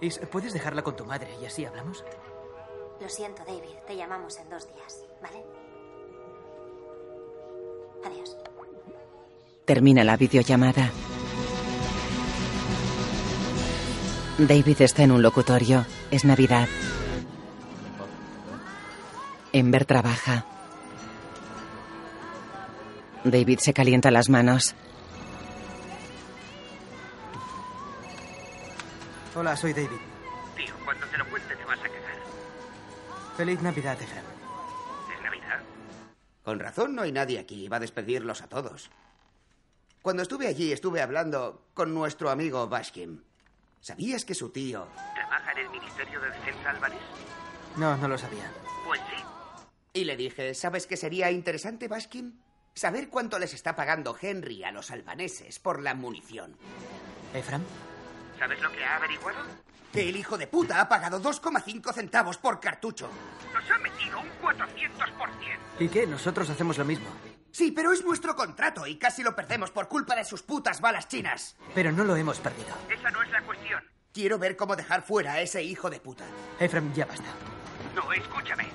[0.01, 2.03] Is, ¿puedes dejarla con tu madre y así hablamos?
[3.01, 3.75] Lo siento, David.
[3.87, 5.43] Te llamamos en dos días, ¿vale?
[8.05, 8.37] Adiós.
[9.65, 10.89] Termina la videollamada.
[14.37, 15.85] David está en un locutorio.
[16.11, 16.67] Es Navidad.
[19.51, 20.45] Ember trabaja.
[23.31, 24.75] David se calienta las manos.
[29.35, 29.99] Hola, soy David.
[30.57, 32.17] Tío, cuando te lo cuente te vas a cagar.
[33.37, 34.25] Feliz Navidad, Efraín.
[35.15, 35.59] ¿Es Navidad?
[36.43, 37.67] Con razón no hay nadie aquí.
[37.67, 38.89] Va a despedirlos a todos.
[40.01, 43.23] Cuando estuve allí estuve hablando con nuestro amigo Baskin.
[43.81, 44.87] ¿Sabías que su tío...
[45.13, 46.99] ¿Trabaja en el Ministerio de Defensa albanés?
[47.77, 48.51] No, no lo sabía.
[48.85, 49.23] Pues sí.
[49.93, 52.37] Y le dije, ¿sabes qué sería interesante, Baskin?
[52.79, 56.55] Saber cuánto les está pagando Henry a los albaneses por la munición.
[57.33, 57.61] ¿Efram?
[58.39, 59.37] ¿Sabes lo que ha averiguado?
[59.91, 63.09] Que el hijo de puta ha pagado 2,5 centavos por cartucho.
[63.53, 64.59] Nos ha metido un 400%.
[65.79, 66.07] ¿Y qué?
[66.07, 67.09] Nosotros hacemos lo mismo.
[67.51, 71.09] Sí, pero es nuestro contrato y casi lo perdemos por culpa de sus putas balas
[71.09, 71.57] chinas.
[71.75, 72.73] Pero no lo hemos perdido.
[72.89, 73.83] Esa no es la cuestión.
[74.13, 76.23] Quiero ver cómo dejar fuera a ese hijo de puta.
[76.61, 77.27] Efram, ya basta.
[77.93, 78.67] No, escúchame.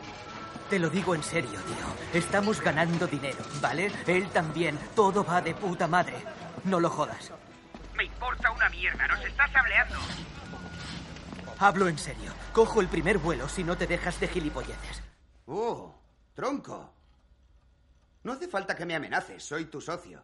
[0.71, 2.19] Te lo digo en serio, tío.
[2.19, 3.93] Estamos ganando dinero, ¿vale?
[4.07, 4.79] Él también.
[4.95, 6.17] Todo va de puta madre.
[6.65, 7.33] No lo jodas.
[7.95, 9.97] Me importa una mierda, nos estás hableando.
[11.59, 12.33] Hablo en serio.
[12.53, 15.03] Cojo el primer vuelo si no te dejas de gilipolleces.
[15.47, 15.95] Oh,
[16.35, 16.93] tronco.
[18.23, 20.23] No hace falta que me amenaces, soy tu socio.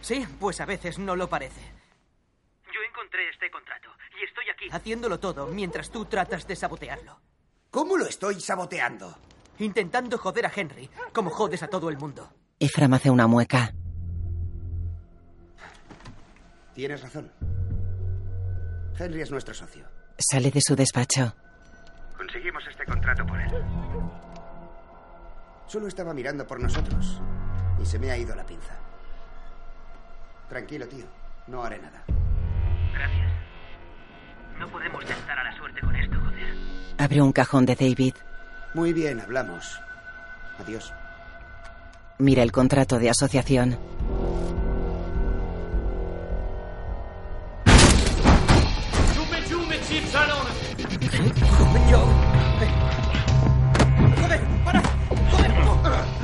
[0.00, 1.60] Sí, pues a veces no lo parece.
[2.66, 3.90] Yo encontré este contrato
[4.20, 4.68] y estoy aquí.
[4.70, 7.20] Haciéndolo todo mientras tú tratas de sabotearlo.
[7.70, 9.16] ¿Cómo lo estoy saboteando?
[9.60, 12.28] Intentando joder a Henry, como jodes a todo el mundo.
[12.60, 13.72] Efram hace una mueca.
[16.74, 17.30] Tienes razón.
[18.98, 19.84] Henry es nuestro socio.
[20.18, 21.34] Sale de su despacho.
[22.16, 23.50] Conseguimos este contrato por él.
[25.66, 27.20] Solo estaba mirando por nosotros
[27.80, 28.74] y se me ha ido la pinza.
[30.48, 31.04] Tranquilo, tío.
[31.46, 32.04] No haré nada.
[32.92, 33.32] Gracias.
[34.58, 36.54] No podemos tentar a la suerte con esto, joder.
[36.98, 38.14] Abre un cajón de David.
[38.74, 39.80] Muy bien, hablamos.
[40.58, 40.92] Adiós.
[42.18, 43.78] Mira el contrato de asociación.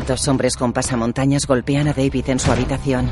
[0.07, 3.11] Dos hombres con pasamontañas golpean a David en su habitación.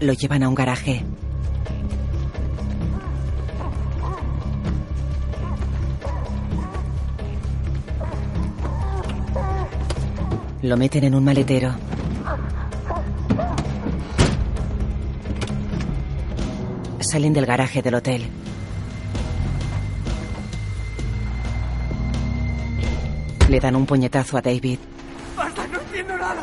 [0.00, 1.04] Lo llevan a un garaje.
[10.62, 11.74] Lo meten en un maletero.
[17.00, 18.26] Salen del garaje del hotel.
[23.50, 24.78] Le dan un puñetazo a David.
[25.36, 25.66] ¡Basta!
[25.66, 26.42] ¡No entiendo nada!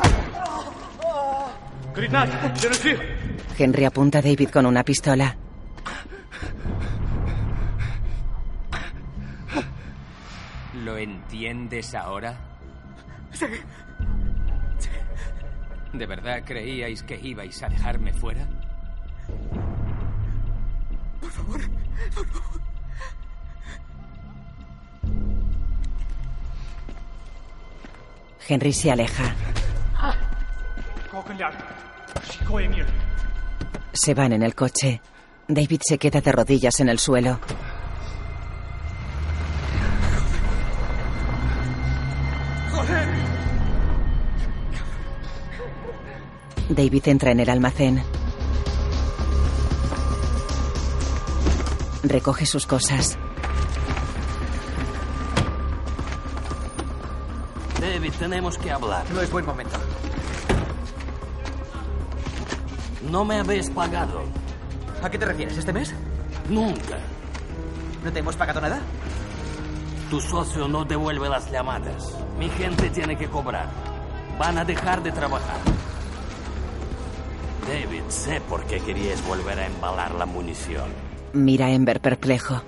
[3.58, 5.36] Henry apunta a David con una pistola.
[10.84, 12.38] ¿Lo entiendes ahora?
[13.32, 13.46] Sí.
[15.92, 18.46] ¿De verdad creíais que ibais a dejarme fuera?
[21.20, 21.60] Por favor,
[22.14, 22.60] por favor.
[28.48, 29.34] Henry se aleja.
[32.60, 32.84] Emil.
[33.92, 35.00] Se van en el coche.
[35.48, 37.40] David se queda de rodillas en el suelo.
[42.72, 43.08] ¡Joder!
[46.68, 48.02] David entra en el almacén.
[52.02, 53.18] Recoge sus cosas.
[57.80, 59.04] David, tenemos que hablar.
[59.10, 59.78] No es buen momento.
[63.10, 64.22] No me habéis pagado.
[65.02, 65.56] ¿A qué te refieres?
[65.56, 65.94] ¿Este mes?
[66.48, 66.98] Nunca.
[68.04, 68.80] ¿No te hemos pagado nada?
[70.10, 72.14] Tu socio no devuelve las llamadas.
[72.38, 73.68] Mi gente tiene que cobrar.
[74.38, 75.58] Van a dejar de trabajar.
[77.66, 80.88] David, sé por qué querías volver a embalar la munición.
[81.32, 82.62] Mira a Ember perplejo.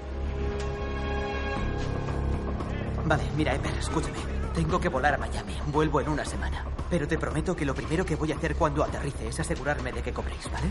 [3.07, 4.19] Vale, mira, Ember, escúchame.
[4.55, 5.55] Tengo que volar a Miami.
[5.69, 6.65] Vuelvo en una semana.
[6.91, 10.03] Pero te prometo que lo primero que voy a hacer cuando aterrice es asegurarme de
[10.03, 10.69] que cobréis, ¿vale?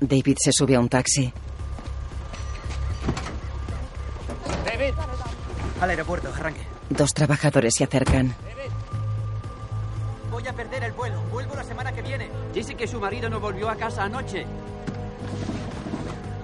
[0.00, 1.32] David se sube a un taxi.
[4.64, 4.94] David.
[5.80, 6.60] Al aeropuerto, arranque.
[6.90, 8.34] Dos trabajadores se acercan.
[10.30, 11.20] Voy a perder el vuelo.
[11.30, 12.30] Vuelvo la semana que viene.
[12.52, 14.46] Dice que su marido no volvió a casa anoche.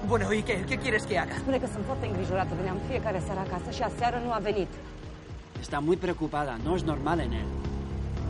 [0.08, 0.64] Bueno, ¿y qué?
[0.68, 1.34] ¿Qué quieres que haga?
[1.36, 2.54] Spune că sunt foarte îngrijorată.
[2.56, 4.68] Veneam fiecare seară acasă și aseară nu a venit.
[5.60, 6.52] Está muy preocupada.
[6.64, 7.48] No es normal en él.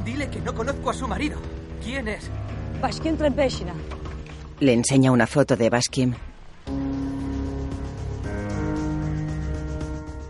[0.04, 1.38] Dile que no conozco a su marido.
[1.84, 2.24] ¿Quién es?
[2.80, 3.74] Bașchin Trempeșina.
[4.58, 6.10] Le enseña una foto de Baskim.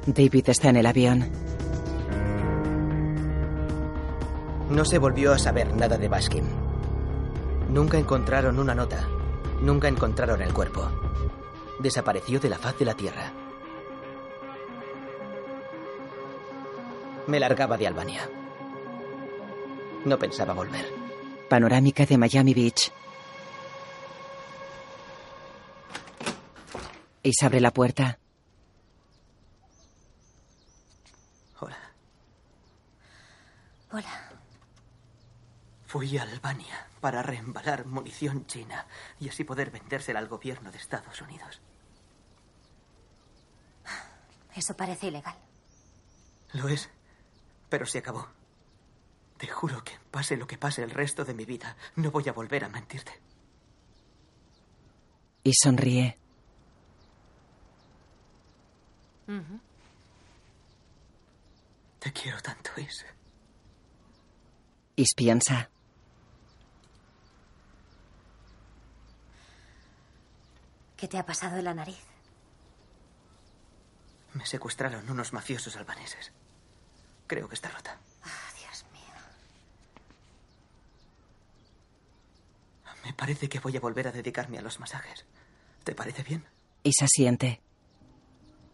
[0.07, 1.19] David está en el avión.
[4.77, 6.47] No se volvió a saber nada de Baskin.
[7.77, 9.01] Nunca encontraron una nota.
[9.63, 10.83] Nunca encontraron el cuerpo.
[11.79, 13.33] Desapareció de la faz de la tierra.
[17.29, 18.29] Me largaba de Albania.
[20.05, 20.87] No pensaba volver.
[21.49, 22.93] Panorámica de Miami Beach.
[27.23, 28.19] Is abre la puerta.
[33.91, 34.31] Hola.
[35.87, 38.87] Fui a Albania para reembalar munición china
[39.19, 41.61] y así poder vendérsela al gobierno de Estados Unidos.
[44.59, 45.37] Eso parece ilegal.
[46.55, 46.91] Lo es,
[47.69, 48.27] pero se acabó.
[49.37, 52.33] Te juro que pase lo que pase el resto de mi vida, no voy a
[52.33, 53.13] volver a mentirte.
[55.45, 56.19] Y sonríe.
[62.01, 63.07] Te quiero tanto, Is.
[64.97, 65.71] Is piensa.
[70.97, 72.18] ¿Qué te ha pasado en la nariz?
[74.39, 76.31] Me secuestraron unos mafiosos albaneses.
[77.27, 77.99] Creo que está rota.
[78.23, 79.03] Ah, Dios mío.
[83.05, 85.25] Me parece que voy a volver a dedicarme a los masajes.
[85.83, 86.45] ¿Te parece bien?
[86.85, 87.61] Is asiente.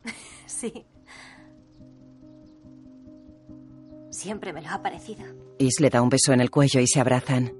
[0.46, 0.84] Sí.
[4.10, 5.24] Siempre me lo ha parecido.
[5.58, 7.52] Is le da un beso en el cuello y se abrazan.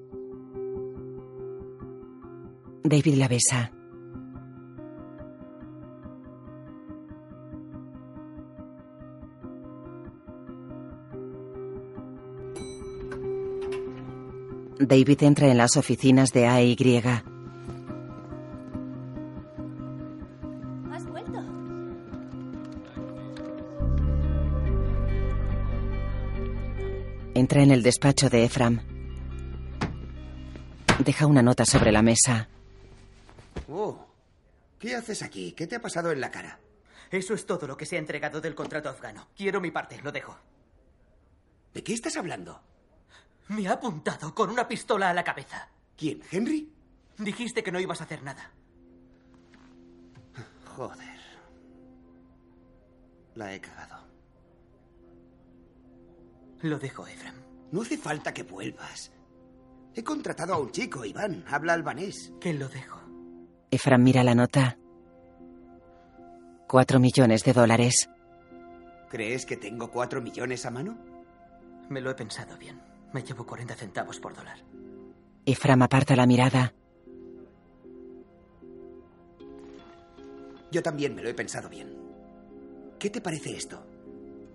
[2.85, 3.73] David la besa.
[14.87, 16.77] David entra en las oficinas de AY.
[20.93, 21.39] ¿Has vuelto?
[27.35, 28.81] Entra en el despacho de Ephraim.
[31.05, 32.49] Deja una nota sobre la mesa.
[33.69, 34.07] Oh,
[34.79, 35.53] ¿qué haces aquí?
[35.53, 36.61] ¿Qué te ha pasado en la cara?
[37.11, 39.29] Eso es todo lo que se ha entregado del contrato afgano.
[39.37, 40.37] Quiero mi parte, lo dejo.
[41.73, 42.61] ¿De qué estás hablando?
[43.49, 45.69] Me ha apuntado con una pistola a la cabeza.
[45.97, 46.23] ¿Quién?
[46.31, 46.73] ¿Henry?
[47.19, 48.51] Dijiste que no ibas a hacer nada.
[50.77, 51.21] Joder.
[53.35, 53.97] La he cagado.
[56.63, 57.35] Lo dejo, Efram.
[57.73, 59.13] No hace falta que vuelvas.
[59.95, 61.45] He contratado a un chico, Iván.
[61.49, 62.33] Habla albanés.
[62.41, 63.01] Que lo dejo.
[63.71, 64.77] Ephraim mira la nota.
[66.67, 68.09] Cuatro millones de dólares.
[69.11, 70.97] ¿Crees que tengo cuatro millones a mano?
[71.89, 72.81] Me lo he pensado bien.
[73.15, 74.59] Me llevo 40 centavos por dólar.
[75.47, 76.75] Ephraim aparta la mirada.
[80.73, 81.97] Yo también me lo he pensado bien.
[82.99, 83.87] ¿Qué te parece esto?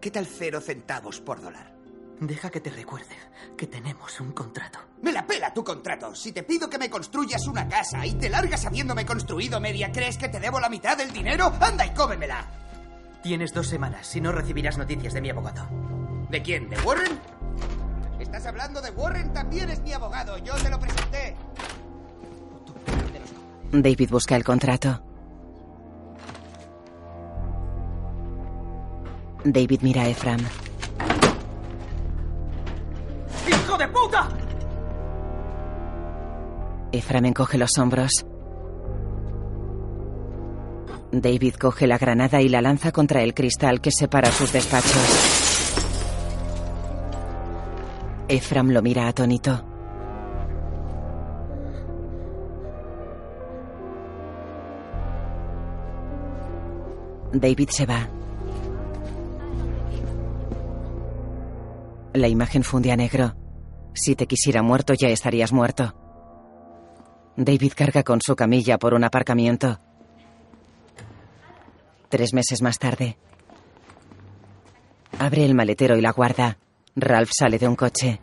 [0.01, 1.73] ¿Qué tal cero centavos por dólar?
[2.19, 3.15] Deja que te recuerde
[3.55, 4.79] que tenemos un contrato.
[5.01, 6.13] ¡Me la pela tu contrato!
[6.13, 10.17] Si te pido que me construyas una casa y te largas habiéndome construido media, ¿crees
[10.17, 11.53] que te debo la mitad del dinero?
[11.61, 12.45] ¡Anda y cómemela!
[13.23, 15.65] Tienes dos semanas, si no recibirás noticias de mi abogado.
[16.29, 16.69] ¿De quién?
[16.69, 17.38] ¿De Warren?
[18.29, 19.33] ¿Estás hablando de Warren?
[19.33, 20.37] También es mi abogado.
[20.37, 21.35] Yo te lo presenté.
[23.71, 25.01] David busca el contrato.
[29.43, 30.41] David mira a Ephraim.
[33.47, 34.29] ¡Hijo de puta!
[36.91, 38.27] Ephraim encoge los hombros.
[41.11, 45.58] David coge la granada y la lanza contra el cristal que separa sus despachos.
[48.29, 49.65] Ephraim lo mira atónito.
[57.33, 58.07] David se va.
[62.13, 63.33] La imagen funde a negro.
[63.93, 65.95] Si te quisiera muerto ya estarías muerto.
[67.35, 69.79] David carga con su camilla por un aparcamiento.
[72.09, 73.17] Tres meses más tarde.
[75.17, 76.57] Abre el maletero y la guarda.
[76.95, 78.19] Ralph sale de un coche.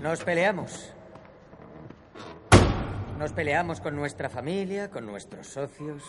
[0.00, 0.92] Nos peleamos.
[3.18, 6.04] Nos peleamos con nuestra familia, con nuestros socios,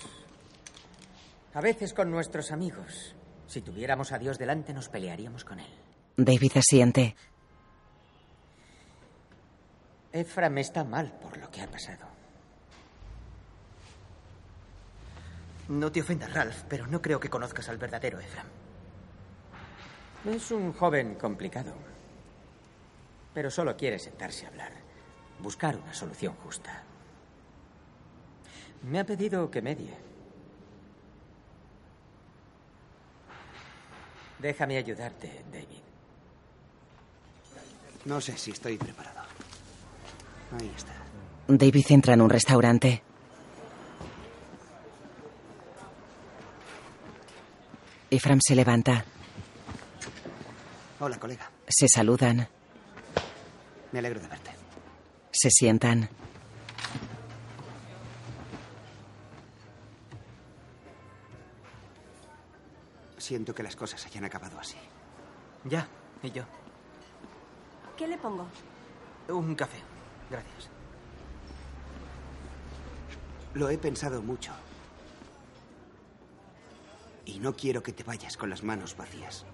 [1.54, 3.16] a veces con nuestros amigos.
[3.48, 5.74] Si tuviéramos a Dios delante, nos pelearíamos con él.
[6.16, 7.16] David asiente.
[10.12, 12.19] Efraim está mal por lo que ha pasado.
[15.70, 18.48] No te ofendas, Ralph, pero no creo que conozcas al verdadero Efraim.
[20.26, 21.74] Es un joven complicado.
[23.34, 24.72] Pero solo quiere sentarse a hablar.
[25.40, 26.84] Buscar una solución justa.
[28.84, 29.96] Me ha pedido que medie.
[34.40, 35.84] Déjame ayudarte, David.
[38.06, 39.20] No sé si estoy preparado.
[40.60, 40.94] Ahí está.
[41.48, 43.04] David entra en un restaurante.
[48.12, 49.06] Ephraim se levanta.
[51.00, 51.50] Hola, colega.
[51.68, 52.48] Se saludan.
[53.92, 54.52] Me alegro de verte.
[55.32, 56.10] Se sientan.
[63.18, 64.78] Siento que las cosas hayan acabado así.
[65.66, 65.88] Ya,
[66.24, 66.44] y yo.
[67.96, 68.48] ¿Qué le pongo?
[69.28, 69.78] Un café.
[70.30, 70.70] Gracias.
[73.54, 74.52] Lo he pensado mucho.
[77.30, 79.46] Y no quiero que te vayas con las manos vacías.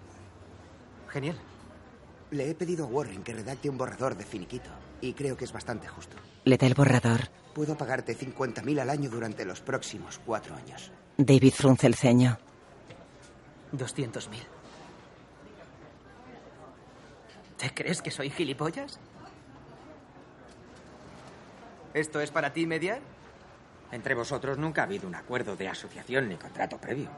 [1.10, 1.38] Genial.
[2.32, 4.70] Le he pedido a Warren que redacte un borrador de finiquito.
[5.02, 6.16] Y creo que es bastante justo.
[6.46, 7.28] Le da el borrador.
[7.54, 10.90] Puedo pagarte 50.000 al año durante los próximos cuatro años.
[11.18, 12.38] David frunce el ceño.
[13.74, 14.30] 200.000.
[17.58, 19.00] ¿Te crees que soy gilipollas?
[21.94, 23.02] ¿Esto es para ti mediar?
[23.92, 27.10] Entre vosotros nunca ha habido un acuerdo de asociación ni contrato previo.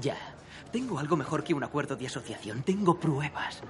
[0.00, 0.16] Ya.
[0.72, 2.62] Tengo algo mejor que un acuerdo de asociación.
[2.62, 3.62] Tengo pruebas.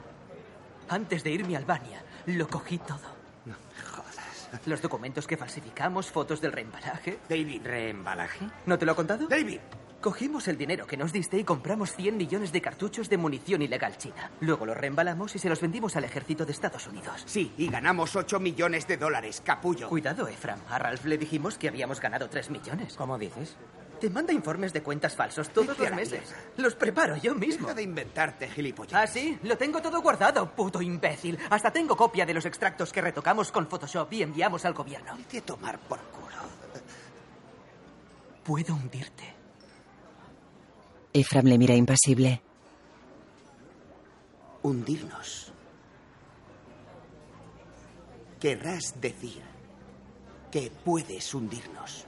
[0.89, 3.15] Antes de irme a Albania, lo cogí todo.
[3.45, 4.49] No me jodas.
[4.67, 7.19] Los documentos que falsificamos, fotos del reembalaje.
[7.29, 7.63] David.
[7.65, 8.47] ¿Reembalaje?
[8.67, 9.27] ¿No te lo he contado?
[9.27, 9.61] David.
[10.01, 13.97] Cogimos el dinero que nos diste y compramos 100 millones de cartuchos de munición ilegal
[13.97, 14.31] china.
[14.41, 17.23] Luego los reembalamos y se los vendimos al ejército de Estados Unidos.
[17.25, 19.89] Sí, y ganamos 8 millones de dólares, capullo.
[19.89, 20.61] Cuidado, Efram.
[20.69, 22.97] A Ralph le dijimos que habíamos ganado 3 millones.
[22.97, 23.57] ¿Cómo dices?
[24.01, 26.35] Te manda informes de cuentas falsos todos los meses.
[26.57, 27.69] Los preparo yo mismo.
[27.69, 28.95] Deja de inventarte, gilipollas.
[28.95, 29.39] ¿Ah, sí?
[29.43, 31.39] Lo tengo todo guardado, puto imbécil.
[31.51, 35.17] Hasta tengo copia de los extractos que retocamos con Photoshop y enviamos al gobierno.
[35.17, 36.25] Vete a tomar por culo.
[38.45, 39.35] Puedo hundirte.
[41.13, 42.43] Ephraim le mira impasible.
[44.63, 45.53] Hundirnos.
[48.41, 49.43] Querrás decir
[50.51, 52.07] que puedes hundirnos.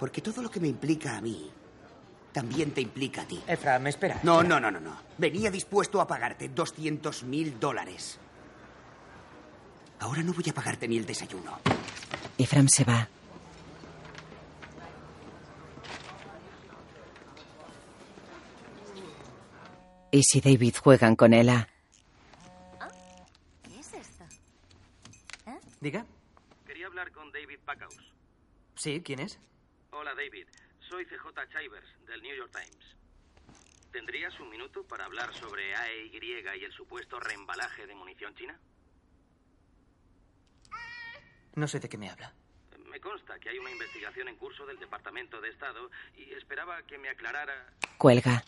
[0.00, 1.50] Porque todo lo que me implica a mí
[2.32, 3.38] también te implica a ti.
[3.46, 4.18] Ephraim, espera.
[4.22, 4.96] No, no, no, no, no.
[5.18, 8.18] Venía dispuesto a pagarte 200 mil dólares.
[9.98, 11.58] Ahora no voy a pagarte ni el desayuno.
[12.38, 13.06] Ephraim se va.
[20.12, 21.68] Y si David juegan con Ella.
[23.62, 24.24] ¿Qué es esto?
[25.78, 26.06] Diga.
[26.66, 28.12] Quería hablar con David Packhouse.
[28.76, 29.38] Sí, ¿quién es?
[29.92, 30.46] Hola, David.
[30.88, 32.96] Soy CJ Chivers, del New York Times.
[33.92, 38.58] ¿Tendrías un minuto para hablar sobre AEY y el supuesto reembalaje de munición china?
[41.56, 42.32] No sé de qué me habla.
[42.86, 46.98] Me consta que hay una investigación en curso del Departamento de Estado y esperaba que
[46.98, 47.72] me aclarara.
[47.98, 48.44] Cuelga.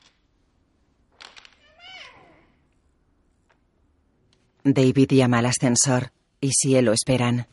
[4.64, 7.48] David llama al ascensor y si él lo esperan.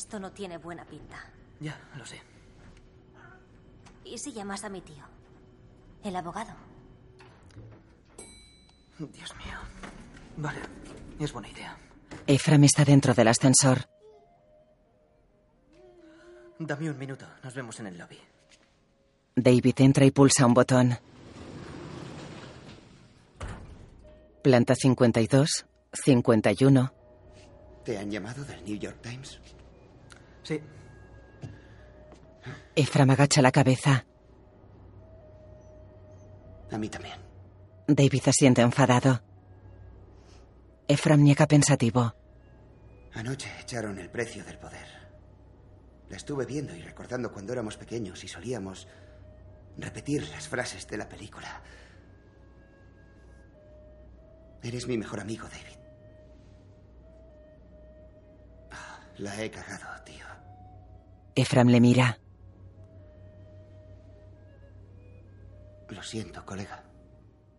[0.00, 1.18] Esto no tiene buena pinta.
[1.60, 2.18] Ya, lo sé.
[4.02, 5.04] ¿Y si llamas a mi tío?
[6.02, 6.54] El abogado.
[8.98, 9.58] Dios mío.
[10.38, 10.58] Vale,
[11.18, 11.76] es buena idea.
[12.26, 13.90] Ephraim está dentro del ascensor.
[16.58, 18.18] Dame un minuto, nos vemos en el lobby.
[19.36, 20.98] David entra y pulsa un botón.
[24.42, 26.92] Planta 52, 51.
[27.84, 29.38] ¿Te han llamado del New York Times?
[30.50, 30.60] Sí.
[32.74, 34.04] Ephraim agacha la cabeza.
[36.72, 37.18] A mí también.
[37.86, 39.22] David asiente enfadado.
[40.88, 42.16] Ephraim niega pensativo.
[43.14, 44.88] Anoche echaron el precio del poder.
[46.08, 48.88] La estuve viendo y recordando cuando éramos pequeños y solíamos
[49.78, 51.62] repetir las frases de la película.
[54.64, 55.79] Eres mi mejor amigo, David.
[59.20, 60.24] La he cagado, tío.
[61.34, 62.18] Ephraim le mira.
[65.90, 66.82] Lo siento, colega.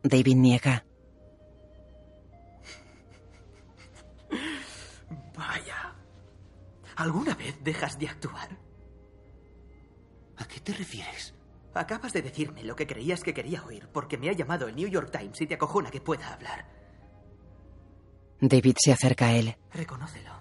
[0.02, 0.84] David niega.
[5.38, 5.94] Vaya.
[6.96, 8.58] ¿Alguna vez dejas de actuar?
[10.38, 11.36] ¿A qué te refieres?
[11.76, 14.88] Acabas de decirme lo que creías que quería oír porque me ha llamado el New
[14.88, 16.66] York Times y te acojona que pueda hablar.
[18.40, 19.56] David se acerca a él.
[19.72, 20.41] Reconócelo.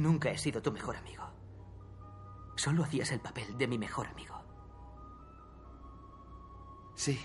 [0.00, 1.30] Nunca he sido tu mejor amigo.
[2.56, 4.34] Solo hacías el papel de mi mejor amigo.
[6.94, 7.20] Sí.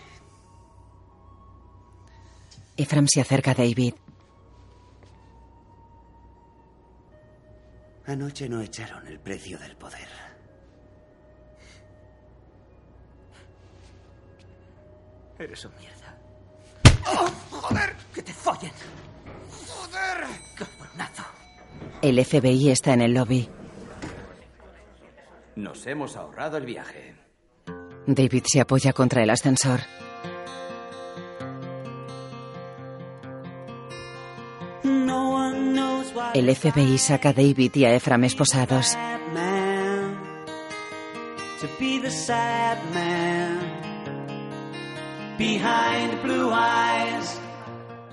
[2.75, 3.93] Ephraim se acerca a David.
[8.07, 10.09] Anoche no echaron el precio del poder.
[15.39, 16.19] Eres un mierda.
[17.07, 17.95] ¡Oh, joder!
[18.13, 18.73] ¡Que te follen!
[19.49, 20.27] ¡Joder!
[22.05, 23.49] El FBI está en el lobby.
[25.55, 27.15] Nos hemos ahorrado el viaje.
[28.05, 29.79] David se apoya contra el ascensor.
[36.35, 38.95] El FBI saca a David y a Ephraim esposados.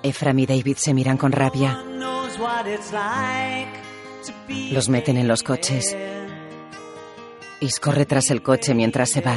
[0.03, 1.92] Ephraim y David se miran con rabia.
[4.71, 5.97] Los meten en los coches.
[7.61, 9.37] Is corre tras el coche mientras se va.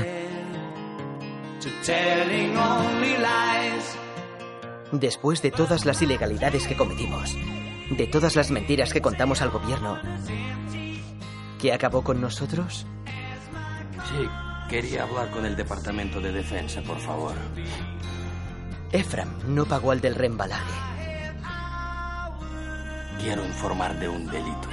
[4.92, 7.36] Después de todas las ilegalidades que cometimos,
[7.90, 10.00] de todas las mentiras que contamos al gobierno,
[11.60, 12.88] ¿qué acabó con nosotros?
[13.06, 14.28] Sí,
[14.70, 17.34] quería hablar con el Departamento de Defensa, por favor.
[18.92, 20.95] Ephraim no pagó al del reembalaje.
[23.20, 24.70] Quiero informar de un delito.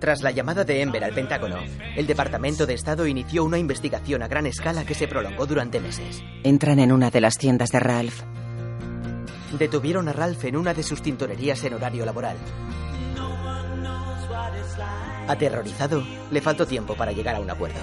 [0.00, 1.58] Tras la llamada de Ember al Pentágono,
[1.96, 6.22] el Departamento de Estado inició una investigación a gran escala que se prolongó durante meses.
[6.42, 8.20] Entran en una de las tiendas de Ralph.
[9.58, 12.36] Detuvieron a Ralph en una de sus tintorerías en horario laboral.
[15.26, 17.80] Aterrorizado, le faltó tiempo para llegar a un acuerdo.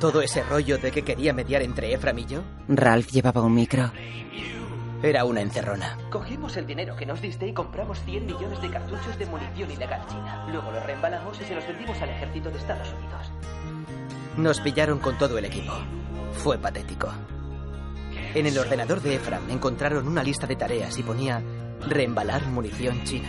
[0.00, 3.90] Todo ese rollo de que quería mediar entre Ephraim y yo Ralph llevaba un micro.
[5.02, 5.98] Era una encerrona.
[6.10, 10.06] Cogimos el dinero que nos diste y compramos 100 millones de cartuchos de munición ilegal
[10.06, 10.46] china.
[10.48, 13.32] Luego los reembalamos y se los vendimos al ejército de Estados Unidos.
[14.36, 15.72] Nos pillaron con todo el equipo.
[16.34, 17.12] Fue patético.
[18.34, 21.42] En el ordenador de Ephraim encontraron una lista de tareas y ponía
[21.88, 23.28] reembalar munición china.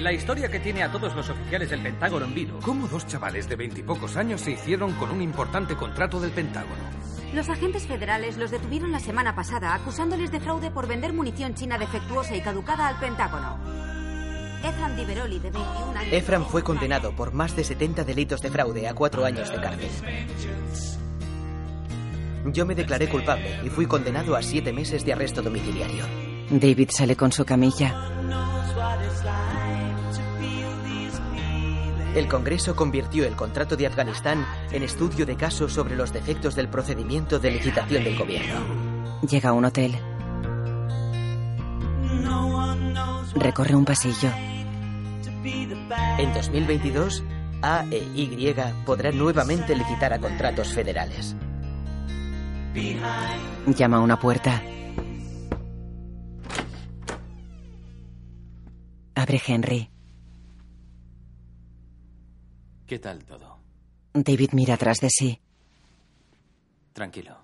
[0.00, 2.58] La historia que tiene a todos los oficiales del Pentágono en vilo.
[2.64, 6.82] ¿Cómo dos chavales de veintipocos años se hicieron con un importante contrato del Pentágono?
[7.34, 11.76] Los agentes federales los detuvieron la semana pasada acusándoles de fraude por vender munición china
[11.78, 13.58] defectuosa y caducada al Pentágono.
[14.62, 16.12] Efram Diveroli, de 21 años.
[16.12, 19.90] Efram fue condenado por más de 70 delitos de fraude a cuatro años de cárcel.
[22.52, 26.04] Yo me declaré culpable y fui condenado a siete meses de arresto domiciliario.
[26.50, 27.94] David sale con su camilla.
[32.14, 36.68] El Congreso convirtió el contrato de Afganistán en estudio de caso sobre los defectos del
[36.68, 39.20] procedimiento de licitación del gobierno.
[39.28, 39.96] Llega a un hotel.
[43.34, 44.30] Recorre un pasillo.
[46.18, 47.24] En 2022,
[47.62, 48.54] A e Y
[48.86, 51.34] podrán nuevamente licitar a contratos federales.
[53.66, 54.62] Llama a una puerta.
[59.16, 59.93] Abre Henry.
[62.86, 63.58] ¿Qué tal todo?
[64.12, 65.40] David mira atrás de sí.
[66.92, 67.36] Tranquilo.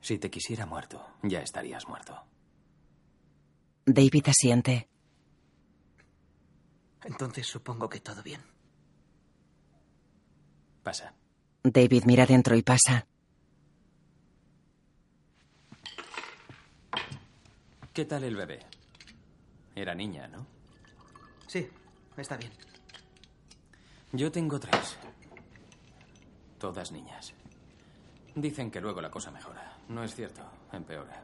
[0.00, 2.20] Si te quisiera muerto, ya estarías muerto.
[3.86, 4.88] David asiente.
[7.04, 8.40] Entonces supongo que todo bien.
[10.82, 11.14] Pasa.
[11.62, 13.06] David mira dentro y pasa.
[17.92, 18.60] ¿Qué tal el bebé?
[19.74, 20.46] Era niña, ¿no?
[21.46, 21.68] Sí,
[22.16, 22.52] está bien.
[24.12, 24.96] Yo tengo tres.
[26.58, 27.34] Todas niñas.
[28.34, 29.76] Dicen que luego la cosa mejora.
[29.88, 31.22] No es cierto, empeora.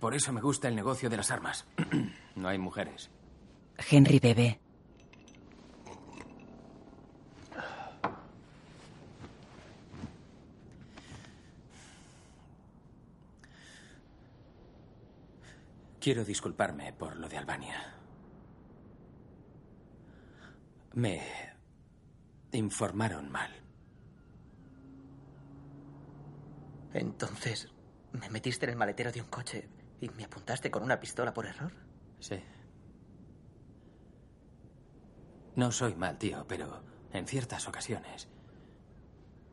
[0.00, 1.66] Por eso me gusta el negocio de las armas.
[2.36, 3.10] no hay mujeres.
[3.90, 4.60] Henry bebe.
[16.00, 17.97] Quiero disculparme por lo de Albania.
[20.98, 21.22] Me
[22.50, 23.52] informaron mal.
[26.92, 27.68] Entonces,
[28.10, 29.68] ¿me metiste en el maletero de un coche
[30.00, 31.72] y me apuntaste con una pistola por error?
[32.18, 32.42] Sí.
[35.54, 38.28] No soy mal tío, pero en ciertas ocasiones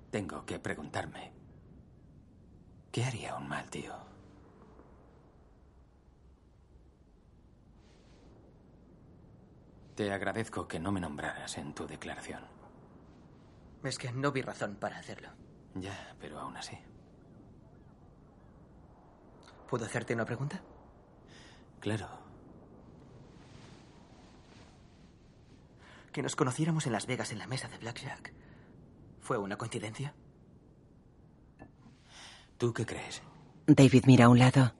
[0.09, 1.31] tengo que preguntarme,
[2.91, 4.04] ¿qué haría un mal tío?
[9.95, 12.43] Te agradezco que no me nombraras en tu declaración.
[13.83, 15.29] Es que no vi razón para hacerlo.
[15.75, 16.77] Ya, pero aún así.
[19.69, 20.61] ¿Puedo hacerte una pregunta?
[21.79, 22.07] Claro.
[26.11, 28.33] Que nos conociéramos en Las Vegas en la mesa de Blackjack.
[29.21, 30.13] ¿Fue una coincidencia?
[32.57, 33.21] ¿Tú qué crees?
[33.67, 34.73] David mira a un lado.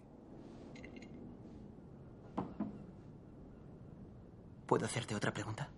[4.66, 5.70] ¿Puedo hacerte otra pregunta?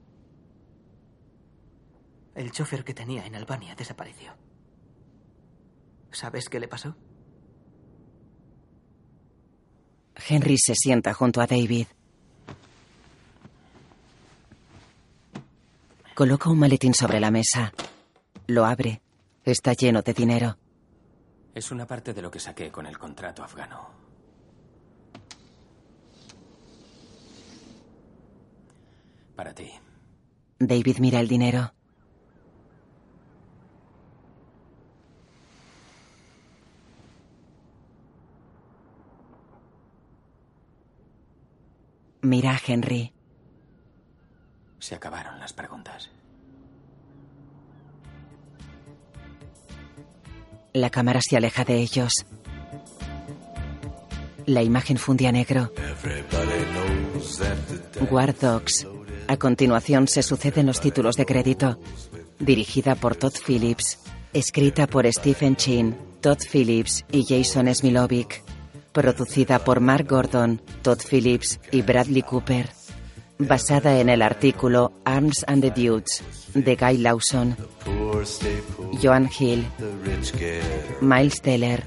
[2.35, 4.34] El chofer que tenía en Albania desapareció.
[6.11, 6.95] ¿Sabes qué le pasó?
[10.27, 11.88] Henry se sienta junto a David.
[16.15, 17.73] Coloca un maletín sobre la mesa.
[18.47, 19.01] Lo abre.
[19.43, 20.57] Está lleno de dinero.
[21.53, 24.06] Es una parte de lo que saqué con el contrato afgano.
[29.38, 29.69] Para ti.
[30.57, 31.72] David mira el dinero.
[42.22, 43.14] Mira a Henry.
[44.80, 46.09] Se acabaron las preguntas.
[50.73, 52.26] La cámara se aleja de ellos.
[54.47, 55.72] La imagen funde a negro.
[58.09, 58.88] War Dogs.
[59.28, 61.78] A continuación se suceden los títulos de crédito.
[62.40, 63.99] Dirigida por Todd Phillips.
[64.32, 68.44] Escrita por Stephen Chin, Todd Phillips y Jason Smilovic.
[68.94, 72.70] Producida por Mark Gordon, Todd Phillips y Bradley Cooper.
[73.38, 76.24] Basada en el artículo Arms and the Dudes
[76.54, 77.56] de Guy Lawson.
[79.02, 79.68] Joan Hill.
[81.02, 81.84] Miles Teller.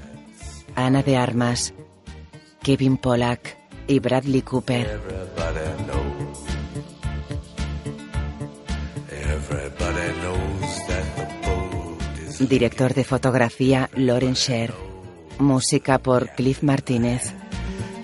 [0.75, 1.73] Ana de Armas.
[2.61, 3.57] Kevin Pollack
[3.87, 4.99] y Bradley Cooper.
[12.39, 14.73] Director de fotografía Lauren Sher.
[15.39, 17.33] Música por Cliff Martínez.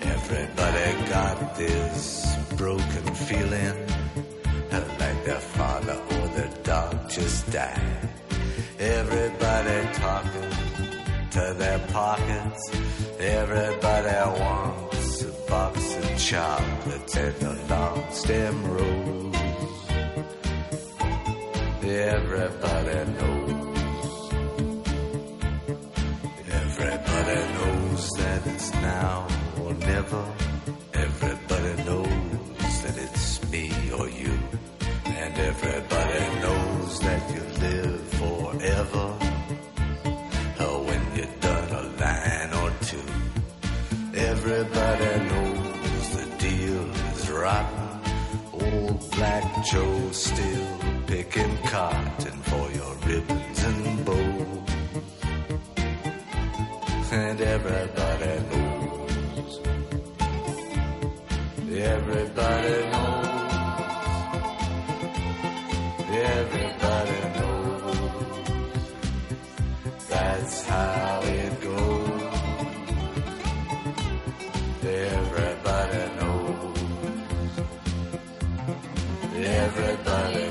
[0.02, 2.26] Everybody got this
[2.58, 3.74] broken feeling
[4.72, 8.10] like their father or their dog just died.
[8.80, 10.50] Everybody talking
[11.32, 12.72] to their pockets.
[13.20, 19.47] Everybody wants a box of chocolates and a long stem rose.
[21.88, 24.34] Everybody knows.
[26.52, 29.28] Everybody knows that it's now
[29.64, 30.26] or never.
[30.94, 34.38] Everybody knows that it's me or you.
[35.06, 39.18] And everybody knows that you live forever.
[40.60, 43.08] Oh, when you've done a line or two.
[44.14, 48.02] Everybody knows the deal is rotten.
[48.52, 54.72] Old Black Joe still picking cotton for your ribbons and bows.
[57.14, 59.62] And everybody knows.
[61.72, 63.28] Everybody knows.
[66.12, 68.92] Everybody knows.
[70.10, 72.22] That's how it goes.
[74.84, 76.78] Everybody knows.
[79.36, 80.47] Everybody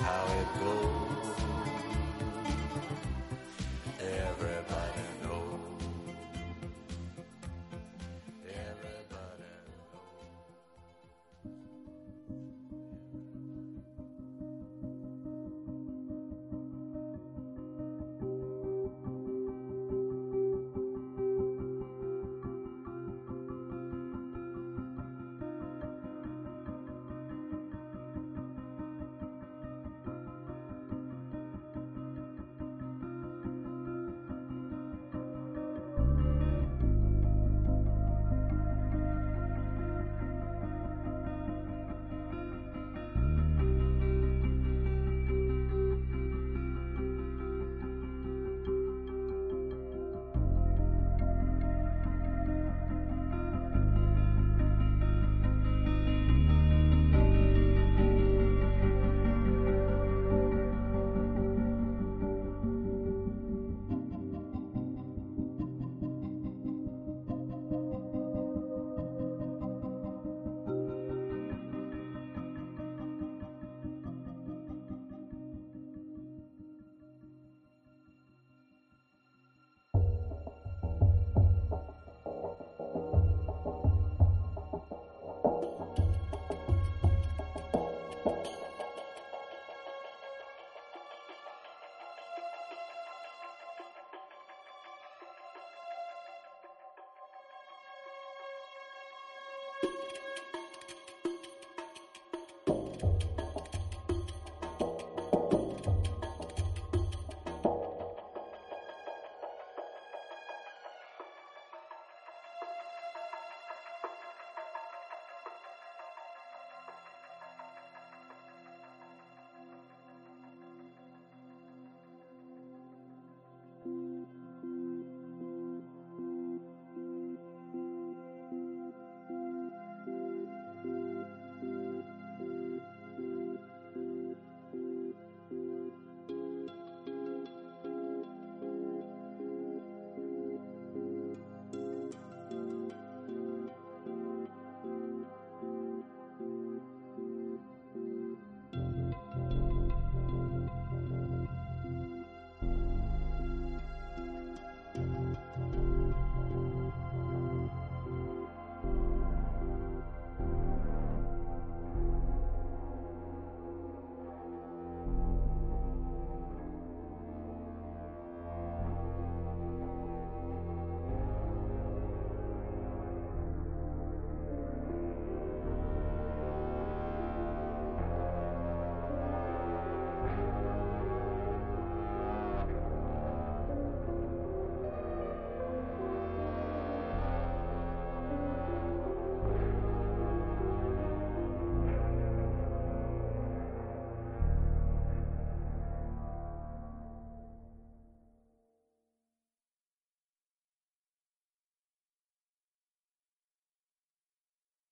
[0.00, 1.73] how it goes.
[99.82, 99.90] you